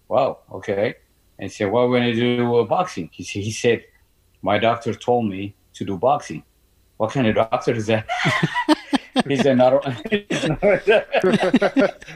Wow. 0.09 0.38
Okay. 0.53 0.94
And 1.38 1.50
said, 1.50 1.66
What 1.66 1.83
well, 1.83 1.88
when 1.90 2.03
you 2.05 2.14
do 2.14 2.66
boxing? 2.66 3.11
He 3.12 3.24
said, 3.24 3.42
he 3.42 3.53
said, 3.53 3.85
my 4.42 4.59
doctor 4.59 4.94
told 4.94 5.26
me 5.26 5.55
to 5.74 5.85
do 5.85 5.96
boxing. 5.96 6.42
What 6.96 7.12
kind 7.12 7.26
of 7.26 7.35
doctor 7.35 7.72
is 7.72 7.87
that? 7.87 8.07
he's 9.28 9.44
a 9.46 9.54
not. 9.54 9.83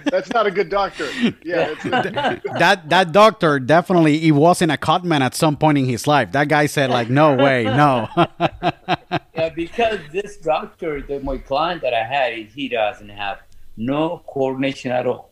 that's 0.04 0.30
not 0.32 0.46
a 0.46 0.50
good 0.50 0.68
doctor. 0.68 1.08
Yeah, 1.42 1.74
that 2.58 2.82
that 2.88 3.12
doctor 3.12 3.58
definitely 3.58 4.18
he 4.18 4.32
wasn't 4.32 4.72
a 4.72 4.76
cutman 4.76 5.22
at 5.22 5.34
some 5.34 5.56
point 5.56 5.78
in 5.78 5.86
his 5.86 6.06
life. 6.06 6.32
That 6.32 6.48
guy 6.48 6.66
said 6.66 6.90
like, 6.90 7.10
no 7.10 7.34
way, 7.36 7.64
no. 7.64 8.08
yeah, 9.34 9.50
because 9.54 10.00
this 10.12 10.36
doctor, 10.38 11.02
the, 11.02 11.20
my 11.20 11.38
client 11.38 11.82
that 11.82 11.94
I 11.94 12.04
had, 12.04 12.46
he 12.46 12.68
doesn't 12.68 13.08
have 13.08 13.42
no 13.76 14.22
coordination 14.26 14.92
at 14.92 15.06
all. 15.06 15.30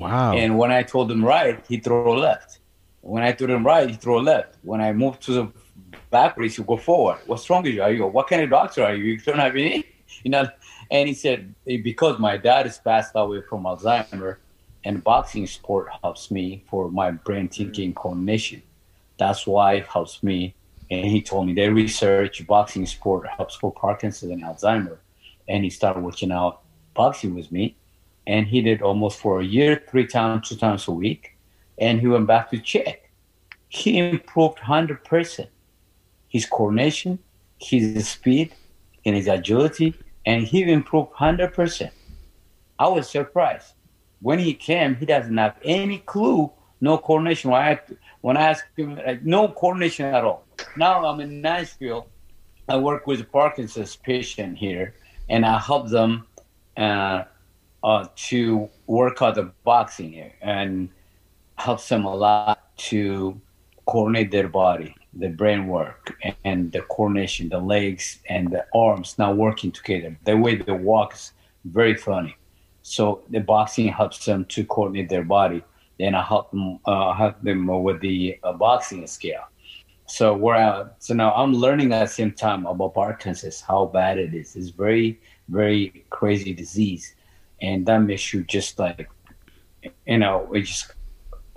Wow. 0.00 0.34
And 0.34 0.58
when 0.58 0.70
I 0.70 0.82
told 0.82 1.10
him 1.10 1.24
right, 1.24 1.64
he 1.68 1.78
throw 1.78 2.14
left. 2.14 2.60
When 3.00 3.22
I 3.22 3.32
told 3.32 3.50
him 3.50 3.66
right, 3.66 3.90
he 3.90 3.96
throw 3.96 4.18
left. 4.18 4.56
When 4.62 4.80
I 4.80 4.92
moved 4.92 5.22
to 5.22 5.32
the 5.32 5.52
backwards, 6.10 6.56
you 6.56 6.62
go 6.64 6.76
forward. 6.76 7.18
What's 7.26 7.50
wrong 7.50 7.64
with 7.64 7.74
you? 7.74 7.82
Are 7.82 7.90
you? 7.90 8.06
What 8.06 8.28
kind 8.28 8.42
of 8.42 8.50
doctor 8.50 8.84
are 8.84 8.94
you? 8.94 9.04
You 9.04 9.18
don't 9.18 9.38
have 9.38 9.56
any 9.56 9.84
you 10.22 10.30
know. 10.30 10.48
And 10.92 11.08
he 11.08 11.14
said 11.14 11.54
because 11.64 12.18
my 12.18 12.36
dad 12.36 12.66
is 12.66 12.76
passed 12.76 13.12
away 13.14 13.40
from 13.48 13.64
Alzheimer, 13.64 14.36
and 14.84 15.02
boxing 15.02 15.46
sport 15.46 15.88
helps 16.02 16.30
me 16.30 16.64
for 16.68 16.90
my 16.90 17.10
brain 17.10 17.48
mm-hmm. 17.48 17.64
thinking 17.64 17.94
coordination. 17.94 18.62
That's 19.18 19.46
why 19.46 19.74
it 19.74 19.86
helps 19.86 20.22
me. 20.22 20.54
And 20.90 21.06
he 21.06 21.22
told 21.22 21.46
me 21.46 21.54
they 21.54 21.70
research 21.70 22.46
boxing 22.46 22.84
sport 22.84 23.26
helps 23.26 23.54
for 23.54 23.72
Parkinson's 23.72 24.32
and 24.32 24.42
Alzheimer. 24.42 24.98
And 25.48 25.64
he 25.64 25.70
started 25.70 26.02
working 26.02 26.30
out 26.30 26.60
boxing 26.92 27.34
with 27.34 27.50
me. 27.50 27.74
And 28.26 28.46
he 28.46 28.60
did 28.60 28.82
almost 28.82 29.18
for 29.18 29.40
a 29.40 29.44
year, 29.44 29.82
three 29.88 30.06
times, 30.06 30.50
two 30.50 30.56
times 30.56 30.86
a 30.88 30.92
week. 30.92 31.36
And 31.78 32.00
he 32.00 32.06
went 32.06 32.26
back 32.26 32.50
to 32.50 32.58
check. 32.58 33.10
He 33.68 33.98
improved 33.98 34.58
100%. 34.58 35.46
His 36.28 36.44
coordination, 36.44 37.18
his 37.58 38.08
speed, 38.08 38.52
and 39.06 39.16
his 39.16 39.26
agility, 39.26 39.94
and 40.26 40.44
he 40.44 40.62
improved 40.62 41.12
100%. 41.12 41.90
I 42.78 42.88
was 42.88 43.08
surprised. 43.08 43.74
When 44.20 44.38
he 44.38 44.54
came, 44.54 44.94
he 44.94 45.06
doesn't 45.06 45.36
have 45.36 45.56
any 45.64 45.98
clue, 45.98 46.50
no 46.80 46.98
coordination. 46.98 47.50
When 47.50 47.60
I, 47.60 47.80
when 48.20 48.36
I 48.36 48.42
asked 48.50 48.66
him, 48.76 48.96
like, 48.96 49.24
no 49.24 49.48
coordination 49.48 50.06
at 50.06 50.24
all. 50.24 50.44
Now 50.76 51.04
I'm 51.04 51.20
in 51.20 51.40
Nashville. 51.40 52.06
I 52.68 52.76
work 52.76 53.06
with 53.06 53.30
Parkinson's 53.30 53.96
patient 53.96 54.56
here, 54.56 54.94
and 55.28 55.44
I 55.44 55.58
help 55.58 55.88
them 55.88 56.26
uh, 56.76 57.24
uh, 57.82 58.06
to 58.14 58.68
work 58.86 59.20
out 59.22 59.34
the 59.34 59.52
boxing 59.64 60.12
here 60.12 60.32
and 60.40 60.88
helps 61.56 61.88
them 61.88 62.04
a 62.04 62.14
lot 62.14 62.76
to 62.76 63.40
coordinate 63.86 64.30
their 64.30 64.48
body, 64.48 64.94
the 65.14 65.28
brain 65.28 65.66
work, 65.66 66.16
and 66.44 66.72
the 66.72 66.82
coordination, 66.82 67.48
the 67.48 67.58
legs 67.58 68.20
and 68.28 68.50
the 68.50 68.64
arms 68.74 69.18
now 69.18 69.32
working 69.32 69.70
together. 69.70 70.16
The 70.24 70.36
way 70.36 70.56
they 70.56 70.72
walk 70.72 71.14
is 71.14 71.32
very 71.64 71.94
funny. 71.94 72.36
So 72.82 73.22
the 73.30 73.40
boxing 73.40 73.88
helps 73.88 74.24
them 74.24 74.44
to 74.46 74.64
coordinate 74.64 75.08
their 75.08 75.24
body. 75.24 75.62
Then 75.98 76.14
I 76.14 76.22
help 76.22 76.50
them, 76.50 76.78
uh, 76.86 77.12
help 77.12 77.42
them 77.42 77.66
with 77.66 78.00
the 78.00 78.38
uh, 78.42 78.54
boxing 78.54 79.06
scale. 79.06 79.44
So 80.06 80.34
where 80.34 80.56
I, 80.56 80.86
so 80.98 81.14
now 81.14 81.32
I'm 81.32 81.54
learning 81.54 81.92
at 81.92 82.00
the 82.00 82.06
same 82.06 82.32
time 82.32 82.66
about 82.66 82.94
Parkinson's, 82.94 83.60
how 83.60 83.86
bad 83.86 84.18
it 84.18 84.34
is. 84.34 84.56
It's 84.56 84.70
very, 84.70 85.20
very 85.48 86.04
crazy 86.10 86.52
disease, 86.52 87.14
and 87.60 87.86
that 87.86 87.98
makes 87.98 88.34
you 88.34 88.44
just 88.44 88.78
like, 88.78 89.08
you 90.06 90.18
know, 90.18 90.52
it 90.52 90.62
just 90.62 90.92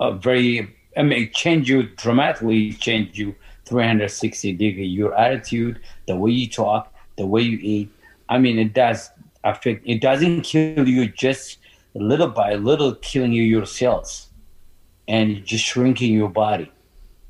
a 0.00 0.12
very, 0.12 0.76
I 0.96 1.02
mean, 1.02 1.30
change 1.32 1.68
you 1.68 1.84
dramatically, 1.96 2.72
change 2.74 3.18
you 3.18 3.34
360 3.66 4.52
degree. 4.52 4.86
Your 4.86 5.14
attitude, 5.14 5.80
the 6.06 6.16
way 6.16 6.30
you 6.30 6.48
talk, 6.48 6.92
the 7.16 7.26
way 7.26 7.42
you 7.42 7.58
eat. 7.60 7.90
I 8.28 8.38
mean, 8.38 8.58
it 8.58 8.72
does 8.72 9.10
affect. 9.44 9.82
It 9.86 10.00
doesn't 10.00 10.42
kill 10.42 10.88
you 10.88 11.08
just 11.08 11.58
little 11.94 12.28
by 12.28 12.54
little, 12.54 12.94
killing 12.96 13.32
you 13.32 13.42
your 13.42 13.66
cells, 13.66 14.30
and 15.08 15.44
just 15.44 15.64
shrinking 15.64 16.14
your 16.14 16.28
body. 16.28 16.70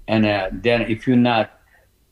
And 0.08 0.24
uh, 0.26 0.50
then 0.52 0.82
if 0.82 1.06
you're 1.06 1.16
not 1.16 1.58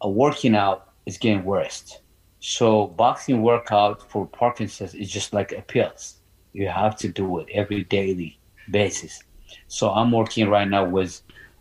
uh, 0.05 0.09
working 0.09 0.55
out, 0.55 0.93
it's 1.07 1.19
getting 1.19 1.45
worse. 1.45 1.99
So 2.41 2.89
boxing 2.89 3.43
workout 3.43 4.11
for 4.11 4.27
Parkinson's 4.27 4.95
is 4.95 5.11
just 5.11 5.33
like 5.33 5.53
a 5.53 5.63
pills. 5.63 6.17
You 6.53 6.69
have 6.69 6.97
to 6.99 7.09
do 7.09 7.39
it 7.39 7.49
every 7.53 7.85
daily 7.85 8.39
basis. 8.71 9.23
So 9.69 9.91
I'm 9.91 10.13
working 10.13 10.49
right 10.49 10.69
now 10.69 10.85
with 10.85 11.21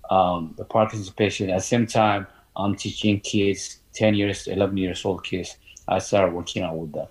um, 0.10 0.54
the 0.58 0.66
Parkinson's 0.66 1.10
patient. 1.10 1.50
At 1.50 1.58
the 1.58 1.62
same 1.62 1.88
time, 1.88 2.28
I'm 2.56 2.76
teaching 2.76 3.20
kids, 3.20 3.80
10 3.94 4.14
years, 4.16 4.48
11 4.48 4.78
years 4.78 5.04
old 5.06 5.24
kids. 5.24 5.58
I 5.88 6.00
started 6.00 6.34
working 6.34 6.64
out 6.64 6.78
with 6.78 6.94
them. 6.94 7.08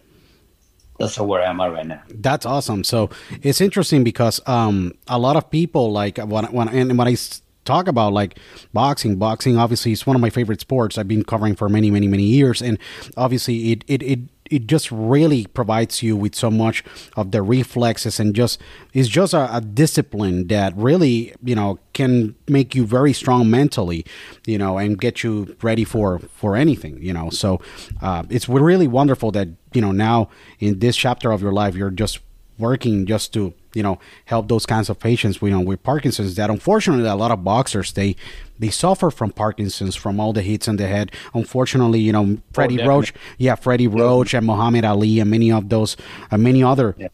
That's 0.99 1.19
where 1.19 1.43
I 1.43 1.51
am 1.51 1.61
right 1.61 1.87
now. 1.87 2.03
That's 2.09 2.47
awesome. 2.47 2.85
So 2.85 3.11
it's 3.43 3.61
interesting 3.61 4.05
because 4.05 4.41
um, 4.47 4.93
a 5.09 5.19
lot 5.19 5.37
of 5.37 5.51
people 5.51 5.91
like 5.91 6.19
when 6.19 6.45
when 6.47 6.69
and 6.69 6.97
when 6.97 7.09
I 7.09 7.17
talk 7.65 7.89
about 7.89 8.13
like 8.13 8.39
boxing 8.73 9.17
boxing 9.17 9.57
obviously 9.57 9.93
is 9.93 10.07
one 10.07 10.17
of 10.17 10.21
my 10.21 10.31
favorite 10.31 10.61
sports 10.61 10.99
i've 10.99 11.07
been 11.07 11.23
covering 11.23 11.55
for 11.55 11.69
many 11.69 11.93
many 11.93 12.09
many 12.09 12.25
years 12.25 12.61
and 12.61 12.77
obviously 13.17 13.71
it 13.71 13.85
it, 13.87 14.03
it 14.03 14.19
it 14.53 14.67
just 14.67 14.93
really 14.93 15.47
provides 15.47 16.03
you 16.03 16.15
with 16.17 16.35
so 16.35 16.51
much 16.51 16.85
of 17.17 17.31
the 17.31 17.43
reflexes 17.43 18.21
and 18.21 18.35
just 18.35 18.61
is 18.93 19.09
just 19.09 19.33
a, 19.33 19.57
a, 19.57 19.61
discipline 19.61 20.49
that 20.49 20.77
really 20.77 21.35
you 21.43 21.55
know 21.55 21.79
can 21.95 22.35
make 22.49 22.75
you 22.75 22.85
very 22.85 23.13
strong 23.13 23.51
mentally 23.51 24.05
you 24.47 24.59
know 24.59 24.77
and 24.77 25.01
get 25.01 25.25
you 25.25 25.57
ready 25.63 25.85
for 25.85 26.19
for 26.19 26.55
anything 26.57 27.03
you 27.03 27.13
know. 27.13 27.31
So 27.31 27.61
uh, 28.03 28.25
it's 28.29 28.49
really 28.49 28.87
wonderful 28.87 29.31
that 29.33 29.49
you 29.73 29.81
know 29.81 29.93
now 29.93 30.29
in 30.59 30.81
this 30.81 30.97
chapter 30.97 31.33
of 31.33 31.41
your 31.41 31.53
life 31.53 31.75
you're 31.75 31.91
just 31.91 32.21
working 32.59 33.07
just 33.07 33.33
to 33.33 33.55
you 33.75 33.83
know 33.83 33.99
help 34.27 34.49
those 34.49 34.67
kinds 34.67 34.89
of 34.89 34.99
patients 34.99 35.41
you 35.41 35.51
know 35.51 35.61
with 35.61 35.83
parkinson's 35.83 36.35
that 36.35 36.51
unfortunately 36.51 37.07
a 37.09 37.15
lot 37.15 37.31
of 37.31 37.43
boxers 37.45 37.93
they 37.93 38.17
they 38.59 38.71
suffer 38.71 39.11
from 39.11 39.31
parkinson's 39.31 39.97
from 39.97 40.21
all 40.21 40.33
the 40.33 40.43
hits 40.43 40.69
on 40.69 40.77
the 40.77 40.87
head. 40.87 41.11
Unfortunately 41.35 42.01
you 42.01 42.13
know 42.13 42.39
freddie 42.53 42.81
oh, 42.81 42.87
roach 42.87 43.13
yeah 43.39 43.55
freddie 43.55 43.89
roach 43.89 44.35
and 44.35 44.47
muhammad 44.47 44.85
ali 44.85 45.21
and 45.21 45.31
many 45.31 45.51
of 45.51 45.69
those 45.69 45.97
uh, 46.31 46.39
many 46.39 46.63
other 46.63 46.95
yeah. 46.99 47.09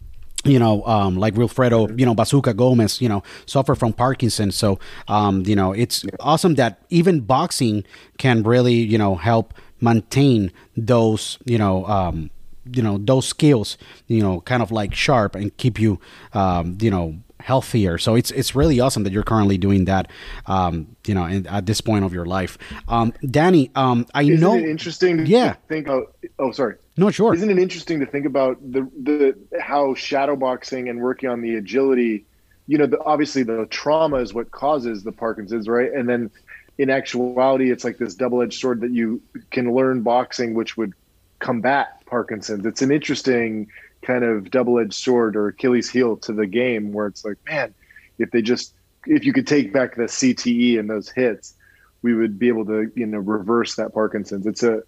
you 0.45 0.59
know, 0.59 0.85
um, 0.87 1.17
like 1.17 1.35
Wilfredo, 1.35 1.99
you 1.99 2.07
know, 2.07 2.15
Bazooka 2.15 2.55
Gomez, 2.55 3.01
you 3.01 3.09
know, 3.09 3.23
suffer 3.45 3.75
from 3.75 3.93
Parkinson. 3.93 4.53
So, 4.53 4.79
um, 5.09 5.43
you 5.47 5.57
know, 5.57 5.73
it's 5.73 6.05
awesome 6.21 6.55
that 6.55 6.79
even 6.91 7.21
boxing 7.21 7.85
can 8.19 8.45
really, 8.45 8.75
you 8.75 8.99
know, 8.99 9.17
help 9.17 9.53
maintain 9.81 10.53
those, 10.77 11.39
you 11.45 11.59
know, 11.59 11.85
um, 11.87 12.31
you 12.73 12.83
know 12.83 12.99
those 12.99 13.27
skills 13.27 13.79
you 14.07 14.23
know 14.23 14.41
kind 14.43 14.63
of 14.63 14.71
like 14.71 14.95
sharp 14.95 15.35
and 15.35 15.57
keep 15.57 15.79
you 15.79 16.01
um, 16.35 16.79
you 16.81 16.91
know 16.91 17.17
healthier. 17.41 17.99
So 17.99 18.15
it's 18.15 18.31
it's 18.33 18.55
really 18.55 18.81
awesome 18.81 19.05
that 19.05 19.13
you're 19.13 19.23
currently 19.23 19.59
doing 19.59 19.85
that 19.87 20.11
um, 20.47 20.97
you 21.07 21.15
know 21.15 21.25
in, 21.25 21.47
at 21.47 21.67
this 21.67 21.81
point 21.81 22.05
of 22.05 22.13
your 22.13 22.27
life. 22.27 22.59
Um, 22.89 23.13
danny 23.31 23.71
um, 23.75 24.07
i 24.15 24.23
Isn't 24.23 24.41
know 24.41 24.57
interesting 24.57 25.27
yeah. 25.27 25.55
think 25.69 25.87
about 25.87 26.17
oh 26.39 26.53
sorry. 26.53 26.77
No 26.97 27.11
sure. 27.11 27.35
Isn't 27.35 27.51
it 27.51 27.59
interesting 27.59 28.01
to 28.01 28.07
think 28.07 28.27
about 28.27 28.61
the 28.61 28.83
the 29.03 29.37
how 29.61 29.95
shadowboxing 29.95 30.91
and 30.91 31.01
working 31.01 31.29
on 31.29 31.41
the 31.41 31.57
agility 31.57 32.25
you 32.67 32.77
know 32.77 32.87
the, 32.87 33.03
obviously 33.05 33.43
the 33.43 33.67
trauma 33.71 34.17
is 34.17 34.35
what 34.35 34.51
causes 34.51 35.05
the 35.05 35.13
parkinson's 35.13 35.69
right? 35.69 35.93
And 35.93 36.09
then 36.09 36.31
in 36.77 36.91
actuality 36.91 37.71
it's 37.71 37.85
like 37.85 37.99
this 37.99 38.15
double-edged 38.15 38.61
sword 38.61 38.81
that 38.81 38.93
you 38.93 39.21
can 39.51 39.73
learn 39.75 40.03
boxing 40.03 40.55
which 40.55 40.77
would 40.77 40.93
combat 41.39 42.05
Parkinson's. 42.07 42.67
It's 42.67 42.83
an 42.83 42.91
interesting 42.91 43.69
kind 44.03 44.25
of 44.25 44.51
double-edged 44.51 44.95
sword 44.95 45.37
or 45.37 45.49
Achilles 45.49 45.91
heel 45.91 46.17
to 46.19 46.33
the 46.33 46.47
game 46.47 46.93
where 46.93 47.07
it's 47.07 47.25
like, 47.25 47.37
man, 47.49 47.75
if 48.19 48.31
they 48.31 48.43
just 48.43 48.75
if 49.07 49.25
you 49.25 49.33
could 49.33 49.47
take 49.47 49.73
back 49.73 49.97
the 49.97 50.05
CTE 50.05 50.79
and 50.79 50.89
those 50.91 51.09
hits, 51.09 51.55
we 52.03 52.15
would 52.15 52.39
be 52.39 52.49
able 52.49 52.67
to, 52.67 52.91
you 52.95 53.07
know, 53.07 53.19
reverse 53.19 53.77
that 53.77 53.95
Parkinson's. 53.95 54.47
It's 54.47 54.63
a 54.63 54.83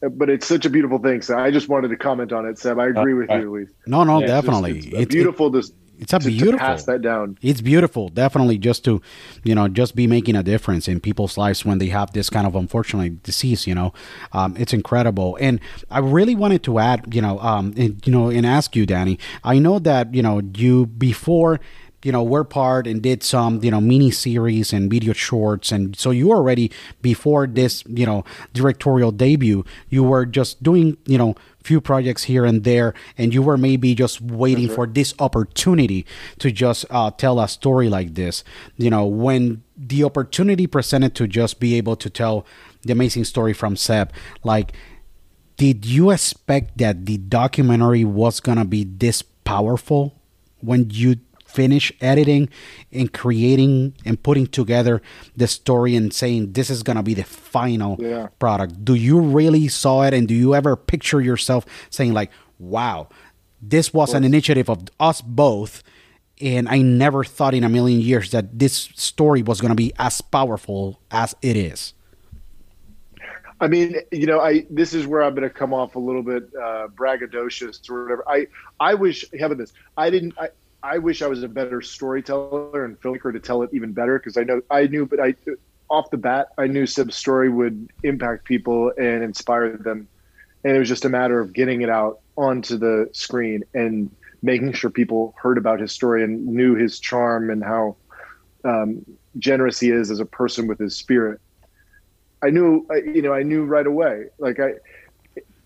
but 0.00 0.30
it's 0.30 0.46
such 0.46 0.64
a 0.64 0.70
beautiful 0.70 0.98
thing. 0.98 1.22
So 1.22 1.36
I 1.36 1.50
just 1.50 1.68
wanted 1.68 1.88
to 1.88 1.96
comment 1.96 2.32
on 2.32 2.46
it, 2.46 2.58
Seb. 2.58 2.78
I 2.78 2.86
agree 2.86 3.14
uh, 3.14 3.16
with 3.16 3.30
uh, 3.30 3.36
you, 3.36 3.50
Luis. 3.50 3.68
No, 3.86 4.04
no, 4.04 4.20
yeah, 4.20 4.26
definitely. 4.26 4.78
It's, 4.78 4.86
it's, 4.86 4.96
it's 4.96 5.14
beautiful 5.14 5.54
it, 5.56 5.66
it's 5.98 6.12
a 6.12 6.18
to, 6.18 6.26
beautiful 6.26 6.52
to 6.52 6.58
pass 6.58 6.84
that 6.84 7.02
down. 7.02 7.38
It's 7.42 7.60
beautiful, 7.60 8.08
definitely, 8.08 8.58
just 8.58 8.84
to, 8.84 9.02
you 9.44 9.54
know, 9.54 9.68
just 9.68 9.94
be 9.94 10.06
making 10.06 10.36
a 10.36 10.42
difference 10.42 10.88
in 10.88 11.00
people's 11.00 11.36
lives 11.36 11.64
when 11.64 11.78
they 11.78 11.88
have 11.88 12.12
this 12.12 12.30
kind 12.30 12.46
of 12.46 12.54
unfortunate 12.54 13.22
disease. 13.22 13.66
You 13.66 13.74
know, 13.74 13.92
um, 14.32 14.56
it's 14.56 14.72
incredible. 14.72 15.36
And 15.40 15.60
I 15.90 15.98
really 15.98 16.34
wanted 16.34 16.62
to 16.64 16.78
add, 16.78 17.14
you 17.14 17.20
know, 17.20 17.38
um, 17.40 17.74
and, 17.76 18.04
you 18.06 18.12
know, 18.12 18.30
and 18.30 18.46
ask 18.46 18.76
you, 18.76 18.86
Danny. 18.86 19.18
I 19.44 19.58
know 19.58 19.78
that 19.80 20.14
you 20.14 20.22
know 20.22 20.40
you 20.54 20.86
before 20.86 21.60
you 22.02 22.12
know 22.12 22.22
were 22.22 22.44
part 22.44 22.86
and 22.86 23.02
did 23.02 23.22
some 23.22 23.62
you 23.62 23.70
know 23.70 23.80
mini 23.80 24.10
series 24.10 24.72
and 24.72 24.90
video 24.90 25.12
shorts. 25.12 25.72
And 25.72 25.96
so 25.96 26.10
you 26.10 26.30
already 26.30 26.70
before 27.02 27.46
this 27.46 27.84
you 27.86 28.06
know 28.06 28.24
directorial 28.52 29.10
debut 29.10 29.64
you 29.88 30.04
were 30.04 30.26
just 30.26 30.62
doing 30.62 30.96
you 31.06 31.18
know 31.18 31.34
few 31.62 31.80
projects 31.80 32.24
here 32.24 32.44
and 32.44 32.64
there. 32.64 32.94
And 33.16 33.34
you 33.34 33.42
were 33.42 33.58
maybe 33.58 33.94
just 33.94 34.20
waiting 34.20 34.68
for 34.68 34.86
this 34.86 35.12
opportunity 35.18 36.06
to 36.38 36.50
just 36.50 36.86
uh, 36.90 37.10
tell 37.10 37.40
a 37.40 37.48
story 37.48 37.88
like 37.88 38.14
this. 38.14 38.44
You 38.76 38.90
know 38.90 39.04
when 39.04 39.62
the 39.76 40.04
opportunity 40.04 40.66
presented 40.66 41.14
to 41.16 41.26
just 41.26 41.60
be 41.60 41.74
able 41.74 41.96
to 41.96 42.10
tell 42.10 42.46
the 42.82 42.92
amazing 42.92 43.24
story 43.24 43.52
from 43.52 43.76
seb 43.76 44.12
like 44.44 44.72
did 45.56 45.84
you 45.84 46.10
expect 46.10 46.78
that 46.78 47.06
the 47.06 47.18
documentary 47.18 48.04
was 48.04 48.40
gonna 48.40 48.64
be 48.64 48.84
this 48.84 49.22
powerful 49.22 50.14
when 50.60 50.88
you 50.90 51.16
finish 51.48 51.90
editing 52.00 52.48
and 52.92 53.12
creating 53.12 53.94
and 54.04 54.22
putting 54.22 54.46
together 54.46 55.00
the 55.34 55.48
story 55.48 55.96
and 55.96 56.12
saying 56.12 56.52
this 56.52 56.68
is 56.68 56.82
gonna 56.82 57.02
be 57.02 57.14
the 57.14 57.24
final 57.24 57.96
yeah. 57.98 58.28
product 58.38 58.84
do 58.84 58.94
you 58.94 59.18
really 59.18 59.66
saw 59.66 60.02
it 60.02 60.12
and 60.12 60.28
do 60.28 60.34
you 60.34 60.54
ever 60.54 60.76
picture 60.76 61.20
yourself 61.22 61.64
saying 61.88 62.12
like 62.12 62.30
wow 62.58 63.08
this 63.62 63.94
was 63.94 64.12
an 64.12 64.24
initiative 64.24 64.68
of 64.68 64.84
us 65.00 65.22
both 65.22 65.82
and 66.40 66.68
i 66.68 66.82
never 66.82 67.24
thought 67.24 67.54
in 67.54 67.64
a 67.64 67.68
million 67.68 67.98
years 67.98 68.30
that 68.30 68.58
this 68.58 68.90
story 68.94 69.42
was 69.42 69.60
gonna 69.60 69.74
be 69.74 69.90
as 69.98 70.20
powerful 70.20 71.00
as 71.10 71.34
it 71.40 71.56
is 71.56 71.94
I 73.60 73.66
mean, 73.66 73.96
you 74.12 74.26
know, 74.26 74.40
I 74.40 74.66
this 74.70 74.94
is 74.94 75.06
where 75.06 75.22
I'm 75.22 75.34
going 75.34 75.48
to 75.48 75.52
come 75.52 75.74
off 75.74 75.96
a 75.96 75.98
little 75.98 76.22
bit 76.22 76.44
uh, 76.54 76.86
braggadocious 76.94 77.90
or 77.90 78.04
whatever. 78.04 78.24
I 78.28 78.46
I 78.78 78.94
wish 78.94 79.24
having 79.38 79.58
this. 79.58 79.72
I 79.96 80.10
didn't. 80.10 80.38
I, 80.38 80.50
I 80.82 80.98
wish 80.98 81.22
I 81.22 81.26
was 81.26 81.42
a 81.42 81.48
better 81.48 81.82
storyteller 81.82 82.84
and 82.84 83.00
filmmaker 83.00 83.32
to 83.32 83.40
tell 83.40 83.62
it 83.62 83.70
even 83.72 83.92
better 83.92 84.18
because 84.18 84.36
I 84.36 84.44
know 84.44 84.60
I 84.70 84.86
knew, 84.86 85.06
but 85.06 85.20
I 85.20 85.34
off 85.90 86.10
the 86.10 86.18
bat 86.18 86.48
I 86.58 86.66
knew 86.66 86.86
Seb's 86.86 87.16
story 87.16 87.48
would 87.48 87.90
impact 88.02 88.44
people 88.44 88.92
and 88.96 89.22
inspire 89.22 89.76
them, 89.76 90.06
and 90.64 90.76
it 90.76 90.78
was 90.78 90.88
just 90.88 91.04
a 91.04 91.08
matter 91.08 91.40
of 91.40 91.52
getting 91.52 91.82
it 91.82 91.90
out 91.90 92.20
onto 92.36 92.76
the 92.76 93.08
screen 93.12 93.64
and 93.74 94.10
making 94.42 94.72
sure 94.72 94.90
people 94.90 95.34
heard 95.36 95.58
about 95.58 95.80
his 95.80 95.92
story 95.92 96.22
and 96.22 96.46
knew 96.46 96.74
his 96.74 97.00
charm 97.00 97.50
and 97.50 97.64
how 97.64 97.96
um, 98.64 99.04
generous 99.38 99.80
he 99.80 99.90
is 99.90 100.10
as 100.10 100.20
a 100.20 100.24
person 100.24 100.68
with 100.68 100.78
his 100.78 100.94
spirit. 100.94 101.40
I 102.42 102.50
knew, 102.50 102.86
you 103.04 103.22
know, 103.22 103.32
I 103.32 103.42
knew 103.42 103.64
right 103.64 103.86
away. 103.86 104.26
Like 104.38 104.60
I, 104.60 104.74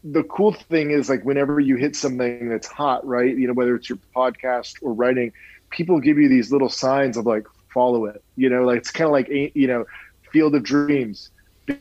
the 0.04 0.24
cool 0.24 0.52
thing 0.52 0.90
is 0.90 1.08
like 1.08 1.24
whenever 1.24 1.60
you 1.60 1.76
hit 1.76 1.94
something 1.94 2.48
that's 2.48 2.66
hot, 2.66 3.06
right? 3.06 3.36
You 3.36 3.46
know, 3.46 3.52
whether 3.52 3.74
it's 3.76 3.88
your 3.88 3.98
podcast 4.14 4.74
or 4.82 4.92
writing, 4.92 5.32
people 5.70 6.00
give 6.00 6.18
you 6.18 6.28
these 6.28 6.50
little 6.50 6.68
signs 6.68 7.16
of 7.16 7.26
like 7.26 7.46
follow 7.72 8.06
it. 8.06 8.22
You 8.36 8.48
know, 8.50 8.64
like 8.64 8.78
it's 8.78 8.90
kind 8.90 9.06
of 9.06 9.12
like 9.12 9.28
you 9.28 9.66
know, 9.66 9.84
field 10.32 10.54
of 10.54 10.64
dreams, 10.64 11.30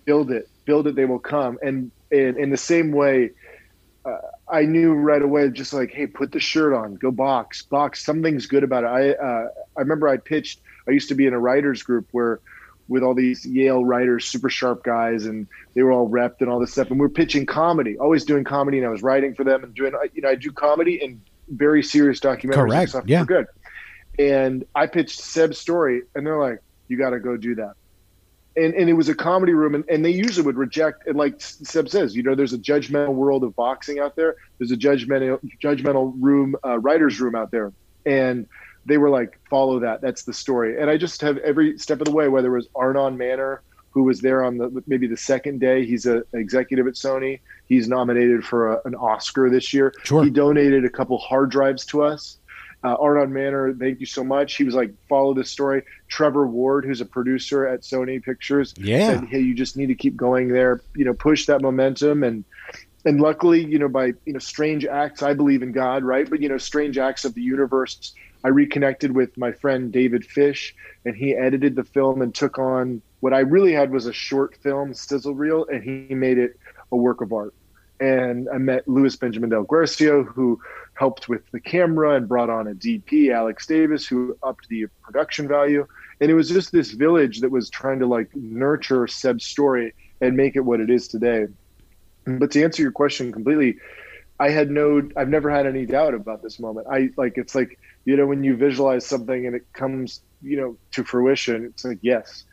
build 0.05 0.32
it, 0.32 0.49
build 0.65 0.88
it, 0.88 0.95
they 0.95 1.05
will 1.05 1.19
come. 1.19 1.57
And, 1.61 1.91
in 2.11 2.49
the 2.49 2.57
same 2.57 2.91
way, 2.91 3.30
uh, 4.03 4.17
I 4.49 4.63
knew 4.63 4.91
right 4.91 5.22
away, 5.22 5.49
just 5.49 5.72
like, 5.72 5.91
hey, 5.91 6.05
put 6.05 6.34
the 6.34 6.41
shirt 6.41 6.74
on, 6.74 6.95
go 6.95 7.09
box, 7.09 7.61
box. 7.61 8.03
Something's 8.03 8.47
good 8.47 8.65
about 8.65 8.84
it. 8.84 8.88
I 8.88 9.11
uh, 9.11 9.47
I 9.78 9.80
remember 9.80 10.09
I 10.09 10.17
pitched. 10.17 10.59
I 10.89 10.91
used 10.91 11.07
to 11.07 11.15
be 11.15 11.26
in 11.26 11.34
a 11.34 11.39
writers 11.39 11.84
group 11.84 12.09
where 12.11 12.41
with 12.92 13.04
all 13.04 13.16
these 13.16 13.46
Yale 13.46 13.86
writers, 13.86 14.26
super 14.26 14.50
sharp 14.50 14.84
guys, 14.84 15.26
and 15.26 15.48
they 15.74 15.82
were 15.82 15.94
all 15.94 16.10
repped 16.10 16.42
and 16.42 16.50
all 16.50 16.60
this 16.60 16.74
stuff. 16.74 16.92
And 16.92 17.00
we 17.00 17.06
are 17.06 17.10
pitching 17.10 17.46
comedy, 17.46 17.98
always 17.98 18.26
doing 18.26 18.44
comedy, 18.44 18.80
and 18.80 18.86
I 18.86 18.89
was 18.89 19.02
writing 19.02 19.34
for 19.34 19.46
them 19.46 19.64
and 19.64 19.74
doing, 19.74 19.94
you 20.14 20.22
know, 20.22 20.28
I 20.28 20.36
do 20.36 20.52
comedy 20.52 21.02
and 21.02 21.22
very 21.48 21.84
serious 21.84 22.20
documentaries. 22.20 22.54
Correct. 22.54 22.89
stuff 22.89 23.06
yeah. 23.08 23.24
Good. 23.24 23.48
And 24.20 24.66
I 24.76 24.88
pitched 24.88 25.22
Seb's 25.22 25.58
story, 25.58 26.02
and 26.14 26.28
they're 26.28 26.38
like, 26.38 26.60
"You 26.89 26.98
got 26.98 27.12
to 27.12 27.20
go 27.22 27.38
do 27.38 27.56
that." 27.56 27.76
And, 28.58 28.74
and 28.74 28.89
it 28.89 28.94
was 28.94 29.08
a 29.08 29.16
comedy 29.16 29.54
room, 29.54 29.74
and, 29.74 29.86
and 29.89 30.04
they 30.04 30.10
usually 30.10 30.46
would 30.46 30.58
reject. 30.58 31.08
And 31.08 31.18
like 31.18 31.36
Seb 31.39 31.88
says, 31.88 32.14
you 32.14 32.24
know, 32.24 32.36
there's 32.36 32.52
a 32.52 32.58
judgmental 32.58 33.14
world 33.14 33.46
of 33.46 33.56
boxing 33.56 34.00
out 34.00 34.18
there. 34.18 34.36
There's 34.58 34.72
a 34.72 34.76
judgmental 34.76 35.39
judgmental 35.64 36.14
room, 36.20 36.58
uh, 36.66 36.78
writers 36.78 37.22
room 37.22 37.36
out 37.36 37.52
there, 37.52 37.72
and 38.06 38.48
they 38.86 38.97
were 38.97 39.09
like, 39.09 39.39
follow 39.49 39.79
that. 39.79 40.01
That's 40.01 40.23
the 40.23 40.34
story. 40.34 40.79
And 40.82 40.89
I 40.89 40.97
just 40.97 41.21
have 41.21 41.38
every 41.39 41.77
step 41.77 42.01
of 42.01 42.05
the 42.05 42.11
way, 42.11 42.27
whether 42.27 42.47
it 42.53 42.57
was 42.57 42.67
Arnon 42.75 43.17
Manor, 43.17 43.61
who 43.91 44.03
was 44.03 44.21
there 44.21 44.43
on 44.43 44.57
the 44.57 44.84
maybe 44.88 45.05
the 45.07 45.17
second 45.17 45.59
day. 45.59 45.86
He's 45.86 46.05
a, 46.05 46.17
an 46.17 46.39
executive 46.39 46.88
at 46.88 46.93
Sony. 46.93 47.39
He's 47.67 47.88
nominated 47.88 48.43
for 48.45 48.73
a, 48.73 48.82
an 48.86 48.95
Oscar 48.95 49.49
this 49.49 49.73
year. 49.73 49.93
Sure. 50.03 50.23
He 50.23 50.29
donated 50.29 50.86
a 50.86 50.89
couple 50.89 51.17
hard 51.17 51.51
drives 51.51 51.86
to 51.88 52.03
us. 52.03 52.38
Uh, 52.84 52.95
Arnon 52.99 53.32
Manor, 53.32 53.73
thank 53.75 53.99
you 53.99 54.07
so 54.07 54.23
much. 54.23 54.55
He 54.55 54.63
was 54.63 54.73
like, 54.73 54.91
follow 55.07 55.36
this 55.36 55.51
story. 55.51 55.84
Trevor 56.07 56.47
Ward, 56.47 56.84
who's 56.84 56.99
a 56.99 57.05
producer 57.05 57.67
at 57.67 57.82
Sony 57.82 58.23
Pictures, 58.23 58.73
Yeah. 58.75 59.07
said, 59.19 59.25
hey, 59.25 59.39
you 59.39 59.53
just 59.53 59.77
need 59.77 59.88
to 59.88 59.95
keep 59.95 60.15
going 60.17 60.47
there. 60.47 60.82
You 60.95 61.05
know, 61.05 61.13
push 61.13 61.45
that 61.45 61.61
momentum 61.61 62.23
and 62.23 62.43
and 63.03 63.19
luckily, 63.19 63.63
you 63.65 63.79
know, 63.79 63.88
by 63.89 64.13
you 64.25 64.34
know 64.34 64.39
strange 64.39 64.86
acts, 64.86 65.21
I 65.23 65.34
believe 65.34 65.63
in 65.63 65.71
God, 65.71 66.03
right? 66.03 66.29
But 66.29 66.39
you 66.41 66.49
know, 66.49 66.57
strange 66.57 66.97
acts 66.97 67.25
of 67.25 67.34
the 67.34 67.41
universe 67.41 68.13
I 68.44 68.50
reconnected 68.50 69.16
with 69.16 69.38
my 69.38 69.52
friend 69.52 69.92
David 69.92 70.26
Fish, 70.26 70.76
and 71.06 71.16
he 71.16 71.36
edited 71.36 71.76
the 71.76 71.84
film 71.84 72.22
and 72.22 72.34
took 72.34 72.58
on 72.58 73.02
what 73.20 73.34
I 73.34 73.39
really 73.39 73.74
had 73.74 73.92
was 73.92 74.08
a 74.08 74.14
short 74.14 74.58
film 74.58 74.94
sizzle 74.94 75.36
reel, 75.36 75.66
and 75.72 75.84
he 75.84 76.16
made 76.16 76.38
it 76.38 76.60
a 76.92 76.96
work 76.96 77.22
of 77.22 77.32
art. 77.32 77.54
And 78.00 78.50
I 78.50 78.58
met 78.58 78.88
Luis 78.88 79.16
Benjamin 79.16 79.50
Del 79.50 79.64
Guercio, 79.64 80.24
who 80.24 80.60
helped 80.96 81.30
with 81.30 81.44
the 81.52 81.60
camera 81.60 82.16
and 82.16 82.28
brought 82.28 82.50
on 82.50 82.68
a 82.68 82.74
DP, 82.74 83.32
Alex 83.32 83.68
Davis, 83.68 84.08
who 84.08 84.36
upped 84.42 84.68
the 84.70 84.88
production 85.04 85.48
value. 85.48 85.86
And 86.20 86.32
it 86.32 86.34
was 86.34 86.50
just 86.50 86.72
this 86.72 86.92
village 86.92 87.42
that 87.42 87.52
was 87.52 87.70
trying 87.70 88.00
to 88.00 88.08
like 88.08 88.36
nurture 88.36 89.06
Seb's 89.06 89.46
story 89.46 89.94
and 90.20 90.36
make 90.36 90.56
it 90.56 90.62
what 90.62 90.80
it 90.80 90.89
is 90.89 91.08
today. 91.08 91.46
But 92.26 92.52
to 92.52 92.64
answer 92.64 92.82
your 92.82 92.92
question 92.92 93.32
completely, 93.32 93.78
I 94.39 94.50
had 94.50 94.72
no, 94.72 95.08
I've 95.16 95.30
never 95.30 95.52
had 95.52 95.68
any 95.68 95.86
doubt 95.86 96.16
about 96.16 96.42
this 96.42 96.60
moment. 96.60 96.88
I 96.89 97.12
like, 97.18 97.38
it's 97.38 97.54
like, 97.54 97.78
you 98.06 98.16
know, 98.18 98.26
when 98.26 98.43
you 98.43 98.56
visualize 98.56 99.06
something 99.06 99.45
and 99.45 99.56
it 99.56 99.66
comes, 99.74 100.22
you 100.41 100.58
know, 100.58 100.78
to 100.91 101.04
fruition, 101.04 101.66
it's 101.66 101.86
like, 101.86 101.99
yes. 102.02 102.45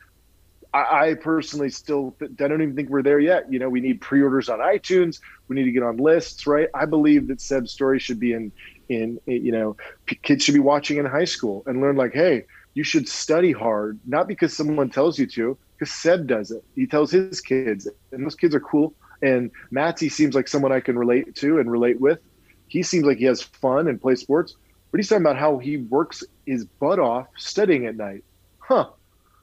I, 0.71 1.09
I 1.09 1.13
personally 1.15 1.71
still, 1.71 2.15
I 2.21 2.47
don't 2.47 2.61
even 2.61 2.75
think 2.75 2.89
we're 2.89 3.01
there 3.01 3.19
yet. 3.19 3.51
You 3.51 3.57
know, 3.57 3.69
we 3.69 3.81
need 3.81 4.01
pre-orders 4.01 4.49
on 4.49 4.59
iTunes. 4.59 5.19
We 5.47 5.55
need 5.55 5.63
to 5.63 5.71
get 5.71 5.81
on 5.81 5.97
lists, 5.97 6.45
right? 6.45 6.69
I 6.75 6.85
believe 6.85 7.27
that 7.27 7.41
Seb's 7.41 7.71
story 7.71 7.97
should 7.97 8.19
be 8.19 8.33
in, 8.33 8.51
in, 8.87 9.19
you 9.25 9.51
know, 9.51 9.77
kids 10.21 10.43
should 10.43 10.53
be 10.53 10.59
watching 10.59 10.97
in 10.97 11.05
high 11.05 11.25
school 11.25 11.63
and 11.65 11.81
learn 11.81 11.95
like, 11.95 12.13
hey, 12.13 12.43
you 12.75 12.83
should 12.83 13.09
study 13.09 13.51
hard, 13.51 13.99
not 14.05 14.27
because 14.27 14.55
someone 14.55 14.91
tells 14.91 15.17
you 15.17 15.25
to, 15.25 15.57
because 15.77 15.91
Seb 15.91 16.27
does 16.27 16.51
it. 16.51 16.63
He 16.75 16.85
tells 16.85 17.09
his 17.09 17.41
kids, 17.41 17.87
and 18.11 18.23
those 18.23 18.35
kids 18.35 18.53
are 18.53 18.59
cool 18.59 18.93
and 19.21 19.51
Matty 19.71 20.09
seems 20.09 20.35
like 20.35 20.47
someone 20.47 20.71
I 20.71 20.79
can 20.79 20.97
relate 20.97 21.35
to 21.35 21.59
and 21.59 21.71
relate 21.71 21.99
with. 21.99 22.19
He 22.67 22.83
seems 22.83 23.05
like 23.05 23.17
he 23.17 23.25
has 23.25 23.41
fun 23.41 23.87
and 23.87 23.99
plays 23.99 24.21
sports, 24.21 24.55
but 24.91 24.99
he's 24.99 25.07
talking 25.07 25.23
about 25.23 25.37
how 25.37 25.57
he 25.57 25.77
works 25.77 26.23
his 26.45 26.65
butt 26.65 26.99
off 26.99 27.27
studying 27.37 27.85
at 27.85 27.95
night. 27.95 28.23
Huh. 28.59 28.89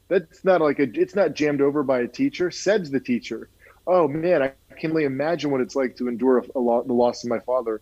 That's 0.08 0.44
not 0.44 0.60
like 0.60 0.78
a, 0.78 0.84
it's 0.94 1.16
not 1.16 1.34
jammed 1.34 1.60
over 1.60 1.82
by 1.82 2.00
a 2.00 2.08
teacher. 2.08 2.50
Seb's 2.50 2.90
the 2.90 3.00
teacher. 3.00 3.48
Oh 3.86 4.08
man, 4.08 4.42
I 4.42 4.52
can 4.78 4.90
only 4.90 5.04
imagine 5.04 5.50
what 5.50 5.60
it's 5.60 5.76
like 5.76 5.96
to 5.96 6.08
endure 6.08 6.38
a, 6.38 6.44
a 6.56 6.60
lot, 6.60 6.86
the 6.86 6.92
loss 6.92 7.24
of 7.24 7.30
my 7.30 7.40
father 7.40 7.80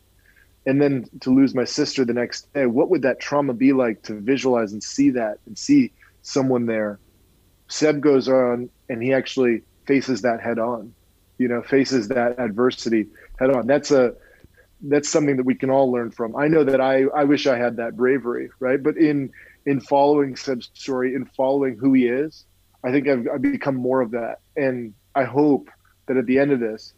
and 0.67 0.81
then 0.81 1.05
to 1.21 1.31
lose 1.31 1.55
my 1.55 1.65
sister 1.65 2.05
the 2.05 2.15
next 2.15 2.53
day. 2.55 2.65
What 2.67 2.89
would 2.89 3.03
that 3.03 3.21
trauma 3.21 3.53
be 3.53 3.75
like 3.75 4.03
to 4.05 4.15
visualize 4.15 4.73
and 4.73 4.83
see 4.83 5.11
that 5.11 5.39
and 5.47 5.59
see 5.59 5.93
someone 6.23 6.67
there? 6.67 6.99
Seb 7.69 8.01
goes 8.01 8.29
on 8.29 8.71
and 8.89 9.03
he 9.03 9.13
actually 9.13 9.63
faces 9.87 10.23
that 10.23 10.41
head 10.41 10.59
on 10.59 10.95
you 11.39 11.49
know 11.49 11.63
faces 11.63 12.09
that 12.09 12.39
adversity 12.39 13.07
head 13.39 13.51
on 13.51 13.67
that's 13.67 13.91
a 13.91 14.15
that's 14.89 15.09
something 15.09 15.37
that 15.37 15.45
we 15.45 15.55
can 15.55 15.71
all 15.71 15.91
learn 15.91 16.11
from. 16.11 16.37
I 16.37 16.49
know 16.49 16.65
that 16.65 16.81
i 16.81 17.05
i 17.15 17.25
wish 17.25 17.47
i 17.47 17.57
had 17.57 17.77
that 17.77 17.97
bravery 17.97 18.51
right? 18.61 18.83
But 18.83 18.97
in 18.97 19.31
in 19.67 19.81
following 19.81 20.37
seb's 20.37 20.71
story 20.75 21.15
in 21.15 21.25
following 21.27 21.77
who 21.77 21.93
he 21.95 22.07
is 22.07 22.45
i 22.85 22.91
think 22.91 23.09
i've, 23.09 23.27
I've 23.33 23.43
become 23.43 23.77
more 23.77 24.01
of 24.01 24.13
that. 24.13 24.41
And 24.57 24.95
i 25.15 25.25
hope 25.25 25.69
that 26.07 26.17
at 26.17 26.27
the 26.27 26.39
end 26.39 26.53
of 26.53 26.61
this 26.61 26.93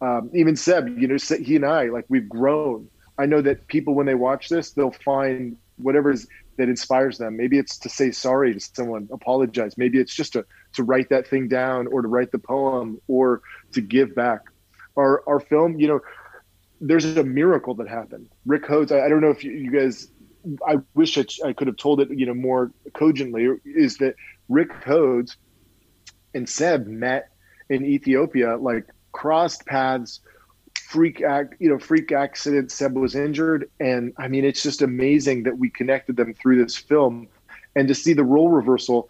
um, 0.00 0.30
even 0.34 0.56
seb 0.56 0.98
you 0.98 1.08
know 1.08 1.16
he 1.16 1.56
and 1.56 1.66
i 1.66 1.88
like 1.88 2.06
we've 2.08 2.28
grown. 2.28 2.88
I 3.18 3.26
know 3.26 3.42
that 3.42 3.66
people 3.66 3.94
when 3.94 4.06
they 4.06 4.14
watch 4.14 4.48
this 4.48 4.72
they'll 4.72 4.92
find 4.92 5.56
whatever 5.76 6.10
is 6.10 6.26
that 6.60 6.68
inspires 6.68 7.16
them. 7.16 7.38
Maybe 7.38 7.58
it's 7.58 7.78
to 7.78 7.88
say 7.88 8.10
sorry 8.10 8.52
to 8.52 8.60
someone 8.60 9.08
apologize. 9.10 9.78
Maybe 9.78 9.98
it's 9.98 10.14
just 10.14 10.34
to 10.34 10.44
to 10.74 10.82
write 10.82 11.08
that 11.08 11.26
thing 11.26 11.48
down 11.48 11.86
or 11.86 12.02
to 12.02 12.08
write 12.08 12.32
the 12.32 12.38
poem 12.38 13.00
or 13.08 13.40
to 13.72 13.80
give 13.80 14.14
back. 14.14 14.40
Our 14.96 15.22
our 15.26 15.40
film, 15.40 15.80
you 15.80 15.88
know, 15.88 16.00
there's 16.80 17.04
a 17.16 17.24
miracle 17.24 17.74
that 17.74 17.88
happened. 17.88 18.28
Rick 18.46 18.64
Hodes, 18.64 18.92
I, 18.92 19.06
I 19.06 19.08
don't 19.08 19.20
know 19.20 19.30
if 19.30 19.44
you, 19.44 19.52
you 19.52 19.70
guys, 19.70 20.08
I 20.66 20.76
wish 20.94 21.18
I, 21.18 21.24
I, 21.44 21.52
could 21.52 21.66
have 21.66 21.76
told 21.76 22.00
it, 22.00 22.10
you 22.10 22.26
know, 22.26 22.34
more 22.34 22.72
cogently. 22.94 23.48
Is 23.64 23.98
that 23.98 24.14
Rick 24.48 24.70
Hodes 24.84 25.36
and 26.34 26.48
Seb 26.48 26.86
met 26.86 27.30
in 27.68 27.84
Ethiopia, 27.84 28.56
like 28.56 28.86
crossed 29.12 29.66
paths, 29.66 30.20
freak 30.74 31.22
act, 31.22 31.54
you 31.58 31.68
know, 31.68 31.78
freak 31.78 32.12
accident. 32.12 32.72
Seb 32.72 32.96
was 32.96 33.14
injured, 33.14 33.70
and 33.78 34.12
I 34.16 34.28
mean, 34.28 34.44
it's 34.44 34.62
just 34.62 34.82
amazing 34.82 35.44
that 35.44 35.58
we 35.58 35.70
connected 35.70 36.16
them 36.16 36.34
through 36.34 36.62
this 36.62 36.76
film, 36.76 37.28
and 37.76 37.86
to 37.88 37.94
see 37.94 38.12
the 38.12 38.24
role 38.24 38.48
reversal 38.48 39.08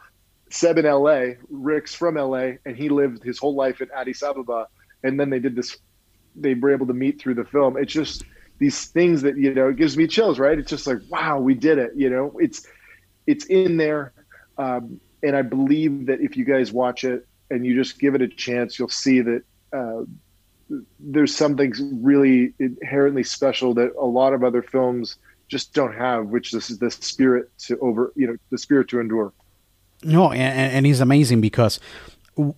Seb 0.51 0.79
in 0.79 0.85
LA, 0.85 1.35
Rick's 1.49 1.95
from 1.95 2.17
LA, 2.17 2.53
and 2.67 2.77
he 2.77 2.89
lived 2.89 3.23
his 3.23 3.39
whole 3.39 3.55
life 3.55 3.81
in 3.81 3.89
Addis 3.97 4.23
Ababa. 4.23 4.67
And 5.03 5.19
then 5.19 5.31
they 5.31 5.39
did 5.39 5.57
this, 5.57 5.79
they 6.37 6.55
were 6.55 6.73
able 6.73 6.87
to 6.87 6.95
meet 6.95 7.21
through 7.21 7.35
the 7.35 7.45
film. 7.45 7.77
It's 7.77 7.93
just 7.93 8.25
these 8.59 8.87
things 8.87 9.23
that, 9.23 9.37
you 9.37 9.55
know, 9.55 9.69
it 9.69 9.77
gives 9.77 9.97
me 9.97 10.07
chills, 10.07 10.39
right? 10.39 10.59
It's 10.59 10.71
just 10.71 10.87
like, 10.87 10.99
wow, 11.09 11.39
we 11.39 11.55
did 11.55 11.79
it. 11.79 11.93
You 11.97 12.11
know, 12.11 12.39
it's, 12.39 12.67
it's 13.27 13.47
in 13.47 13.77
there. 13.77 14.13
Um, 14.59 15.01
and 15.23 15.37
I 15.37 15.43
believe 15.43 16.07
that 16.07 16.21
if 16.21 16.37
you 16.37 16.45
guys 16.45 16.73
watch 16.73 17.05
it 17.05 17.27
and 17.51 17.65
you 17.65 17.75
just 17.75 17.99
give 17.99 18.15
it 18.15 18.23
a 18.23 18.29
chance, 18.29 18.79
you'll 18.79 18.89
see 18.89 19.21
that 19.21 19.43
uh, 19.73 20.03
there's 20.99 21.35
something 21.35 21.73
really 22.03 22.55
inherently 22.59 23.25
special 23.25 23.75
that 23.75 23.93
a 23.99 24.05
lot 24.05 24.33
of 24.33 24.45
other 24.45 24.63
films 24.63 25.17
just 25.49 25.75
don't 25.75 25.95
have, 25.95 26.27
which 26.27 26.53
this 26.53 26.71
is 26.71 26.79
the 26.79 26.91
spirit 26.91 27.51
to 27.59 27.79
over, 27.81 28.13
you 28.15 28.27
know, 28.27 28.37
the 28.51 28.59
spirit 28.59 28.89
to 28.89 29.01
endure. 29.01 29.33
No, 30.03 30.31
and, 30.31 30.73
and 30.73 30.87
it's 30.87 31.01
amazing 31.01 31.41
because 31.41 31.81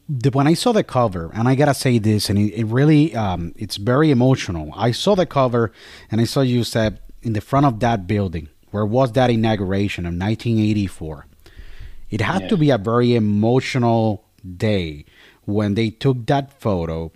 the, 0.08 0.30
when 0.30 0.46
I 0.46 0.54
saw 0.54 0.72
the 0.72 0.84
cover, 0.84 1.30
and 1.34 1.48
I 1.48 1.54
gotta 1.54 1.74
say 1.74 1.98
this, 1.98 2.28
and 2.30 2.38
it, 2.38 2.54
it 2.54 2.66
really, 2.66 3.14
um, 3.14 3.52
it's 3.56 3.76
very 3.76 4.10
emotional. 4.10 4.72
I 4.76 4.92
saw 4.92 5.14
the 5.14 5.26
cover, 5.26 5.72
and 6.10 6.20
I 6.20 6.24
saw 6.24 6.40
you 6.40 6.64
said 6.64 7.00
in 7.22 7.32
the 7.32 7.40
front 7.40 7.66
of 7.66 7.80
that 7.80 8.06
building 8.06 8.48
where 8.72 8.86
was 8.86 9.12
that 9.12 9.30
inauguration 9.30 10.04
of 10.04 10.14
1984. 10.14 11.26
It 12.10 12.20
had 12.20 12.42
yeah. 12.42 12.48
to 12.48 12.56
be 12.56 12.70
a 12.70 12.78
very 12.78 13.14
emotional 13.14 14.24
day 14.44 15.04
when 15.44 15.74
they 15.74 15.90
took 15.90 16.26
that 16.26 16.60
photo 16.60 17.12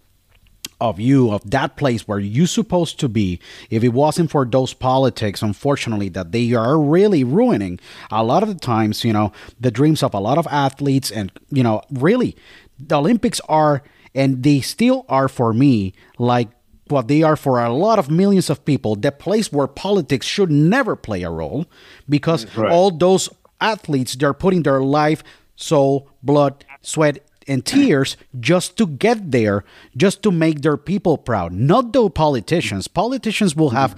of 0.81 1.01
you 1.01 1.31
of 1.31 1.49
that 1.51 1.77
place 1.77 2.07
where 2.07 2.19
you're 2.19 2.47
supposed 2.47 3.01
to 3.01 3.09
be 3.09 3.41
if 3.71 3.83
it 3.83 3.89
wasn't 3.95 4.31
for 4.31 4.45
those 4.45 4.75
politics 4.75 5.41
unfortunately 5.41 6.09
that 6.11 6.33
they 6.33 6.53
are 6.53 6.79
really 6.79 7.25
ruining 7.25 7.81
a 8.11 8.23
lot 8.23 8.43
of 8.43 8.49
the 8.51 8.55
times 8.61 9.03
you 9.05 9.13
know 9.13 9.33
the 9.59 9.71
dreams 9.71 10.03
of 10.03 10.13
a 10.13 10.21
lot 10.21 10.37
of 10.37 10.47
athletes 10.49 11.11
and 11.11 11.33
you 11.51 11.63
know 11.63 11.81
really 11.91 12.37
the 12.79 12.95
olympics 12.97 13.41
are 13.49 13.83
and 14.15 14.43
they 14.43 14.61
still 14.61 15.07
are 15.09 15.29
for 15.29 15.55
me 15.55 15.95
like 16.19 16.49
what 16.89 17.09
they 17.09 17.23
are 17.23 17.37
for 17.37 17.59
a 17.65 17.73
lot 17.73 17.99
of 17.99 18.11
millions 18.11 18.51
of 18.51 18.63
people 18.67 18.95
the 18.97 19.11
place 19.11 19.51
where 19.51 19.67
politics 19.67 20.27
should 20.27 20.51
never 20.51 20.95
play 20.95 21.23
a 21.23 21.31
role 21.31 21.65
because 22.09 22.45
Right. 22.55 22.71
all 22.71 22.91
those 22.91 23.31
athletes 23.63 24.15
they're 24.15 24.35
putting 24.35 24.63
their 24.63 24.83
life 24.83 25.25
soul 25.57 26.11
blood 26.23 26.65
sweat 26.83 27.19
and 27.49 27.65
tears 27.65 28.17
just 28.41 28.77
to 28.79 28.87
get 28.87 29.31
there 29.31 29.65
just 29.97 30.23
to 30.23 30.31
make 30.31 30.63
their 30.63 30.77
people 30.77 31.19
proud. 31.19 31.53
Not 31.53 31.93
the 31.93 32.11
politicians. 32.11 32.89
Politicians 32.89 33.55
will 33.55 33.71
have 33.71 33.97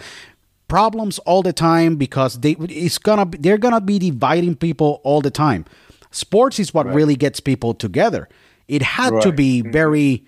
problems 0.68 1.18
all 1.20 1.42
the 1.42 1.52
time 1.52 1.96
because 1.96 2.40
they 2.40 2.52
it's 2.52 2.98
gonna 2.98 3.26
be, 3.26 3.38
they're 3.38 3.58
gonna 3.58 3.80
be 3.80 3.98
dividing 3.98 4.54
people 4.54 5.00
all 5.02 5.20
the 5.20 5.30
time. 5.30 5.64
Sports 6.10 6.58
is 6.58 6.72
what 6.72 6.86
really 6.86 7.16
gets 7.16 7.40
people 7.40 7.74
together. 7.74 8.28
It 8.66 8.82
had 8.82 9.20
to 9.22 9.32
be 9.32 9.62
mm-hmm. 9.62 9.72
very 9.72 10.24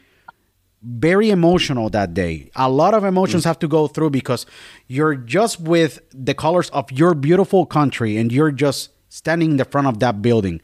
very 0.83 1.31
emotional 1.31 1.91
that 1.91 2.15
day. 2.15 2.51
A 2.57 2.71
lot 2.71 2.95
of 2.95 3.05
emotions 3.05 3.43
mm. 3.43 3.47
have 3.47 3.59
to 3.59 3.69
go 3.69 3.87
through 3.87 4.11
because 4.11 4.47
you're 4.87 5.15
just 5.15 5.61
with 5.61 6.01
the 6.11 6.33
colors 6.33 6.71
of 6.71 6.91
your 6.91 7.15
beautiful 7.15 7.67
country 7.67 8.17
and 8.17 8.33
you're 8.33 8.51
just 8.51 8.89
standing 9.11 9.53
in 9.53 9.57
the 9.59 9.67
front 9.67 9.89
of 9.89 9.99
that 9.99 10.23
building. 10.23 10.61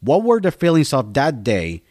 What 0.00 0.24
were 0.24 0.40
the 0.40 0.50
feelings 0.50 0.92
of 0.92 1.14
that 1.14 1.44
day 1.44 1.84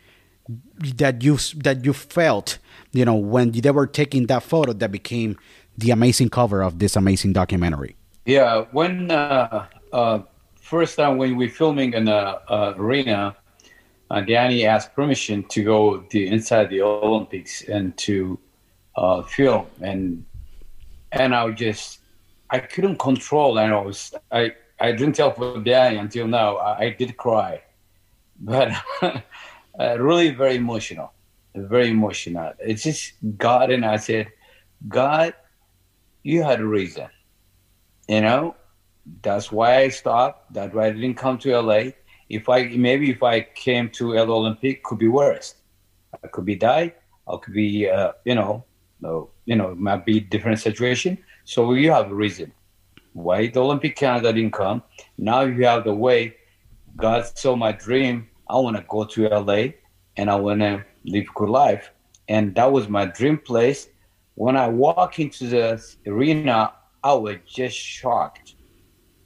that 0.95 1.23
you 1.23 1.37
that 1.57 1.85
you 1.85 1.93
felt, 1.93 2.57
you 2.91 3.05
know, 3.05 3.15
when 3.15 3.51
they 3.51 3.71
were 3.71 3.87
taking 3.87 4.27
that 4.27 4.43
photo 4.43 4.73
that 4.73 4.91
became 4.91 5.37
the 5.77 5.91
amazing 5.91 6.29
cover 6.29 6.61
of 6.61 6.79
this 6.79 6.95
amazing 6.95 7.33
documentary? 7.33 7.95
Yeah, 8.25 8.65
when 8.71 9.11
uh, 9.11 9.67
uh, 9.93 10.19
first 10.55 10.97
time 10.97 11.17
when 11.17 11.35
we 11.35 11.47
were 11.47 11.51
filming 11.51 11.93
in 11.93 12.05
the 12.05 12.41
uh, 12.51 12.73
arena, 12.77 13.35
uh, 14.11 14.21
Danny 14.21 14.65
asked 14.65 14.93
permission 14.95 15.43
to 15.49 15.63
go 15.63 16.03
the 16.09 16.27
inside 16.27 16.69
the 16.69 16.81
Olympics 16.81 17.63
and 17.63 17.95
to 17.97 18.39
uh, 18.95 19.21
film, 19.21 19.67
and 19.81 20.25
and 21.11 21.33
I 21.35 21.49
just 21.51 21.99
I 22.49 22.59
couldn't 22.59 22.97
control, 22.97 23.59
and 23.59 23.73
I 23.73 23.81
was 23.81 24.13
I 24.31 24.53
I 24.79 24.91
didn't 24.91 25.13
tell 25.13 25.31
for 25.31 25.59
Danny 25.59 25.97
until 25.97 26.27
now. 26.27 26.57
I, 26.57 26.85
I 26.85 26.89
did 26.89 27.17
cry, 27.17 27.61
but 28.39 28.71
uh, 29.80 29.97
really 29.99 30.32
very 30.32 30.55
emotional, 30.55 31.13
very 31.55 31.89
emotional. 31.89 32.53
It's 32.59 32.84
just 32.84 33.13
God, 33.38 33.71
and 33.71 33.86
I 33.86 33.97
said, 33.97 34.32
God, 34.88 35.34
you 36.23 36.43
had 36.43 36.59
a 36.59 36.65
reason. 36.65 37.07
You 38.07 38.21
know? 38.21 38.55
That's 39.21 39.51
why 39.51 39.77
i 39.77 39.89
stopped. 39.89 40.53
That's 40.53 40.73
why 40.73 40.88
i 40.88 40.91
didn't 40.91 41.15
come 41.15 41.38
to 41.39 41.59
la 41.61 41.84
if 42.30 42.47
i 42.47 42.63
maybe 42.67 43.09
if 43.09 43.23
i 43.23 43.41
came 43.41 43.89
to 43.89 44.13
la 44.13 44.21
olympic 44.23 44.84
could 44.84 44.99
be 44.99 45.07
worse. 45.07 45.55
I 46.23 46.27
could 46.27 46.45
be 46.45 46.55
die. 46.55 46.93
I 47.27 47.38
could 47.41 47.53
be 47.53 47.89
uh, 47.89 48.11
you 48.25 48.36
know 48.36 48.65
no 49.01 49.30
you 49.45 49.55
know 49.55 49.73
might 49.73 50.05
be 50.05 50.19
different 50.19 50.59
situation. 50.59 51.17
So 51.43 51.73
you 51.73 51.91
have 51.91 52.11
a 52.11 52.13
reason 52.13 52.53
why 53.13 53.47
the 53.47 53.61
olympic 53.61 53.95
canada 53.95 54.32
didn't 54.32 54.53
come. 54.53 54.84
Now 55.17 55.41
you 55.41 55.65
have 55.65 55.84
the 55.86 55.95
way 55.95 56.36
god 56.95 57.25
saw 57.36 57.55
my 57.55 57.71
dream 57.71 58.28
i 58.49 58.55
want 58.55 58.75
to 58.75 58.85
go 58.89 59.03
to 59.03 59.27
la 59.29 59.63
and 60.17 60.29
i 60.29 60.35
want 60.35 60.59
to 60.59 60.83
live 61.05 61.25
a 61.29 61.39
good 61.39 61.49
life 61.49 61.91
and 62.27 62.55
that 62.55 62.71
was 62.71 62.87
my 62.87 63.05
dream 63.05 63.37
place 63.37 63.89
when 64.35 64.55
i 64.57 64.67
walk 64.67 65.19
into 65.19 65.47
the 65.47 65.81
arena 66.05 66.73
I 67.03 67.13
was 67.13 67.37
just 67.45 67.77
shocked. 67.77 68.55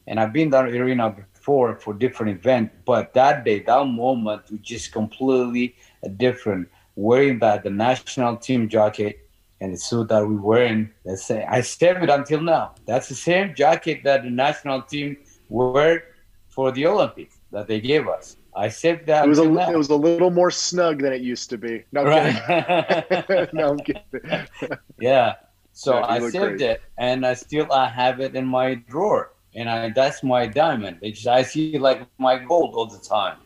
And 0.07 0.19
I've 0.19 0.34
been 0.34 0.49
that 0.51 0.65
arena 0.65 1.09
before 1.09 1.76
for 1.76 1.93
different 1.93 2.38
events, 2.38 2.76
but 2.86 3.13
that 3.13 3.45
day, 3.45 3.59
that 3.61 3.86
moment 3.86 4.51
was 4.51 4.59
just 4.61 4.91
completely 4.91 5.76
different. 6.17 6.69
Wearing 6.95 7.39
that 7.39 7.63
the 7.63 7.69
national 7.69 8.38
team 8.38 8.69
jacket 8.69 9.28
and 9.59 9.74
the 9.74 9.78
suit 9.78 10.09
that 10.09 10.28
we 10.28 10.36
wearing, 10.36 10.91
the 11.05 11.17
same. 11.17 11.45
I 11.49 11.61
saved 11.61 12.03
it 12.03 12.09
until 12.09 12.41
now. 12.41 12.76
That's 12.86 13.09
the 13.09 13.15
same 13.15 13.55
jacket 13.55 14.03
that 14.03 14.24
the 14.24 14.30
national 14.30 14.84
team 14.84 15.17
wear 15.49 16.03
for 16.49 16.71
the 16.71 16.86
Olympics 16.86 17.39
that 17.51 17.67
they 17.67 17.80
gave 17.80 18.07
us. 18.07 18.36
I 18.56 18.70
saved 18.70 19.08
that 19.08 19.26
It 19.26 19.30
was 19.30 19.39
a 19.39 19.43
it 19.70 19.78
was 19.78 19.89
a 19.89 19.95
little 19.95 20.30
more 20.32 20.51
snug 20.51 21.01
than 21.01 21.14
it 21.14 21.22
used 21.22 21.49
to 21.51 21.58
be. 21.58 21.84
No, 21.91 22.06
I'm 22.06 22.12
kidding. 22.12 23.47
no, 23.54 23.72
I'm 23.72 23.80
kidding. 23.80 24.47
Yeah. 24.99 25.36
So 25.72 25.99
Yeah, 25.99 26.06
I 26.08 26.20
saved 26.20 26.60
great. 26.60 26.62
it, 26.62 26.82
and 26.97 27.26
I 27.26 27.34
still 27.34 27.72
I 27.72 27.88
have 27.89 28.20
it 28.20 28.36
in 28.36 28.45
my 28.45 28.76
drawer, 28.76 29.34
and 29.56 29.70
I 29.70 29.89
that's 29.89 30.24
my 30.24 30.45
diamond. 30.47 30.99
It's, 31.01 31.26
I 31.26 31.43
see 31.43 31.78
like 31.80 32.08
my 32.20 32.38
gold 32.38 32.76
all 32.76 32.86
the 32.88 32.99
time. 32.99 33.38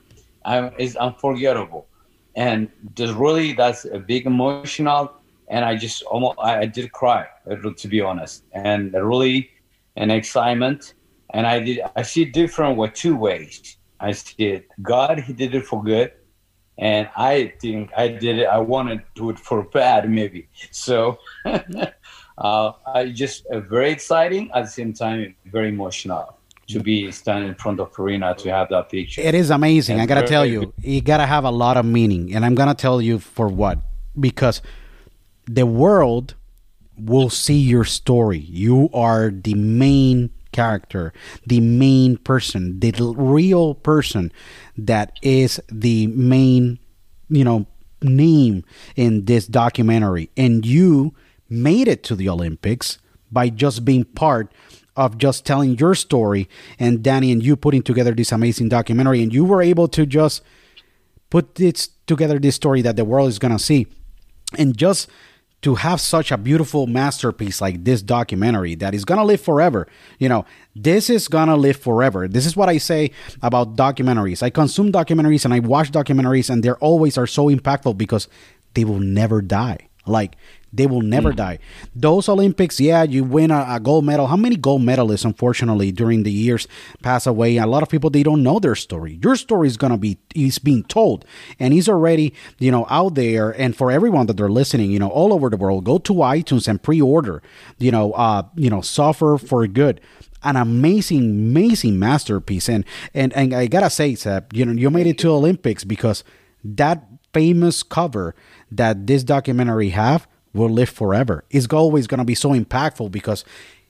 I, 0.45 0.71
it's 0.77 0.95
unforgettable, 0.97 1.87
and 2.35 2.69
just 2.95 3.13
really 3.15 3.53
that's 3.53 3.85
a 3.85 3.99
big 3.99 4.25
emotional. 4.25 5.11
And 5.49 5.63
I 5.63 5.75
just 5.77 6.03
almost 6.03 6.37
I, 6.39 6.61
I 6.61 6.65
did 6.65 6.91
cry 6.91 7.27
to 7.47 7.87
be 7.87 8.01
honest, 8.01 8.43
and 8.53 8.93
really 8.93 9.49
an 9.95 10.11
excitement. 10.11 10.93
And 11.33 11.47
I 11.47 11.59
did 11.59 11.81
I 11.95 12.01
see 12.03 12.25
different 12.25 12.77
with 12.77 12.93
two 12.93 13.15
ways. 13.15 13.77
I 13.99 14.11
see 14.11 14.35
it 14.37 14.69
God 14.81 15.19
He 15.19 15.33
did 15.33 15.55
it 15.55 15.65
for 15.65 15.83
good, 15.83 16.11
and 16.77 17.09
I 17.15 17.53
think 17.59 17.91
I 17.95 18.07
did 18.07 18.39
it. 18.39 18.45
I 18.45 18.59
want 18.59 18.89
to 18.89 19.01
do 19.15 19.29
it 19.29 19.39
for 19.39 19.63
bad 19.63 20.09
maybe. 20.09 20.47
So. 20.71 21.19
uh, 22.37 22.71
I 22.93 23.09
just 23.09 23.45
uh, 23.47 23.59
very 23.61 23.91
exciting 23.91 24.51
at 24.53 24.65
the 24.65 24.69
same 24.69 24.93
time 24.93 25.35
very 25.45 25.69
emotional 25.69 26.37
to 26.67 26.79
be 26.81 27.11
standing 27.11 27.49
in 27.49 27.55
front 27.55 27.79
of 27.79 27.97
arena 27.97 28.35
to 28.35 28.51
have 28.51 28.69
that 28.69 28.89
picture. 28.89 29.21
It 29.21 29.33
is 29.33 29.49
amazing. 29.49 29.93
And 29.93 30.01
I 30.01 30.05
gotta 30.05 30.27
tell 30.27 30.45
you, 30.45 30.73
you 30.81 31.01
gotta 31.01 31.25
have 31.25 31.45
a 31.45 31.51
lot 31.51 31.77
of 31.77 31.85
meaning, 31.85 32.35
and 32.35 32.45
I'm 32.45 32.55
gonna 32.55 32.75
tell 32.75 33.01
you 33.01 33.19
for 33.19 33.47
what. 33.47 33.79
Because 34.19 34.61
the 35.45 35.65
world 35.65 36.35
will 36.97 37.29
see 37.29 37.57
your 37.57 37.85
story. 37.85 38.39
You 38.39 38.89
are 38.93 39.29
the 39.29 39.53
main 39.53 40.31
character, 40.57 41.13
the 41.45 41.61
main 41.61 42.17
person, 42.17 42.79
the 42.79 42.91
real 43.15 43.75
person 43.75 44.31
that 44.75 45.15
is 45.21 45.61
the 45.71 46.07
main, 46.07 46.79
you 47.29 47.43
know, 47.43 47.67
name 48.01 48.63
in 48.95 49.25
this 49.25 49.45
documentary, 49.45 50.31
and 50.35 50.65
you 50.65 51.13
made 51.47 51.87
it 51.87 52.01
to 52.03 52.15
the 52.15 52.27
Olympics 52.27 52.97
by 53.31 53.49
just 53.49 53.85
being 53.85 54.03
part 54.03 54.51
of 54.95 55.19
just 55.19 55.45
telling 55.45 55.77
your 55.77 55.93
story 55.93 56.49
and 56.79 57.03
Danny 57.03 57.31
and 57.31 57.43
you 57.43 57.55
putting 57.55 57.83
together 57.83 58.13
this 58.15 58.31
amazing 58.31 58.67
documentary. 58.67 59.21
And 59.21 59.31
you 59.31 59.45
were 59.45 59.61
able 59.61 59.87
to 59.89 60.07
just 60.07 60.41
put 61.29 61.55
this 61.55 61.89
together 62.07 62.39
this 62.39 62.55
story 62.55 62.81
that 62.81 62.95
the 62.95 63.05
world 63.05 63.29
is 63.29 63.37
going 63.37 63.55
to 63.55 63.63
see. 63.63 63.85
And 64.57 64.75
just 64.75 65.07
to 65.61 65.75
have 65.75 65.99
such 65.99 66.31
a 66.31 66.37
beautiful 66.37 66.85
masterpiece 66.85 67.61
like 67.61 67.83
this 67.83 68.01
documentary 68.01 68.75
that 68.75 68.93
is 68.93 69.03
going 69.05 69.17
to 69.17 69.25
live 69.25 69.41
forever. 69.41 69.87
You 70.19 70.29
know 70.29 70.45
this 70.75 71.09
is 71.09 71.27
going 71.27 71.47
to 71.47 71.55
live 71.55 71.77
forever. 71.77 72.27
This 72.27 72.45
is 72.45 72.55
what 72.55 72.69
i 72.69 72.77
say 72.77 73.11
about 73.41 73.75
documentaries. 73.75 74.43
I 74.43 74.49
consume 74.49 74.91
documentaries 74.91 75.45
and 75.45 75.53
i 75.53 75.59
watch 75.59 75.91
documentaries 75.91 76.49
and 76.49 76.63
they're 76.63 76.77
always 76.77 77.17
are 77.17 77.27
so 77.27 77.47
impactful 77.47 77.97
because 77.97 78.27
they 78.73 78.83
will 78.83 78.99
never 78.99 79.41
die. 79.41 79.87
Like 80.05 80.35
they 80.73 80.85
will 80.87 81.01
never 81.01 81.31
die. 81.31 81.59
Those 81.95 82.29
olympics 82.29 82.79
yeah 82.79 83.03
you 83.03 83.23
win 83.23 83.51
a, 83.51 83.65
a 83.69 83.79
gold 83.79 84.05
medal. 84.05 84.27
How 84.27 84.35
many 84.35 84.55
gold 84.55 84.81
medalists 84.81 85.25
unfortunately 85.25 85.91
during 85.91 86.23
the 86.23 86.31
years 86.31 86.67
pass 87.01 87.25
away? 87.25 87.57
A 87.57 87.65
lot 87.65 87.83
of 87.83 87.89
people 87.89 88.09
they 88.09 88.23
don't 88.23 88.43
know 88.43 88.59
their 88.59 88.75
story. 88.75 89.19
Your 89.23 89.35
story 89.35 89.67
is 89.67 89.77
gonna 89.77 89.97
be 89.97 90.17
is 90.35 90.59
being 90.59 90.83
told 90.83 91.25
and 91.59 91.73
he's 91.73 91.89
already 91.89 92.33
you 92.59 92.71
know 92.71 92.85
out 92.89 93.15
there. 93.15 93.51
And 93.51 93.75
for 93.75 93.91
everyone 93.91 94.27
that 94.27 94.37
they're 94.37 94.49
listening 94.49 94.91
you 94.91 94.99
know 94.99 95.09
all 95.09 95.33
over 95.33 95.49
the 95.49 95.57
world 95.57 95.85
go 95.85 95.97
to 95.99 96.13
itunes 96.13 96.67
and 96.67 96.81
pre-order 96.81 97.41
you 97.77 97.91
know 97.91 98.11
uh 98.13 98.43
you 98.55 98.69
know 98.69 98.81
suffer 98.81 99.37
for 99.37 99.65
good. 99.67 100.01
An 100.43 100.55
amazing 100.55 101.23
amazing 101.23 101.97
masterpiece. 101.97 102.69
And 102.69 102.85
and 103.13 103.33
and 103.33 103.53
i 103.53 103.67
gotta 103.67 103.89
say 103.89 104.15
Seb, 104.15 104.53
you 104.53 104.65
know 104.65 104.73
you 104.73 104.89
made 104.89 105.07
it 105.07 105.17
to 105.19 105.29
olympics 105.29 105.83
because 105.83 106.23
that 106.63 107.05
famous 107.33 107.83
cover 107.83 108.35
that 108.71 109.07
this 109.07 109.23
documentary 109.23 109.89
have 109.89 110.27
will 110.57 110.69
live 110.69 110.89
forever. 110.89 111.43
It's 111.49 111.67
always 111.67 112.07
going 112.07 112.19
to 112.19 112.25
be 112.25 112.35
so 112.35 112.49
impactful 112.49 113.11
because 113.11 113.45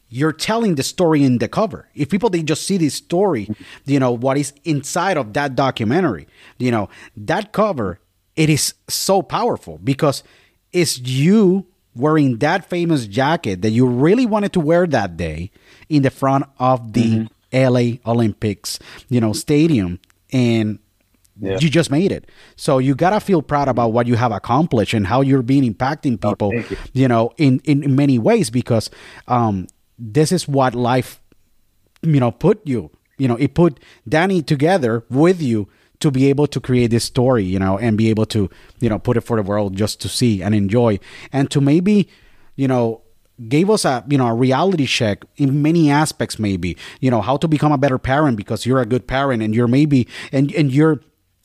you're 0.10 0.34
telling 0.34 0.76
the 0.76 0.84
story 0.84 1.24
in 1.24 1.40
the 1.40 1.48
cover. 1.48 1.88
If 1.96 2.10
people 2.10 2.30
they 2.30 2.44
just 2.44 2.66
see 2.66 2.78
this 2.78 2.96
story, 2.96 3.50
you 3.86 4.00
know 4.00 4.12
what 4.12 4.38
is 4.38 4.54
inside 4.64 5.18
of 5.18 5.34
that 5.34 5.56
documentary, 5.56 6.28
you 6.58 6.72
know 6.72 6.90
that 7.16 7.52
cover, 7.52 8.00
it 8.36 8.50
is 8.50 8.74
so 8.88 9.22
powerful 9.22 9.80
because 9.84 10.24
it's 10.72 11.00
you 11.00 11.66
wearing 11.96 12.38
that 12.38 12.70
famous 12.70 13.08
jacket 13.08 13.62
that 13.64 13.72
you 13.72 13.88
really 13.88 14.26
wanted 14.26 14.54
to 14.54 14.60
wear 14.60 14.86
that 14.88 15.18
day 15.18 15.52
in 15.90 16.04
the 16.04 16.12
front 16.12 16.46
of 16.60 16.94
the 16.94 17.28
mm-hmm. 17.52 17.74
LA 17.74 17.98
Olympics, 18.10 18.78
you 19.10 19.20
know, 19.20 19.34
stadium 19.34 20.00
and 20.32 20.80
Yeah. 21.40 21.58
you 21.60 21.70
just 21.70 21.92
made 21.92 22.12
it. 22.12 22.30
So 22.56 22.80
you 22.80 22.96
gotta 22.96 23.20
feel 23.20 23.42
proud 23.42 23.68
about 23.68 23.94
what 23.94 24.08
you 24.08 24.16
have 24.16 24.32
accomplished 24.32 24.94
and 24.94 25.08
how 25.08 25.22
you're 25.22 25.42
being 25.42 25.72
impacting 25.72 26.20
people. 26.22 26.52
thank 26.52 26.72
you. 26.72 26.78
you 26.94 27.08
know, 27.08 27.32
in 27.38 27.60
in 27.64 27.96
many 27.96 28.18
ways 28.20 28.50
because 28.50 28.90
um, 29.28 29.68
this 30.00 30.32
is 30.32 30.48
what 30.48 30.76
life, 30.76 31.22
you 32.02 32.20
know, 32.20 32.32
put 32.32 32.66
you. 32.66 32.92
You 33.18 33.28
know, 33.28 33.36
it 33.36 33.56
put 33.56 33.80
Danny 34.08 34.42
together 34.42 35.04
with 35.10 35.42
you 35.42 35.68
to 36.00 36.12
be 36.12 36.30
able 36.30 36.46
to 36.48 36.60
create 36.60 36.92
this 36.92 37.04
story. 37.04 37.44
You 37.44 37.60
know, 37.60 37.78
and 37.78 37.98
be 37.98 38.10
able 38.10 38.26
to 38.28 38.50
you 38.80 38.90
know 38.90 39.00
put 39.00 39.18
it 39.18 39.22
for 39.22 39.38
the 39.38 39.44
world 39.44 39.76
just 39.76 40.02
to 40.02 40.10
see 40.10 40.42
and 40.42 40.56
enjoy 40.56 41.00
and 41.32 41.50
to 41.52 41.62
maybe 41.62 42.08
you 42.56 42.68
know 42.68 43.02
gave 43.48 43.70
us 43.70 43.86
a 43.86 44.04
you 44.10 44.18
know 44.18 44.28
a 44.28 44.34
reality 44.34 44.86
check 44.86 45.24
in 45.38 45.62
many 45.62 45.92
aspects 45.92 46.40
maybe 46.40 46.76
you 47.00 47.12
know 47.12 47.22
how 47.22 47.38
to 47.38 47.48
become 47.48 47.72
a 47.72 47.78
better 47.78 48.00
parent 48.00 48.36
because 48.36 48.66
you're 48.66 48.82
a 48.82 48.86
good 48.86 49.06
parent 49.08 49.44
and 49.44 49.54
you're 49.54 49.68
maybe 49.68 50.08
and 50.32 50.52
and 50.54 50.72
you're 50.72 51.00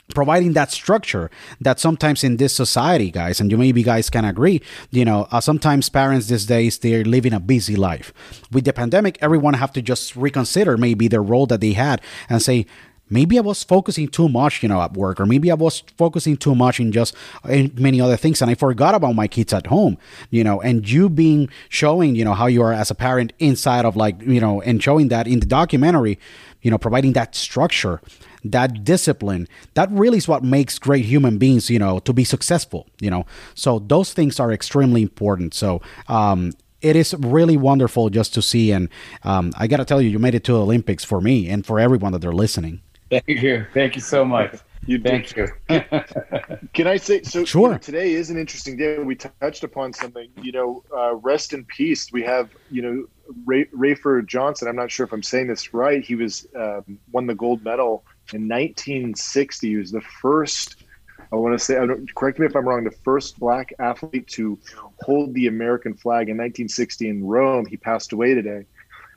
providing 0.08 0.52
that 0.52 0.70
structure 0.70 1.30
that 1.60 1.80
sometimes 1.80 2.22
in 2.22 2.36
this 2.36 2.54
society 2.54 3.10
guys 3.10 3.40
and 3.40 3.50
you 3.50 3.56
maybe 3.56 3.82
guys 3.82 4.10
can 4.10 4.24
agree 4.24 4.60
you 4.90 5.04
know 5.04 5.26
uh, 5.30 5.40
sometimes 5.40 5.88
parents 5.88 6.26
these 6.26 6.44
days 6.44 6.78
they're 6.78 7.04
living 7.04 7.32
a 7.32 7.40
busy 7.40 7.76
life 7.76 8.12
with 8.50 8.64
the 8.64 8.72
pandemic 8.72 9.16
everyone 9.22 9.54
have 9.54 9.72
to 9.72 9.80
just 9.80 10.14
reconsider 10.14 10.76
maybe 10.76 11.08
their 11.08 11.22
role 11.22 11.46
that 11.46 11.60
they 11.60 11.72
had 11.72 12.00
and 12.28 12.42
say 12.42 12.66
maybe 13.12 13.38
I 13.38 13.42
was 13.42 13.62
focusing 13.62 14.08
too 14.08 14.28
much, 14.28 14.62
you 14.62 14.68
know, 14.68 14.80
at 14.80 14.94
work, 14.94 15.20
or 15.20 15.26
maybe 15.26 15.50
I 15.50 15.54
was 15.54 15.80
focusing 15.98 16.36
too 16.36 16.54
much 16.54 16.80
in 16.80 16.90
just 16.90 17.14
in 17.48 17.70
many 17.76 18.00
other 18.00 18.16
things, 18.16 18.40
and 18.40 18.50
I 18.50 18.54
forgot 18.54 18.94
about 18.94 19.14
my 19.14 19.28
kids 19.28 19.52
at 19.52 19.66
home, 19.66 19.98
you 20.30 20.42
know. 20.42 20.60
And 20.60 20.88
you 20.88 21.08
being 21.08 21.50
showing, 21.68 22.16
you 22.16 22.24
know, 22.24 22.32
how 22.32 22.46
you 22.46 22.62
are 22.62 22.72
as 22.72 22.90
a 22.90 22.94
parent 22.94 23.34
inside 23.38 23.84
of 23.84 23.96
like, 23.96 24.20
you 24.22 24.40
know, 24.40 24.62
and 24.62 24.82
showing 24.82 25.08
that 25.08 25.28
in 25.28 25.40
the 25.40 25.46
documentary, 25.46 26.18
you 26.62 26.70
know, 26.70 26.78
providing 26.78 27.12
that 27.12 27.34
structure, 27.34 28.00
that 28.44 28.84
discipline, 28.84 29.48
that 29.74 29.90
really 29.90 30.18
is 30.18 30.28
what 30.28 30.42
makes 30.42 30.78
great 30.78 31.04
human 31.04 31.38
beings, 31.38 31.70
you 31.70 31.78
know, 31.78 31.98
to 32.00 32.12
be 32.12 32.24
successful, 32.24 32.86
you 33.00 33.10
know. 33.10 33.26
So 33.54 33.78
those 33.78 34.12
things 34.12 34.40
are 34.40 34.52
extremely 34.52 35.02
important. 35.02 35.54
So, 35.54 35.80
um, 36.08 36.52
it 36.80 36.96
is 36.96 37.14
really 37.14 37.56
wonderful 37.56 38.10
just 38.10 38.34
to 38.34 38.42
see, 38.42 38.72
and 38.72 38.88
um, 39.22 39.52
I 39.56 39.68
gotta 39.68 39.84
tell 39.84 40.02
you, 40.02 40.08
you 40.08 40.18
made 40.18 40.34
it 40.34 40.42
to 40.44 40.52
the 40.52 40.60
Olympics 40.60 41.04
for 41.04 41.20
me 41.20 41.48
and 41.48 41.64
for 41.64 41.78
everyone 41.78 42.12
that 42.12 42.18
they're 42.18 42.32
listening. 42.32 42.80
Thank 43.08 43.28
you. 43.28 43.66
Thank 43.72 43.94
you 43.94 44.00
so 44.00 44.24
much. 44.24 44.58
You 44.86 44.98
did. 44.98 45.26
Thank 45.26 45.36
you. 45.36 45.48
Can 46.74 46.88
I 46.88 46.96
say 46.96 47.22
so? 47.22 47.44
Sure. 47.44 47.68
you 47.68 47.72
know, 47.72 47.78
today 47.78 48.14
is 48.14 48.30
an 48.30 48.36
interesting 48.36 48.76
day. 48.76 48.98
We 48.98 49.14
touched 49.14 49.62
upon 49.62 49.92
something. 49.92 50.28
You 50.42 50.52
know, 50.52 50.84
uh, 50.96 51.14
rest 51.16 51.52
in 51.52 51.64
peace. 51.64 52.10
We 52.10 52.22
have 52.24 52.50
you 52.70 52.82
know 52.82 53.06
Ray, 53.46 53.66
Rayford 53.66 54.26
Johnson. 54.26 54.66
I'm 54.66 54.76
not 54.76 54.90
sure 54.90 55.06
if 55.06 55.12
I'm 55.12 55.22
saying 55.22 55.46
this 55.46 55.72
right. 55.72 56.02
He 56.02 56.16
was 56.16 56.48
um, 56.56 56.98
won 57.12 57.26
the 57.26 57.34
gold 57.34 57.64
medal 57.64 58.04
in 58.34 58.48
1960. 58.48 59.68
He 59.68 59.76
was 59.76 59.90
the 59.90 60.00
first. 60.00 60.84
I 61.32 61.36
want 61.36 61.58
to 61.58 61.64
say. 61.64 61.78
I 61.78 61.86
don't, 61.86 62.12
correct 62.14 62.38
me 62.38 62.46
if 62.46 62.54
I'm 62.54 62.66
wrong. 62.66 62.84
The 62.84 62.90
first 62.90 63.38
black 63.38 63.72
athlete 63.78 64.26
to 64.28 64.58
hold 65.00 65.32
the 65.34 65.46
American 65.46 65.94
flag 65.94 66.28
in 66.28 66.36
1960 66.36 67.08
in 67.08 67.26
Rome. 67.26 67.66
He 67.66 67.76
passed 67.76 68.12
away 68.12 68.34
today, 68.34 68.66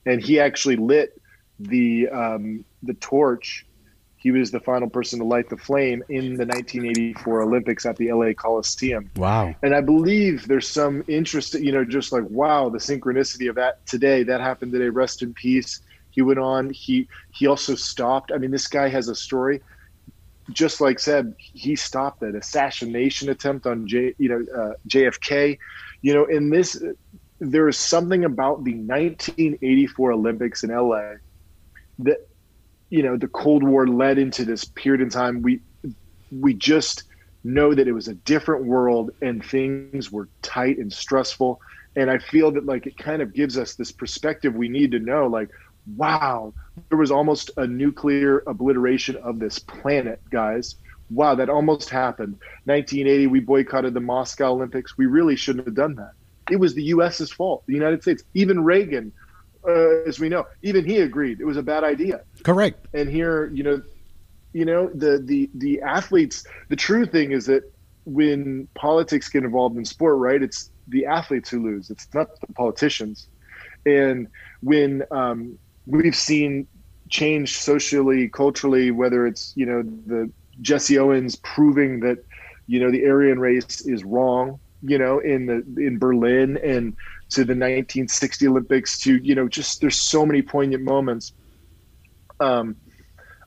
and 0.05 0.21
he 0.21 0.39
actually 0.39 0.77
lit 0.77 1.21
the 1.59 2.07
um, 2.09 2.63
the 2.83 2.93
torch 2.95 3.65
he 4.25 4.31
was 4.31 4.49
the 4.49 4.59
final 4.59 4.89
person 4.89 5.19
to 5.19 5.25
light 5.25 5.49
the 5.51 5.57
flame 5.57 6.01
in 6.09 6.33
the 6.33 6.47
1984 6.47 7.43
Olympics 7.43 7.85
at 7.85 7.95
the 7.97 8.11
LA 8.11 8.33
Coliseum. 8.33 9.11
Wow. 9.17 9.53
And 9.61 9.75
I 9.75 9.81
believe 9.81 10.47
there's 10.47 10.67
some 10.67 11.03
interest, 11.07 11.53
you 11.53 11.71
know, 11.71 11.85
just 11.85 12.11
like, 12.11 12.23
wow, 12.31 12.69
the 12.69 12.79
synchronicity 12.79 13.47
of 13.49 13.55
that 13.57 13.85
today. 13.85 14.23
That 14.23 14.41
happened 14.41 14.71
today. 14.71 14.89
Rest 14.89 15.21
in 15.21 15.35
peace. 15.35 15.81
He 16.15 16.21
went 16.21 16.39
on. 16.39 16.71
He 16.71 17.07
he 17.31 17.45
also 17.45 17.75
stopped. 17.75 18.31
I 18.33 18.37
mean, 18.37 18.51
this 18.51 18.67
guy 18.67 18.89
has 18.89 19.09
a 19.09 19.15
story. 19.15 19.61
Just 20.51 20.79
like 20.79 20.99
said, 20.99 21.33
he 21.37 21.75
stopped 21.75 22.21
an 22.21 22.35
assassination 22.35 23.29
attempt 23.29 23.65
on 23.65 23.87
J, 23.87 24.13
you 24.17 24.29
know, 24.29 24.45
uh, 24.55 24.73
JFK. 24.87 25.57
You 26.01 26.13
know, 26.13 26.25
in 26.25 26.51
this, 26.51 26.81
there 27.39 27.67
is 27.67 27.77
something 27.77 28.25
about 28.25 28.63
the 28.63 28.75
1984 28.75 30.11
Olympics 30.11 30.63
in 30.63 30.69
LA 30.69 31.15
that 31.99 32.17
you 32.89 33.03
know 33.03 33.17
the 33.17 33.27
cold 33.27 33.63
war 33.63 33.87
led 33.87 34.17
into 34.17 34.45
this 34.45 34.65
period 34.65 35.01
in 35.01 35.09
time 35.09 35.41
we 35.41 35.59
we 36.31 36.53
just 36.53 37.03
know 37.43 37.73
that 37.73 37.87
it 37.87 37.91
was 37.91 38.07
a 38.07 38.13
different 38.13 38.65
world 38.65 39.11
and 39.21 39.45
things 39.45 40.11
were 40.11 40.27
tight 40.41 40.77
and 40.77 40.91
stressful 40.91 41.59
and 41.95 42.09
i 42.09 42.17
feel 42.17 42.51
that 42.51 42.65
like 42.65 42.87
it 42.87 42.97
kind 42.97 43.21
of 43.21 43.33
gives 43.33 43.57
us 43.57 43.75
this 43.75 43.91
perspective 43.91 44.53
we 44.53 44.67
need 44.67 44.91
to 44.91 44.99
know 44.99 45.27
like 45.27 45.49
wow 45.95 46.53
there 46.89 46.97
was 46.97 47.11
almost 47.11 47.51
a 47.57 47.65
nuclear 47.65 48.43
obliteration 48.47 49.15
of 49.17 49.39
this 49.39 49.59
planet 49.59 50.19
guys. 50.29 50.75
Wow 51.09 51.35
that 51.35 51.49
almost 51.49 51.89
happened. 51.89 52.37
1980 52.65 53.27
we 53.27 53.39
boycotted 53.39 53.93
the 53.93 54.01
moscow 54.01 54.51
olympics. 54.51 54.97
We 54.97 55.05
really 55.05 55.35
shouldn't 55.35 55.65
have 55.65 55.75
done 55.75 55.95
that. 55.95 56.13
It 56.51 56.57
was 56.57 56.73
the 56.73 56.93
us's 56.93 57.31
fault 57.31 57.63
the 57.67 57.73
united 57.73 58.01
states. 58.01 58.23
Even 58.33 58.63
reagan 58.63 59.11
uh, 59.67 60.03
as 60.07 60.19
we 60.19 60.29
know 60.29 60.45
even 60.61 60.85
he 60.85 60.99
agreed 60.99 61.39
it 61.39 61.45
was 61.45 61.57
a 61.57 61.63
bad 61.63 61.83
idea. 61.83 62.21
Correct. 62.43 62.87
and 62.93 63.09
here 63.09 63.47
you 63.53 63.63
know 63.63 63.81
you 64.53 64.65
know 64.65 64.89
the 64.93 65.21
the 65.23 65.49
the 65.55 65.81
athletes 65.81 66.45
the 66.69 66.75
true 66.75 67.05
thing 67.05 67.31
is 67.31 67.45
that 67.45 67.63
when 68.05 68.67
politics 68.75 69.29
get 69.29 69.43
involved 69.43 69.75
in 69.77 69.83
sport 69.85 70.17
right 70.17 70.41
it's 70.41 70.69
the 70.87 71.05
athletes 71.05 71.49
who 71.49 71.63
lose. 71.63 71.89
It's 71.89 72.07
not 72.13 72.39
the 72.39 72.53
politicians. 72.53 73.27
And 73.85 74.27
when 74.61 75.03
um, 75.11 75.57
we've 75.85 76.15
seen 76.15 76.67
change 77.09 77.57
socially 77.57 78.29
culturally 78.29 78.91
whether 78.91 79.27
it's 79.27 79.53
you 79.55 79.65
know 79.65 79.83
the 80.07 80.31
jesse 80.61 80.97
owens 80.97 81.35
proving 81.43 81.99
that 81.99 82.17
you 82.67 82.79
know 82.79 82.91
the 82.91 83.05
aryan 83.05 83.39
race 83.39 83.81
is 83.81 84.03
wrong 84.03 84.59
you 84.81 84.97
know 84.97 85.19
in 85.19 85.45
the 85.45 85.63
in 85.85 85.99
berlin 85.99 86.57
and 86.63 86.95
to 87.29 87.41
the 87.41 87.53
1960 87.53 88.47
olympics 88.47 88.97
to 88.99 89.17
you 89.17 89.35
know 89.35 89.47
just 89.47 89.81
there's 89.81 89.97
so 89.99 90.25
many 90.25 90.41
poignant 90.41 90.83
moments 90.83 91.33
um, 92.39 92.75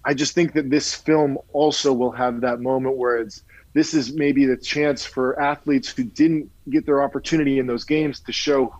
I 0.04 0.14
just 0.14 0.34
think 0.34 0.54
that 0.54 0.70
this 0.70 0.94
film 0.94 1.38
also 1.52 1.92
will 1.92 2.12
have 2.12 2.40
that 2.40 2.60
moment 2.60 2.96
where 2.96 3.18
it's 3.18 3.42
this 3.74 3.92
is 3.92 4.14
maybe 4.14 4.46
the 4.46 4.56
chance 4.56 5.04
for 5.04 5.38
athletes 5.40 5.90
who 5.92 6.04
didn't 6.04 6.50
get 6.70 6.86
their 6.86 7.02
opportunity 7.02 7.58
in 7.58 7.66
those 7.66 7.84
games 7.84 8.20
to 8.22 8.32
show 8.32 8.74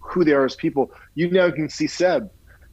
who 0.00 0.24
they 0.24 0.32
are 0.32 0.44
as 0.44 0.56
people. 0.56 0.90
You 1.14 1.30
now 1.30 1.50
can 1.50 1.68
see 1.70 1.86
Seb. 1.86 2.28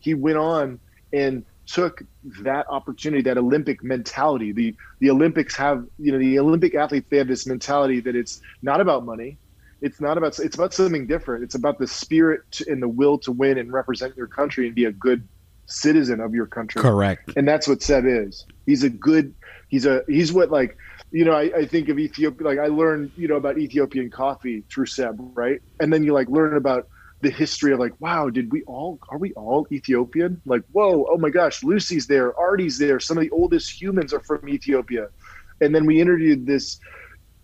He 0.06 0.14
went 0.14 0.38
on 0.38 0.80
and 1.12 1.44
took 1.66 2.04
that 2.42 2.68
opportunity, 2.70 3.24
that 3.24 3.40
Olympic 3.40 3.84
mentality. 3.84 4.52
The 4.52 4.76
the 5.00 5.10
Olympics 5.10 5.56
have, 5.56 5.84
you 5.98 6.12
know, 6.12 6.20
the 6.20 6.38
Olympic 6.38 6.76
athletes 6.76 7.08
they 7.10 7.18
have 7.18 7.28
this 7.28 7.48
mentality 7.48 8.02
that 8.02 8.16
it's 8.16 8.40
not 8.62 8.82
about 8.82 9.04
money. 9.04 9.40
It's 9.82 10.00
not 10.00 10.20
about 10.20 10.38
it's 10.38 10.54
about 10.54 10.76
something 10.76 11.08
different. 11.08 11.44
It's 11.44 11.56
about 11.56 11.80
the 11.80 11.88
spirit 11.88 12.62
and 12.68 12.84
the 12.84 12.88
will 12.88 13.18
to 13.20 13.32
win 13.32 13.58
and 13.58 13.74
represent 13.74 14.16
your 14.16 14.28
country 14.28 14.68
and 14.68 14.76
be 14.76 14.86
a 14.86 14.92
good 14.92 15.28
citizen 15.66 16.20
of 16.20 16.36
your 16.36 16.46
country. 16.46 16.84
Correct. 16.84 17.34
And 17.36 17.48
that's 17.48 17.68
what 17.68 17.82
Seb 17.82 18.06
is. 18.06 18.46
He's 18.68 18.84
a 18.84 18.90
good. 18.90 19.34
He's 19.70 19.88
a. 19.88 20.04
He's 20.08 20.32
what 20.32 20.52
like. 20.52 20.78
You 21.12 21.26
know, 21.26 21.34
I, 21.34 21.52
I 21.62 21.66
think 21.66 21.90
of 21.90 21.98
Ethiopia. 21.98 22.46
Like 22.46 22.60
I 22.60 22.68
learned, 22.68 23.12
you 23.18 23.28
know, 23.28 23.38
about 23.38 23.58
Ethiopian 23.58 24.12
coffee 24.12 24.64
through 24.70 24.86
Seb, 24.86 25.18
right? 25.34 25.62
And 25.80 25.92
then 25.92 26.04
you 26.04 26.14
like 26.14 26.30
learn 26.30 26.56
about 26.56 26.90
the 27.26 27.32
history 27.32 27.74
of 27.74 27.80
like, 27.80 28.00
wow, 28.00 28.30
did 28.30 28.52
we 28.52 28.64
all 28.64 29.00
are 29.10 29.18
we 29.18 29.34
all 29.34 29.68
Ethiopian? 29.72 30.40
Like, 30.46 30.64
whoa, 30.72 31.08
oh 31.10 31.18
my 31.18 31.30
gosh, 31.30 31.64
Lucy's 31.64 32.06
there, 32.06 32.34
Ardi's 32.40 32.78
there. 32.78 33.00
Some 33.00 33.18
of 33.18 33.24
the 33.24 33.32
oldest 33.32 33.82
humans 33.82 34.14
are 34.14 34.20
from 34.20 34.48
Ethiopia. 34.48 35.08
And 35.60 35.74
then 35.74 35.86
we 35.86 36.00
interviewed 36.00 36.46
this 36.46 36.80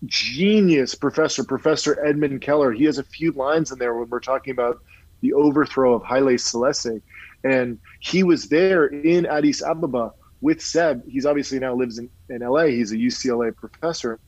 genius 0.05 0.93
professor, 0.93 1.43
Professor 1.43 2.03
Edmond 2.05 2.41
Keller. 2.41 2.71
He 2.71 2.85
has 2.85 2.99
a 2.99 3.03
few 3.03 3.31
lines 3.31 3.71
in 3.71 3.79
there 3.79 3.95
when 3.95 4.07
we're 4.09 4.19
talking 4.19 4.51
about 4.51 4.81
the 5.21 5.33
overthrow 5.33 5.95
of 5.95 6.03
Haile 6.03 6.37
Selassie. 6.37 7.01
And 7.43 7.79
he 7.99 8.21
was 8.23 8.47
there 8.47 8.85
in 8.85 9.25
Addis 9.25 9.63
Ababa 9.63 10.13
with 10.41 10.61
Seb. 10.61 11.07
He's 11.07 11.25
obviously 11.25 11.57
now 11.57 11.73
lives 11.73 11.97
in, 11.97 12.09
in 12.29 12.41
LA. 12.41 12.65
He's 12.65 12.91
a 12.91 12.97
UCLA 12.97 13.55
professor. 13.55 14.19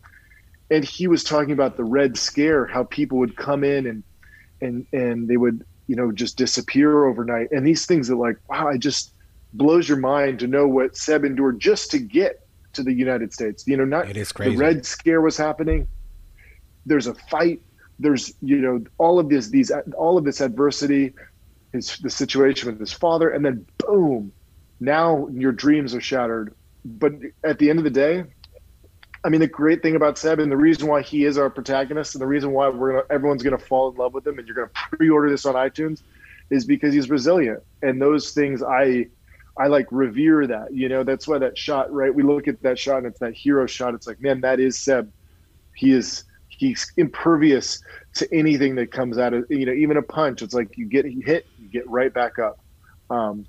And 0.72 0.84
he 0.84 1.08
was 1.08 1.24
talking 1.24 1.52
about 1.52 1.78
the 1.78 1.84
Red 1.84 2.18
Scare, 2.18 2.66
how 2.66 2.86
people 2.86 3.20
would 3.20 3.36
come 3.36 3.64
in 3.64 3.86
and 3.86 4.04
and 4.64 4.86
and 4.94 5.28
they 5.28 5.38
would, 5.38 5.64
you 5.88 5.96
know, 5.96 6.12
just 6.12 6.38
disappear 6.38 7.06
overnight. 7.06 7.52
And 7.52 7.66
these 7.66 7.86
things 7.86 8.10
are 8.10 8.16
like, 8.16 8.38
wow, 8.50 8.70
it 8.70 8.80
just 8.80 9.14
blows 9.54 9.88
your 9.88 10.00
mind 10.00 10.40
to 10.40 10.48
know 10.48 10.68
what 10.68 10.98
Seb 10.98 11.24
endured 11.26 11.60
just 11.60 11.92
to 11.92 12.00
get 12.00 12.40
to 12.74 12.84
the 12.84 12.94
United 12.94 13.34
States. 13.34 13.64
You 13.68 13.78
know, 13.78 13.86
not 13.86 14.10
It 14.10 14.18
is 14.18 14.32
crazy. 14.32 14.52
the 14.52 14.58
Red 14.58 14.86
Scare 14.86 15.22
was 15.22 15.38
happening. 15.38 15.88
There's 16.86 17.08
a 17.08 17.14
fight. 17.14 17.62
There's 18.00 18.34
you 18.42 18.58
know 18.58 18.84
all 18.98 19.20
of 19.20 19.30
this 19.30 19.50
these 19.50 19.72
all 19.96 20.18
of 20.18 20.24
this 20.26 20.42
adversity, 20.42 21.14
his 21.72 21.98
the 22.00 22.10
situation 22.10 22.70
with 22.70 22.80
his 22.80 22.92
father, 22.92 23.30
and 23.30 23.46
then 23.46 23.66
boom, 23.78 24.32
now 24.80 25.28
your 25.32 25.52
dreams 25.52 25.94
are 25.94 26.02
shattered. 26.02 26.56
But 26.84 27.14
at 27.44 27.60
the 27.60 27.70
end 27.70 27.80
of 27.80 27.86
the 27.86 27.92
day, 27.92 28.24
I 29.26 29.30
mean, 29.30 29.40
the 29.40 29.48
great 29.48 29.82
thing 29.82 29.96
about 29.96 30.18
Seb 30.18 30.40
and 30.40 30.52
the 30.52 30.58
reason 30.58 30.88
why 30.88 31.02
he 31.02 31.24
is 31.24 31.38
our 31.38 31.50
protagonist 31.50 32.14
and 32.16 32.22
the 32.22 32.28
reason 32.28 32.52
why 32.52 32.68
we're 32.68 32.92
gonna, 32.92 33.04
everyone's 33.10 33.42
going 33.42 33.58
to 33.58 33.64
fall 33.64 33.90
in 33.90 33.96
love 33.96 34.14
with 34.14 34.28
him 34.28 34.38
and 34.38 34.48
you're 34.48 34.56
going 34.56 34.68
to 34.68 34.98
pre-order 34.98 35.30
this 35.30 35.46
on 35.46 35.56
iTunes 35.56 36.02
is 36.50 36.66
because 36.66 36.94
he's 36.94 37.10
resilient. 37.10 37.64
And 37.82 38.02
those 38.02 38.32
things 38.32 38.62
I 38.62 39.08
I 39.58 39.68
like 39.68 39.86
revere 39.92 40.48
that. 40.48 40.74
You 40.74 40.90
know, 40.90 41.04
that's 41.04 41.28
why 41.28 41.38
that 41.38 41.58
shot, 41.58 41.92
right? 41.94 42.14
We 42.14 42.24
look 42.24 42.48
at 42.48 42.62
that 42.64 42.80
shot 42.80 42.98
and 42.98 43.08
it's 43.08 43.20
that 43.20 43.34
hero 43.34 43.66
shot. 43.68 43.94
It's 43.94 44.08
like, 44.08 44.20
man, 44.20 44.42
that 44.42 44.60
is 44.60 44.80
Seb. 44.80 45.12
He 45.76 45.92
is 45.92 46.26
he's 46.50 46.92
impervious 46.98 47.82
to 48.16 48.28
anything 48.34 48.76
that 48.76 48.92
comes 48.92 49.18
out 49.18 49.34
of 49.34 49.46
you 49.50 49.66
know, 49.66 49.74
even 49.74 49.98
a 49.98 50.02
punch. 50.02 50.42
It's 50.42 50.54
like 50.54 50.78
you 50.78 50.86
get 50.86 51.06
hit, 51.06 51.46
you 51.58 51.70
get 51.70 51.90
right 51.90 52.14
back 52.14 52.40
up. 52.40 52.60
Um, 53.10 53.46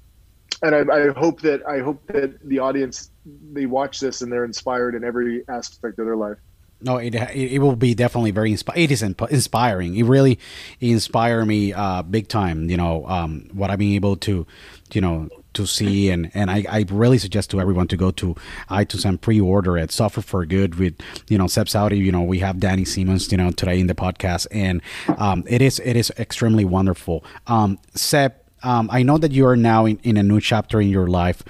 and 0.62 0.74
I, 0.74 0.94
I 0.94 1.08
hope 1.10 1.40
that 1.42 1.66
I 1.66 1.80
hope 1.80 2.06
that 2.08 2.38
the 2.46 2.60
audience 2.60 3.10
they 3.24 3.66
watch 3.66 4.00
this 4.00 4.22
and 4.22 4.30
they're 4.30 4.44
inspired 4.44 4.94
in 4.94 5.04
every 5.04 5.44
aspect 5.48 5.98
of 5.98 6.06
their 6.06 6.16
life. 6.16 6.38
No, 6.80 6.98
it 6.98 7.14
it 7.14 7.60
will 7.60 7.76
be 7.76 7.94
definitely 7.94 8.30
very 8.30 8.50
inspiring. 8.50 8.82
It 8.82 8.90
is 8.90 9.02
inspiring. 9.02 9.96
It 9.96 10.02
really 10.02 10.38
inspired 10.80 11.46
me 11.46 11.72
uh, 11.72 12.02
big 12.02 12.28
time. 12.28 12.68
You 12.68 12.76
know 12.76 13.06
um, 13.06 13.48
what 13.52 13.70
I've 13.70 13.78
been 13.78 13.94
able 13.94 14.16
to, 14.16 14.46
you 14.92 15.00
know, 15.00 15.30
to 15.54 15.66
see 15.66 16.10
and 16.10 16.30
and 16.34 16.50
I, 16.50 16.64
I 16.68 16.84
really 16.90 17.18
suggest 17.18 17.50
to 17.50 17.60
everyone 17.60 17.88
to 17.88 17.96
go 17.96 18.10
to 18.10 18.34
iTunes 18.68 19.04
and 19.04 19.20
pre-order 19.20 19.78
it. 19.78 19.92
Suffer 19.92 20.20
for 20.20 20.44
Good 20.44 20.74
with 20.74 20.94
you 21.28 21.38
know 21.38 21.46
Seb 21.46 21.68
Zewdie. 21.68 21.96
You 21.96 22.12
know 22.12 22.22
we 22.22 22.40
have 22.40 22.60
Danny 22.60 22.84
Simmons. 22.84 23.32
You 23.32 23.38
know 23.38 23.50
today 23.50 23.80
in 23.80 23.86
the 23.86 23.94
podcast, 23.94 24.46
and 24.50 24.82
um, 25.16 25.44
it 25.46 25.62
is 25.62 25.80
it 25.80 25.96
is 25.96 26.12
extremely 26.18 26.64
wonderful. 26.64 27.24
Um, 27.46 27.78
Seb, 27.94 28.34
um, 28.62 28.90
I 28.92 29.02
know 29.02 29.16
that 29.18 29.32
you 29.32 29.46
are 29.46 29.56
now 29.56 29.86
in, 29.86 29.98
in 30.02 30.16
a 30.16 30.22
new 30.22 30.40
chapter 30.40 30.80
in 30.80 30.88
your 30.88 31.06
life, 31.06 31.42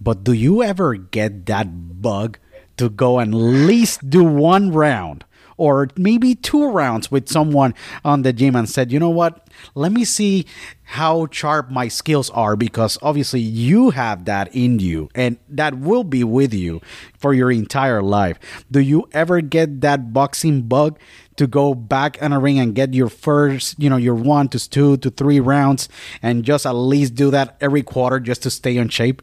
but 0.00 0.24
do 0.24 0.32
you 0.32 0.62
ever 0.62 0.94
get 0.94 1.46
that 1.46 2.00
bug? 2.00 2.38
to 2.76 2.88
go 2.88 3.18
and 3.18 3.34
at 3.34 3.38
least 3.38 4.08
do 4.08 4.22
one 4.22 4.70
round 4.70 5.24
or 5.58 5.88
maybe 5.96 6.34
two 6.34 6.68
rounds 6.68 7.10
with 7.10 7.30
someone 7.30 7.72
on 8.04 8.20
the 8.20 8.32
gym 8.32 8.54
and 8.54 8.68
said, 8.68 8.92
you 8.92 8.98
know 8.98 9.08
what, 9.08 9.48
let 9.74 9.90
me 9.90 10.04
see 10.04 10.44
how 10.82 11.26
sharp 11.30 11.70
my 11.70 11.88
skills 11.88 12.28
are 12.30 12.56
because 12.56 12.98
obviously 13.00 13.40
you 13.40 13.88
have 13.88 14.26
that 14.26 14.54
in 14.54 14.78
you 14.78 15.08
and 15.14 15.38
that 15.48 15.78
will 15.78 16.04
be 16.04 16.22
with 16.22 16.52
you 16.52 16.80
for 17.18 17.32
your 17.32 17.50
entire 17.50 18.02
life. 18.02 18.38
Do 18.70 18.80
you 18.80 19.08
ever 19.12 19.40
get 19.40 19.80
that 19.80 20.12
boxing 20.12 20.62
bug 20.62 20.98
to 21.36 21.46
go 21.46 21.74
back 21.74 22.20
in 22.20 22.32
a 22.32 22.38
ring 22.38 22.58
and 22.58 22.74
get 22.74 22.92
your 22.92 23.08
first, 23.08 23.76
you 23.78 23.88
know, 23.88 23.96
your 23.96 24.14
one 24.14 24.48
to 24.48 24.70
two 24.70 24.98
to 24.98 25.08
three 25.08 25.40
rounds 25.40 25.88
and 26.20 26.44
just 26.44 26.66
at 26.66 26.72
least 26.72 27.14
do 27.14 27.30
that 27.30 27.56
every 27.62 27.82
quarter 27.82 28.20
just 28.20 28.42
to 28.42 28.50
stay 28.50 28.76
in 28.76 28.90
shape? 28.90 29.22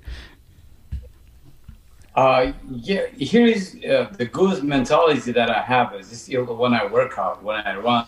Uh, 2.15 2.51
yeah, 2.69 3.07
here 3.07 3.45
is 3.45 3.79
uh, 3.89 4.07
the 4.17 4.25
good 4.25 4.63
mentality 4.63 5.31
that 5.31 5.49
I 5.49 5.61
have 5.61 5.95
is 5.95 6.07
still 6.21 6.45
when 6.45 6.73
I 6.73 6.85
work 6.85 7.17
out, 7.17 7.43
when 7.43 7.55
I 7.55 7.75
run, 7.77 8.05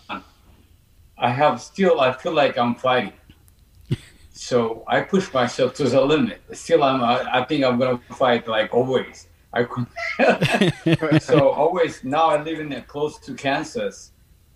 I 1.18 1.30
have 1.30 1.60
still, 1.60 2.00
I 2.00 2.12
feel 2.12 2.32
like 2.32 2.56
I'm 2.56 2.76
fighting. 2.76 3.14
so 4.32 4.84
I 4.86 5.00
push 5.00 5.32
myself 5.32 5.74
to 5.74 5.84
the 5.84 6.00
limit. 6.00 6.40
Still, 6.52 6.84
I'm, 6.84 7.02
I, 7.02 7.40
I 7.40 7.44
think 7.44 7.64
I'm 7.64 7.78
going 7.78 7.98
to 7.98 8.14
fight 8.14 8.46
like 8.46 8.72
always. 8.72 9.26
I 9.52 9.66
so 11.18 11.48
always 11.62 12.04
now 12.04 12.28
I 12.28 12.42
live 12.42 12.60
in 12.60 12.80
close 12.82 13.18
to 13.20 13.34
Kansas 13.34 14.12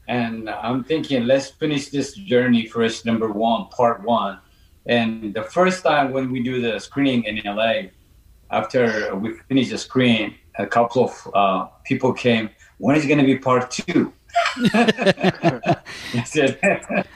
and 0.08 0.50
I'm 0.50 0.84
thinking, 0.84 1.26
let's 1.26 1.48
finish 1.48 1.88
this 1.88 2.14
journey 2.14 2.66
first, 2.66 3.06
number 3.06 3.28
one, 3.28 3.68
part 3.68 4.02
one. 4.02 4.38
And 4.86 5.32
the 5.32 5.42
first 5.42 5.82
time 5.82 6.12
when 6.12 6.30
we 6.30 6.42
do 6.42 6.60
the 6.60 6.78
screening 6.78 7.24
in 7.24 7.40
LA, 7.44 7.90
after 8.50 9.14
we 9.16 9.34
finished 9.48 9.70
the 9.70 9.78
screen, 9.78 10.34
a 10.58 10.66
couple 10.66 11.04
of 11.04 11.28
uh, 11.34 11.66
people 11.84 12.12
came. 12.12 12.50
When 12.78 12.96
is 12.96 13.04
it 13.04 13.08
going 13.08 13.20
to 13.20 13.26
be 13.26 13.38
part 13.38 13.70
two? 13.70 14.12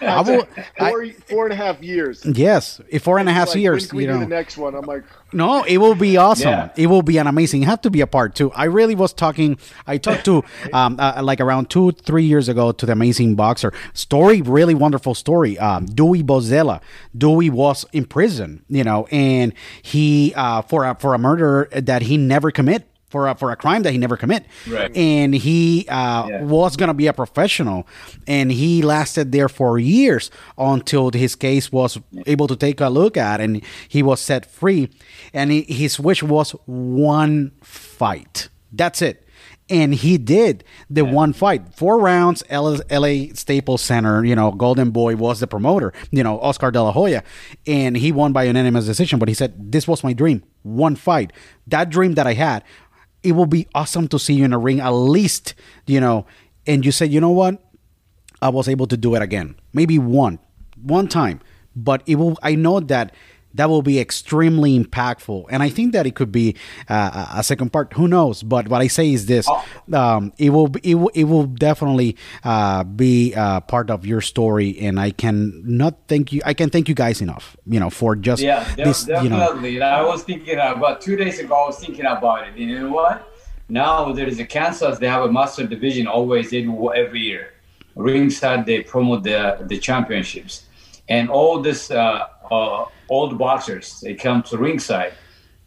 I 0.00 0.22
will, 0.26 0.46
four, 0.78 1.06
four 1.28 1.44
and 1.44 1.52
a 1.52 1.56
half 1.56 1.82
years. 1.82 2.24
Yes, 2.24 2.80
four 3.00 3.18
and 3.18 3.28
a 3.28 3.32
half 3.32 3.48
like, 3.48 3.58
years. 3.58 3.92
you 3.92 4.06
know, 4.06 4.20
the 4.20 4.26
next 4.26 4.56
one. 4.56 4.74
I'm 4.74 4.86
like, 4.86 5.04
no, 5.32 5.64
it 5.64 5.78
will 5.78 5.94
be 5.94 6.16
awesome. 6.16 6.50
Yeah. 6.50 6.70
It 6.76 6.86
will 6.86 7.02
be 7.02 7.18
an 7.18 7.26
amazing. 7.26 7.62
It 7.62 7.66
have 7.66 7.80
to 7.82 7.90
be 7.90 8.00
a 8.00 8.06
part 8.06 8.34
two. 8.34 8.52
I 8.52 8.64
really 8.64 8.94
was 8.94 9.12
talking. 9.12 9.58
I 9.86 9.98
talked 9.98 10.24
to 10.26 10.44
um, 10.72 10.96
uh, 10.98 11.20
like 11.22 11.40
around 11.40 11.70
two, 11.70 11.92
three 11.92 12.24
years 12.24 12.48
ago 12.48 12.72
to 12.72 12.86
the 12.86 12.92
amazing 12.92 13.34
boxer. 13.34 13.72
Story, 13.92 14.40
really 14.42 14.74
wonderful 14.74 15.14
story. 15.14 15.58
Um, 15.58 15.86
Dewey 15.86 16.22
Bozella. 16.22 16.80
Dewey 17.16 17.50
was 17.50 17.84
in 17.92 18.06
prison, 18.06 18.64
you 18.68 18.84
know, 18.84 19.06
and 19.10 19.52
he 19.82 20.32
uh, 20.36 20.62
for 20.62 20.84
a, 20.84 20.94
for 20.94 21.14
a 21.14 21.18
murder 21.18 21.68
that 21.72 22.02
he 22.02 22.16
never 22.16 22.50
commit 22.50 22.88
for 23.14 23.28
a, 23.28 23.34
for 23.36 23.52
a 23.52 23.56
crime 23.56 23.84
that 23.84 23.92
he 23.92 23.98
never 23.98 24.16
commit. 24.16 24.44
Right. 24.68 24.90
And 24.96 25.36
he 25.36 25.86
uh, 25.88 26.26
yeah. 26.26 26.42
was 26.42 26.76
going 26.76 26.88
to 26.88 26.94
be 26.94 27.06
a 27.06 27.12
professional, 27.12 27.86
and 28.26 28.50
he 28.50 28.82
lasted 28.82 29.30
there 29.30 29.48
for 29.48 29.78
years 29.78 30.32
until 30.58 31.12
his 31.12 31.36
case 31.36 31.70
was 31.70 31.96
able 32.26 32.48
to 32.48 32.56
take 32.56 32.80
a 32.80 32.88
look 32.88 33.16
at, 33.16 33.40
and 33.40 33.62
he 33.88 34.02
was 34.02 34.18
set 34.18 34.44
free. 34.50 34.90
And 35.32 35.52
he, 35.52 35.62
his 35.62 36.00
wish 36.00 36.24
was 36.24 36.56
one 36.66 37.52
fight. 37.62 38.48
That's 38.72 39.00
it 39.00 39.24
and 39.70 39.94
he 39.94 40.18
did 40.18 40.62
the 40.90 41.04
yeah. 41.04 41.10
one 41.10 41.32
fight 41.32 41.74
four 41.74 41.98
rounds 41.98 42.42
LA, 42.50 42.78
LA 42.90 43.32
Staples 43.34 43.80
Center 43.80 44.24
you 44.24 44.36
know 44.36 44.52
Golden 44.52 44.90
Boy 44.90 45.16
was 45.16 45.40
the 45.40 45.46
promoter 45.46 45.92
you 46.10 46.22
know 46.22 46.38
Oscar 46.40 46.70
De 46.70 46.82
La 46.82 46.92
Hoya 46.92 47.22
and 47.66 47.96
he 47.96 48.12
won 48.12 48.32
by 48.32 48.44
unanimous 48.44 48.86
decision 48.86 49.18
but 49.18 49.28
he 49.28 49.34
said 49.34 49.72
this 49.72 49.88
was 49.88 50.04
my 50.04 50.12
dream 50.12 50.42
one 50.62 50.96
fight 50.96 51.32
that 51.66 51.88
dream 51.88 52.14
that 52.14 52.26
I 52.26 52.34
had 52.34 52.62
it 53.24 53.32
will 53.32 53.46
be 53.46 53.66
awesome 53.74 54.06
to 54.08 54.18
see 54.18 54.34
you 54.34 54.44
in 54.44 54.52
a 54.52 54.58
ring 54.58 54.80
at 54.80 54.90
least, 54.90 55.54
you 55.86 55.98
know, 55.98 56.26
and 56.66 56.84
you 56.84 56.92
said, 56.92 57.10
you 57.10 57.20
know 57.20 57.30
what? 57.30 57.60
I 58.40 58.50
was 58.50 58.68
able 58.68 58.86
to 58.88 58.96
do 58.96 59.14
it 59.14 59.22
again. 59.22 59.56
Maybe 59.72 59.98
one, 59.98 60.38
one 60.80 61.08
time. 61.08 61.40
But 61.74 62.02
it 62.06 62.16
will 62.16 62.38
I 62.42 62.54
know 62.54 62.78
that 62.78 63.12
that 63.54 63.68
will 63.68 63.82
be 63.82 63.98
extremely 64.00 64.78
impactful. 64.78 65.46
And 65.48 65.62
I 65.62 65.68
think 65.68 65.92
that 65.92 66.06
it 66.06 66.14
could 66.14 66.32
be 66.32 66.56
uh, 66.88 67.26
a 67.34 67.42
second 67.42 67.72
part. 67.72 67.92
Who 67.94 68.08
knows? 68.08 68.42
But 68.42 68.68
what 68.68 68.80
I 68.80 68.88
say 68.88 69.12
is 69.12 69.26
this: 69.26 69.46
oh. 69.48 69.64
um, 69.92 70.32
it 70.38 70.50
will 70.50 70.74
it 70.82 70.96
will 70.96 71.10
it 71.14 71.24
will 71.24 71.46
definitely 71.46 72.16
uh, 72.42 72.84
be 72.84 73.34
uh, 73.34 73.60
part 73.60 73.90
of 73.90 74.04
your 74.04 74.20
story. 74.20 74.78
And 74.78 74.98
I 74.98 75.10
can 75.10 75.62
not 75.64 75.96
thank 76.08 76.32
you. 76.32 76.42
I 76.44 76.54
can 76.54 76.70
thank 76.70 76.88
you 76.88 76.94
guys 76.94 77.20
enough. 77.20 77.56
You 77.66 77.80
know, 77.80 77.90
for 77.90 78.16
just 78.16 78.42
yeah, 78.42 78.64
this, 78.74 79.04
definitely. 79.04 79.70
You 79.70 79.80
know. 79.80 79.86
I 79.86 80.02
was 80.02 80.24
thinking 80.24 80.58
about 80.58 81.00
two 81.00 81.16
days 81.16 81.38
ago. 81.38 81.54
I 81.54 81.66
was 81.66 81.78
thinking 81.78 82.06
about 82.06 82.48
it. 82.48 82.56
You 82.56 82.80
know 82.80 82.90
what? 82.90 83.30
Now 83.68 84.12
there 84.12 84.26
is 84.26 84.38
a 84.40 84.44
Kansas. 84.44 84.98
They 84.98 85.08
have 85.08 85.22
a 85.24 85.32
master 85.32 85.66
division. 85.66 86.06
Always 86.06 86.50
they 86.50 86.62
do 86.62 86.92
every 86.92 87.20
year. 87.20 87.54
Ringside 87.94 88.66
they 88.66 88.82
promote 88.82 89.22
the 89.22 89.58
the 89.68 89.78
championships, 89.78 90.66
and 91.08 91.30
all 91.30 91.60
this. 91.60 91.90
Uh, 92.50 92.82
uh, 92.82 92.88
old 93.08 93.38
boxers. 93.38 94.00
They 94.00 94.14
come 94.14 94.42
to 94.44 94.58
ringside. 94.58 95.14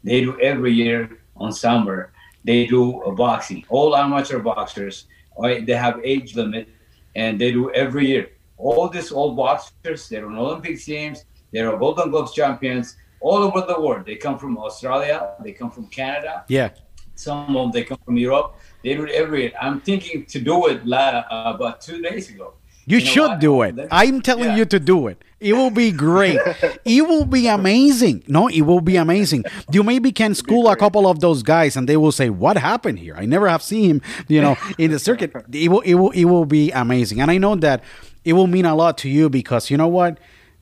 They 0.03 0.21
do 0.21 0.39
every 0.39 0.73
year 0.73 1.19
on 1.35 1.51
summer. 1.51 2.11
They 2.43 2.65
do 2.65 3.01
a 3.01 3.11
boxing. 3.11 3.65
All 3.69 3.95
amateur 3.95 4.39
boxers. 4.39 5.05
Right, 5.39 5.65
they 5.65 5.73
have 5.73 5.99
age 6.03 6.35
limit, 6.35 6.67
and 7.15 7.39
they 7.39 7.51
do 7.51 7.71
every 7.71 8.07
year. 8.07 8.29
All 8.57 8.89
these 8.89 9.11
old 9.11 9.37
boxers, 9.37 10.09
they're 10.09 10.25
on 10.25 10.35
Olympic 10.35 10.79
teams. 10.81 11.25
They're 11.51 11.77
Golden 11.77 12.09
Gloves 12.09 12.33
champions 12.33 12.97
all 13.19 13.37
over 13.37 13.61
the 13.61 13.79
world. 13.79 14.05
They 14.05 14.15
come 14.15 14.37
from 14.39 14.57
Australia. 14.57 15.35
They 15.43 15.51
come 15.51 15.71
from 15.71 15.87
Canada. 15.87 16.43
Yeah. 16.47 16.69
Some 17.15 17.55
of 17.55 17.63
them 17.63 17.71
they 17.71 17.83
come 17.83 17.99
from 18.05 18.17
Europe. 18.17 18.55
They 18.83 18.95
do 18.95 19.05
it 19.05 19.11
every 19.11 19.43
year. 19.43 19.51
I'm 19.59 19.81
thinking 19.81 20.25
to 20.25 20.39
do 20.39 20.67
it 20.67 20.81
uh, 20.91 21.23
about 21.55 21.81
two 21.81 22.01
days 22.01 22.29
ago. 22.29 22.53
You, 22.87 22.99
you 22.99 23.05
know 23.05 23.11
should 23.11 23.27
what? 23.31 23.39
do 23.41 23.61
it. 23.63 23.87
I'm 23.91 24.21
telling 24.21 24.45
yeah. 24.51 24.55
you 24.55 24.65
to 24.65 24.79
do 24.79 25.07
it. 25.07 25.21
It 25.41 25.53
will 25.53 25.69
be 25.69 25.91
great. 25.91 26.39
it 26.85 27.01
will 27.05 27.25
be 27.25 27.45
amazing. 27.47 28.23
No, 28.27 28.47
it 28.47 28.61
will 28.61 28.79
be 28.79 28.95
amazing. 28.95 29.43
You 29.71 29.83
maybe 29.83 30.13
can 30.13 30.33
school 30.33 30.69
a 30.69 30.75
couple 30.77 31.05
of 31.05 31.19
those 31.19 31.43
guys, 31.43 31.75
and 31.75 31.87
they 31.87 31.97
will 31.97 32.13
say, 32.13 32.29
"What 32.29 32.57
happened 32.57 32.99
here? 32.99 33.13
I 33.17 33.25
never 33.25 33.49
have 33.49 33.61
seen 33.61 33.89
him." 33.89 34.01
You 34.29 34.41
know, 34.41 34.57
in 34.77 34.91
the 34.91 34.99
circuit. 34.99 35.33
It 35.51 35.69
will. 35.69 35.81
It 35.81 35.95
will. 35.95 36.11
It 36.11 36.25
will 36.25 36.45
be 36.45 36.71
amazing. 36.71 37.19
And 37.19 37.29
I 37.29 37.37
know 37.37 37.55
that 37.55 37.83
it 38.23 38.33
will 38.33 38.47
mean 38.47 38.65
a 38.65 38.73
lot 38.73 38.97
to 38.99 39.09
you 39.09 39.29
because 39.29 39.69
you 39.69 39.77
know 39.77 39.89
what. 39.89 40.17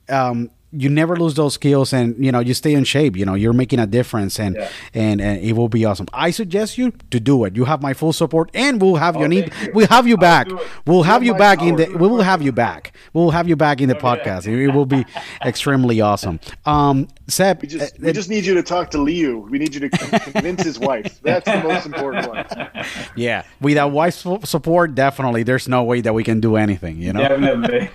Um, 0.08 0.50
you 0.78 0.88
never 0.88 1.16
lose 1.16 1.34
those 1.34 1.54
skills 1.54 1.92
and 1.92 2.22
you 2.24 2.30
know 2.30 2.40
you 2.40 2.54
stay 2.54 2.74
in 2.74 2.84
shape 2.84 3.16
you 3.16 3.24
know 3.24 3.34
you're 3.34 3.52
making 3.52 3.78
a 3.78 3.86
difference 3.86 4.38
and 4.38 4.56
yeah. 4.56 4.68
and, 4.94 5.20
and 5.20 5.42
it 5.42 5.52
will 5.54 5.68
be 5.68 5.84
awesome 5.84 6.06
i 6.12 6.30
suggest 6.30 6.76
you 6.78 6.92
to 7.10 7.18
do 7.18 7.44
it 7.44 7.56
you 7.56 7.64
have 7.64 7.82
my 7.82 7.92
full 7.92 8.12
support 8.12 8.50
and 8.54 8.80
we'll 8.80 8.96
have 8.96 9.16
oh, 9.16 9.22
you 9.22 9.28
need 9.28 9.52
you. 9.62 9.70
we'll 9.74 9.88
have 9.88 10.06
you 10.06 10.16
back 10.16 10.48
we'll 10.86 11.02
have 11.02 11.22
you 11.24 11.34
back 11.34 11.62
in 11.62 11.76
the 11.76 11.86
we 11.86 12.08
will 12.08 12.22
have 12.22 12.42
you 12.42 12.52
back 12.52 12.92
we'll 13.12 13.30
have 13.30 13.48
you 13.48 13.56
back 13.56 13.80
in 13.80 13.88
the 13.88 13.94
podcast 13.94 14.46
it, 14.46 14.62
it 14.62 14.68
will 14.68 14.86
be 14.86 15.04
extremely 15.44 16.00
awesome 16.00 16.38
um 16.64 17.08
Seb, 17.28 17.60
we 17.60 17.68
just, 17.68 17.94
uh, 17.94 17.96
we 18.00 18.12
just 18.12 18.28
need 18.28 18.44
you 18.44 18.54
to 18.54 18.62
talk 18.62 18.90
to 18.92 18.98
Liu. 18.98 19.38
We 19.38 19.58
need 19.58 19.74
you 19.74 19.80
to 19.80 19.88
convince 19.88 20.62
his 20.62 20.78
wife. 20.78 21.18
That's 21.22 21.44
the 21.44 21.60
most 21.60 21.86
important 21.86 22.28
one. 22.28 22.46
Yeah, 23.16 23.42
without 23.60 23.90
wife 23.90 24.14
support, 24.44 24.94
definitely, 24.94 25.42
there's 25.42 25.66
no 25.66 25.82
way 25.82 26.02
that 26.02 26.14
we 26.14 26.22
can 26.22 26.40
do 26.40 26.54
anything. 26.54 27.02
You 27.02 27.12
know. 27.14 27.20
Definitely. 27.20 27.90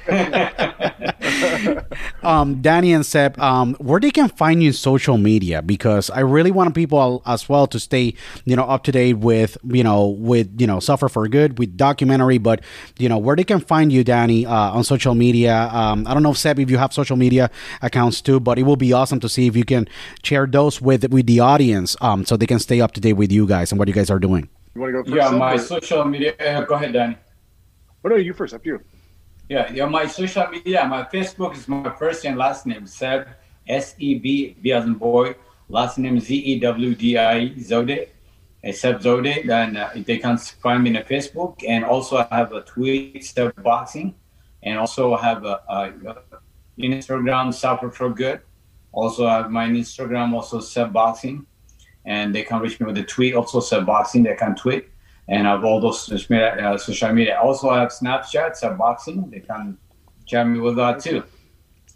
um, 2.23 2.61
Danny 2.71 2.93
and 2.93 3.05
Seb, 3.05 3.37
um, 3.37 3.73
where 3.79 3.99
they 3.99 4.11
can 4.11 4.29
find 4.29 4.63
you 4.63 4.69
in 4.69 4.73
social 4.73 5.17
media 5.17 5.61
because 5.61 6.09
I 6.09 6.21
really 6.21 6.51
want 6.51 6.73
people 6.73 7.21
as 7.25 7.49
well 7.49 7.67
to 7.67 7.77
stay, 7.81 8.13
you 8.45 8.55
know, 8.55 8.63
up 8.63 8.85
to 8.85 8.93
date 8.93 9.15
with, 9.15 9.57
you 9.77 9.83
know, 9.83 10.07
with 10.07 10.47
you 10.57 10.67
know, 10.67 10.79
suffer 10.79 11.09
for 11.09 11.27
good 11.27 11.59
with 11.59 11.75
documentary, 11.75 12.37
but 12.37 12.61
you 12.97 13.09
know, 13.09 13.17
where 13.17 13.35
they 13.35 13.43
can 13.43 13.59
find 13.59 13.91
you, 13.91 14.05
Danny, 14.05 14.45
uh, 14.45 14.77
on 14.77 14.85
social 14.85 15.15
media. 15.15 15.67
Um, 15.73 16.07
I 16.07 16.13
don't 16.13 16.23
know, 16.23 16.31
Seb, 16.31 16.59
if 16.59 16.71
you 16.71 16.77
have 16.77 16.93
social 16.93 17.17
media 17.17 17.51
accounts 17.81 18.21
too, 18.21 18.39
but 18.39 18.57
it 18.57 18.63
will 18.63 18.77
be 18.77 18.93
awesome 18.93 19.19
to 19.19 19.27
see 19.27 19.47
if 19.47 19.55
you 19.57 19.65
can 19.65 19.85
share 20.23 20.47
those 20.47 20.79
with 20.79 21.03
with 21.11 21.27
the 21.27 21.41
audience, 21.41 21.97
um, 21.99 22.23
so 22.25 22.37
they 22.37 22.47
can 22.47 22.59
stay 22.59 22.79
up 22.79 22.93
to 22.93 23.01
date 23.01 23.17
with 23.19 23.33
you 23.33 23.45
guys 23.45 23.73
and 23.73 23.79
what 23.79 23.89
you 23.89 23.93
guys 23.93 24.09
are 24.09 24.19
doing. 24.27 24.47
You 24.75 24.79
want 24.79 24.93
to 24.93 25.03
go 25.03 25.03
first? 25.03 25.15
Yeah, 25.17 25.37
my 25.37 25.55
or- 25.55 25.59
social 25.59 26.05
media. 26.05 26.35
Uh, 26.39 26.61
go 26.61 26.75
ahead, 26.75 26.93
Danny. 26.93 27.17
Oh, 28.05 28.07
no, 28.07 28.15
you 28.15 28.31
first. 28.33 28.53
Up 28.53 28.63
to 28.63 28.69
you. 28.69 28.79
Yeah, 29.51 29.69
yeah. 29.73 29.85
My 29.85 30.07
social 30.07 30.47
media, 30.47 30.87
my 30.87 31.03
Facebook 31.03 31.57
is 31.57 31.67
my 31.67 31.89
first 31.99 32.23
and 32.23 32.37
last 32.37 32.65
name, 32.65 32.87
Seb, 32.87 33.27
S 33.67 33.95
E 33.99 34.15
B, 34.15 34.55
B 34.61 34.71
as 34.71 34.85
in 34.85 34.93
boy, 34.93 35.35
last 35.67 35.97
name 35.97 36.21
Z 36.21 36.33
E 36.33 36.57
W 36.61 36.95
D 36.95 37.17
I 37.17 37.49
Zode, 37.59 38.07
uh, 38.65 38.71
Seb 38.71 39.01
Zode. 39.01 39.45
Then 39.45 39.75
uh, 39.75 39.91
they 40.07 40.19
can 40.19 40.37
find 40.37 40.81
me 40.85 40.95
on 40.95 41.03
Facebook, 41.03 41.65
and 41.67 41.83
also 41.83 42.19
I 42.19 42.27
have 42.31 42.53
a 42.53 42.61
tweet, 42.61 43.25
Seb 43.25 43.61
Boxing, 43.61 44.15
and 44.63 44.79
also 44.79 45.15
I 45.15 45.21
have 45.21 45.43
a, 45.43 45.59
a, 45.67 45.79
a 46.07 46.15
Instagram, 46.79 47.53
Suffer 47.53 47.91
for 47.91 48.09
Good. 48.09 48.39
Also 48.93 49.27
I 49.27 49.39
have 49.39 49.51
my 49.51 49.67
Instagram, 49.67 50.31
also 50.31 50.61
Seb 50.61 50.93
Boxing, 50.93 51.45
and 52.05 52.33
they 52.33 52.43
can 52.43 52.61
reach 52.61 52.79
me 52.79 52.85
with 52.85 52.97
a 52.99 53.03
tweet, 53.03 53.35
also 53.35 53.59
Seb 53.59 53.85
Boxing. 53.85 54.23
They 54.23 54.35
can 54.35 54.55
tweet. 54.55 54.87
And 55.31 55.47
I 55.47 55.51
have 55.51 55.63
all 55.63 55.79
those 55.79 56.03
social 56.03 56.35
media. 56.35 56.55
Uh, 56.55 56.77
social 56.77 57.13
media. 57.13 57.39
Also, 57.41 57.69
I 57.69 57.79
have 57.79 57.89
Snapchat, 57.89 58.57
Seb 58.57 58.77
Boxing. 58.77 59.29
They 59.29 59.39
can 59.39 59.77
chat 60.25 60.45
me 60.45 60.59
with 60.59 60.75
that 60.75 60.99
too. 60.99 61.23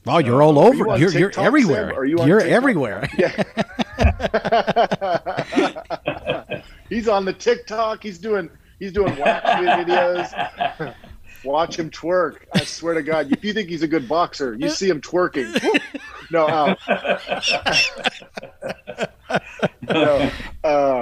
Wow, 0.06 0.20
you're 0.20 0.42
all 0.42 0.58
Are 0.58 0.68
over. 0.68 0.76
you 0.76 0.90
on 0.90 1.00
you're 1.00 1.12
you're 1.12 1.30
TikTok, 1.30 1.44
Seb? 1.44 1.46
everywhere. 1.46 1.94
Are 1.94 2.06
you 2.06 2.18
you're 2.26 2.40
TikTok? 2.40 2.56
everywhere. 2.56 3.06
he's 6.90 7.10
on 7.10 7.26
the 7.26 7.34
TikTok. 7.34 8.02
He's 8.02 8.20
doing 8.20 8.50
he's 8.80 8.94
doing 8.94 9.18
watch 9.18 9.44
videos. 9.44 10.96
Watch 11.44 11.78
him 11.78 11.92
twerk. 11.92 12.38
I 12.56 12.64
swear 12.64 12.96
to 12.96 13.04
God, 13.04 13.32
if 13.32 13.44
you 13.44 13.54
think 13.54 13.70
he's 13.70 13.84
a 13.84 13.88
good 13.88 14.10
boxer, 14.10 14.56
you 14.56 14.68
see 14.68 14.90
him 14.90 15.00
twerking. 15.00 15.54
Woo! 15.62 15.80
No, 16.32 16.76
no, 19.88 20.32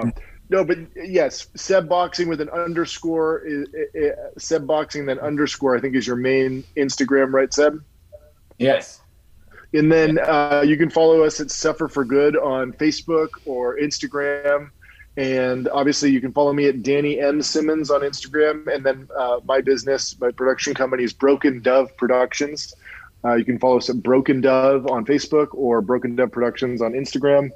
um, 0.02 0.12
no, 0.50 0.64
but 0.64 0.78
yes, 0.96 1.48
Seb 1.56 1.89
Boxing 1.89 2.28
with 2.28 2.41
an 2.41 2.50
underscore 2.50 3.44
is, 3.46 3.68
is, 3.94 4.14
Seb 4.38 4.68
Boxing 4.68 5.06
then 5.06 5.20
underscore. 5.20 5.76
I 5.76 5.80
think 5.80 5.96
is 5.96 6.06
your 6.06 6.16
main 6.16 6.64
Instagram, 6.78 7.34
right, 7.34 7.54
Seb? 7.54 7.84
yes. 8.58 9.02
And 9.74 9.91
then 9.91 10.20
uh, 10.20 10.64
you 10.66 10.78
can 10.78 10.91
follow 10.91 11.24
us 11.24 11.39
at 11.39 11.50
Suffer 11.50 11.88
for 11.88 12.06
Good 12.06 12.38
on 12.38 12.74
Facebook 12.74 13.30
or 13.46 13.78
Instagram. 13.78 14.70
And 15.18 15.68
obviously, 15.68 16.12
you 16.12 16.22
can 16.22 16.32
follow 16.32 16.54
me 16.54 16.68
at 16.68 16.84
Danny 16.84 17.20
M. 17.20 17.41
Simmons 17.41 17.89
on 17.89 18.02
Instagram. 18.02 18.68
And 18.68 18.86
then 18.86 19.08
uh, 19.18 19.39
my 19.46 19.62
business, 19.62 20.20
my 20.20 20.32
production 20.32 20.76
company 20.76 21.04
is 21.04 21.14
Broken 21.14 21.62
Dove 21.62 21.96
Productions. 21.98 22.76
Uh, 23.26 23.36
you 23.36 23.46
can 23.46 23.58
follow 23.58 23.78
us 23.78 23.89
at 23.89 24.04
Broken 24.04 24.41
Dove 24.41 24.86
on 24.88 25.06
Facebook 25.06 25.48
or 25.54 25.82
Broken 25.82 26.16
Dove 26.16 26.32
Productions 26.32 26.82
on 26.82 26.91
Instagram. 26.91 27.50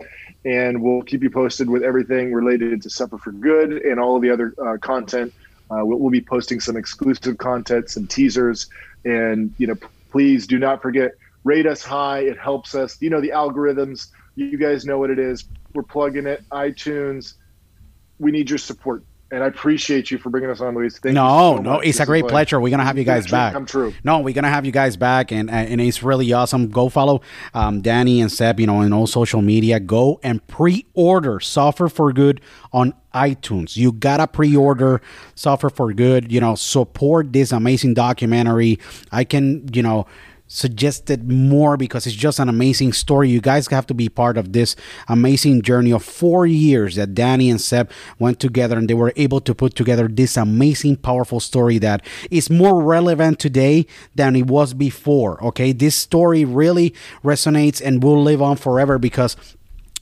And 0.45 0.81
we'll 0.81 1.01
keep 1.01 1.23
you 1.23 1.29
posted 1.29 1.69
with 1.69 1.83
everything 1.83 2.33
related 2.33 2.81
to 2.83 2.89
Suffer 2.89 3.17
for 3.17 3.31
Good 3.31 3.73
and 3.73 3.99
all 3.99 4.15
of 4.15 4.21
the 4.21 4.29
other 4.29 4.53
uh, 4.63 4.77
content. 4.77 5.33
Uh, 5.69 5.83
we'll, 5.83 5.99
we'll 5.99 6.11
be 6.11 6.21
posting 6.21 6.59
some 6.59 6.77
exclusive 6.77 7.37
content, 7.37 7.89
some 7.89 8.07
teasers. 8.07 8.69
And, 9.03 9.53
you 9.57 9.67
know, 9.67 9.75
please 10.09 10.47
do 10.47 10.57
not 10.57 10.81
forget 10.81 11.11
rate 11.43 11.65
us 11.65 11.81
high. 11.81 12.19
It 12.19 12.37
helps 12.37 12.75
us. 12.75 13.01
You 13.01 13.09
know, 13.09 13.21
the 13.21 13.29
algorithms, 13.29 14.09
you 14.35 14.57
guys 14.57 14.85
know 14.85 14.99
what 14.99 15.09
it 15.09 15.19
is. 15.19 15.45
We're 15.73 15.83
plugging 15.83 16.27
it, 16.27 16.43
iTunes. 16.51 17.33
We 18.19 18.31
need 18.31 18.49
your 18.49 18.59
support. 18.59 19.03
And 19.29 19.43
I 19.43 19.47
appreciate 19.47 20.09
you 20.09 20.17
for 20.17 20.29
bringing 20.29 20.49
us 20.49 20.61
on, 20.61 20.73
Luis. 20.73 20.99
Thank 20.99 21.13
no, 21.13 21.51
you 21.51 21.57
so 21.57 21.61
no, 21.63 21.79
it's 21.79 21.97
This 21.97 21.99
a 21.99 22.05
great 22.05 22.23
like- 22.23 22.31
pleasure. 22.31 22.61
We're 22.61 22.69
gonna 22.69 22.85
have 22.85 22.97
you 22.97 23.03
guys 23.03 23.27
back. 23.27 23.51
Come 23.51 23.65
true. 23.65 23.93
No, 24.05 24.19
we're 24.19 24.33
gonna 24.33 24.49
have 24.49 24.65
you 24.65 24.71
guys 24.71 24.95
back, 24.95 25.33
and 25.33 25.49
and 25.51 25.81
it's 25.81 26.01
really 26.01 26.31
awesome. 26.31 26.69
Go 26.69 26.87
follow 26.87 27.21
um, 27.53 27.81
Danny 27.81 28.21
and 28.21 28.31
Seb, 28.31 28.59
you 28.59 28.67
know, 28.67 28.81
in 28.81 28.93
all 28.93 29.05
social 29.05 29.41
media. 29.41 29.81
Go 29.81 30.19
and 30.23 30.45
pre-order 30.47 31.41
"Suffer 31.41 31.89
for 31.89 32.13
Good" 32.13 32.39
on 32.71 32.93
iTunes. 33.13 33.75
You 33.75 33.91
gotta 33.91 34.27
pre-order 34.27 35.01
"Suffer 35.35 35.69
for 35.69 35.91
Good." 35.91 36.31
You 36.31 36.39
know, 36.39 36.55
support 36.55 37.33
this 37.33 37.51
amazing 37.51 37.95
documentary. 37.95 38.79
I 39.11 39.25
can, 39.25 39.67
you 39.73 39.83
know 39.83 40.07
suggested 40.47 41.29
more 41.29 41.77
because 41.77 42.07
it's 42.07 42.15
just 42.15 42.39
an 42.39 42.49
amazing 42.49 42.93
story. 42.93 43.29
You 43.29 43.41
guys 43.41 43.67
have 43.67 43.85
to 43.87 43.93
be 43.93 44.09
part 44.09 44.37
of 44.37 44.53
this 44.53 44.75
amazing 45.07 45.61
journey 45.61 45.91
of 45.91 46.03
four 46.03 46.45
years 46.45 46.95
that 46.95 47.13
Danny 47.13 47.49
and 47.49 47.59
Seb 47.59 47.91
went 48.19 48.39
together 48.39 48.77
and 48.77 48.89
they 48.89 48.93
were 48.93 49.13
able 49.15 49.41
to 49.41 49.53
put 49.53 49.75
together 49.75 50.07
this 50.07 50.37
amazing, 50.37 50.97
powerful 50.97 51.39
story 51.39 51.77
that 51.79 52.05
is 52.31 52.49
more 52.49 52.81
relevant 52.81 53.39
today 53.39 53.85
than 54.15 54.35
it 54.35 54.47
was 54.47 54.73
before. 54.73 55.43
Okay, 55.43 55.71
this 55.71 55.95
story 55.95 56.45
really 56.45 56.93
resonates 57.23 57.81
and 57.83 58.03
will 58.03 58.21
live 58.21 58.41
on 58.41 58.55
forever 58.55 58.97
because 58.97 59.35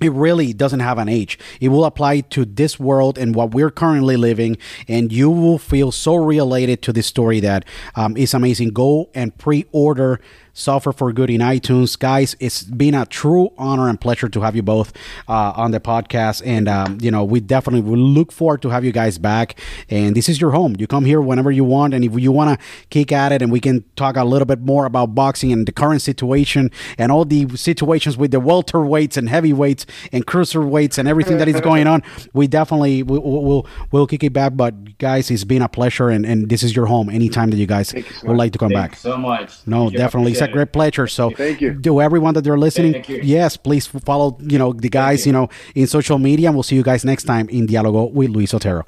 it 0.06 0.12
really 0.12 0.53
doesn't 0.53 0.80
have 0.80 0.97
an 0.97 1.10
age. 1.10 1.38
It 1.60 1.70
will 1.70 1.86
apply 1.86 2.22
to 2.22 2.45
this 2.45 2.80
world 2.80 3.18
and 3.18 3.36
what 3.36 3.51
we're 3.51 3.72
currently 3.72 4.18
living, 4.18 4.58
and 4.88 5.12
you 5.12 5.30
will 5.30 5.58
feel 5.58 5.91
so 5.91 6.16
related 6.16 6.82
to 6.84 6.93
this 6.93 7.08
story 7.08 7.39
that 7.41 7.66
um, 7.95 8.16
it's 8.16 8.34
amazing. 8.34 8.70
Go 8.70 9.10
and 9.14 9.38
pre-order 9.38 10.20
"Suffer 10.56 10.91
for 10.91 11.14
Good" 11.14 11.30
in 11.30 11.41
iTunes, 11.41 11.99
guys. 11.99 12.36
It's 12.39 12.64
been 12.64 12.95
a 12.95 13.06
true 13.06 13.49
honor 13.58 13.88
and 13.89 14.01
pleasure 14.01 14.30
to 14.30 14.41
have 14.41 14.56
you 14.56 14.64
both 14.64 14.91
uh, 15.28 15.53
on 15.56 15.70
the 15.72 15.80
podcast, 15.80 16.41
and 16.43 16.68
um, 16.68 16.97
you 17.01 17.12
know 17.12 17.24
we 17.24 17.39
definitely 17.39 17.82
will 17.82 17.99
look 17.99 18.32
forward 18.32 18.62
to 18.64 18.70
have 18.70 18.84
you 18.84 18.91
guys 18.91 19.18
back. 19.20 19.60
And 19.89 20.16
this 20.16 20.28
is 20.28 20.41
your 20.41 20.51
home. 20.51 20.76
You 20.80 20.88
come 20.88 21.06
here 21.06 21.22
whenever 21.22 21.51
you 21.51 21.64
want, 21.64 21.93
and 21.93 22.03
if 22.03 22.18
you 22.20 22.32
want 22.32 22.60
to 22.60 22.66
kick 22.89 23.12
at 23.12 23.32
it, 23.32 23.41
and 23.43 23.51
we 23.51 23.60
can 23.60 23.84
talk 23.95 24.16
a 24.16 24.24
little 24.24 24.45
bit 24.47 24.62
more 24.62 24.86
about 24.86 25.14
boxing 25.14 25.51
and 25.51 25.68
the 25.68 25.72
current 25.72 26.01
situation 26.01 26.72
and 26.97 27.12
all 27.12 27.26
the 27.26 27.47
situations 27.56 28.18
with 28.18 28.32
the 28.32 28.39
welterweights 28.39 29.18
and 29.18 29.30
heavyweights 29.30 29.86
and 30.12 30.26
cruiserweights 30.26 30.97
and 30.97 31.08
everything 31.08 31.38
that 31.38 31.47
is 31.47 31.60
going 31.62 31.86
on. 31.86 32.01
We 32.34 32.47
definitely 32.47 33.03
will 33.03 33.22
we'll, 33.22 33.68
we'll 33.91 34.08
kick 34.08 34.24
it 34.24 34.34
back. 34.34 34.56
But 34.56 34.97
guys, 34.97 35.30
it's 35.30 35.43
been 35.43 35.62
a 35.62 35.70
pleasure, 35.70 36.10
and, 36.10 36.26
and 36.26 36.49
this 36.49 36.64
is 36.64 36.76
your 36.76 36.86
home. 36.86 37.10
Anytime 37.10 37.49
that 37.51 37.58
you 37.58 37.68
guys 37.68 37.93
you 37.93 38.03
so 38.03 38.28
would 38.28 38.38
like 38.38 38.53
to 38.53 38.58
come 38.58 38.70
Thank 38.70 38.91
back. 38.91 38.91
you 38.91 39.12
so 39.12 39.18
much. 39.18 39.51
No, 39.68 39.86
Thank 39.86 39.97
definitely, 39.97 40.32
it's 40.32 40.41
a 40.50 40.52
great 40.52 40.72
pleasure. 40.72 41.08
So, 41.08 41.30
Thank 41.32 41.62
you. 41.62 41.80
to 41.82 42.02
everyone 42.02 42.34
that 42.36 42.43
they're 42.43 42.58
listening, 42.58 42.93
Thank 42.93 43.10
you. 43.10 43.20
yes, 43.24 43.58
please 43.58 43.88
follow 43.88 44.38
you 44.41 44.58
know 44.58 44.74
the 44.74 44.89
guys 44.89 45.26
you. 45.26 45.32
know 45.34 45.50
in 45.76 45.88
social 45.88 46.18
media, 46.20 46.48
and 46.50 46.56
we'll 46.56 46.64
see 46.64 46.76
you 46.76 46.84
guys 46.84 47.06
next 47.06 47.24
time 47.24 47.48
in 47.50 47.68
Dialogo 47.68 48.12
with 48.12 48.30
Luis 48.30 48.54
Otero. 48.54 48.84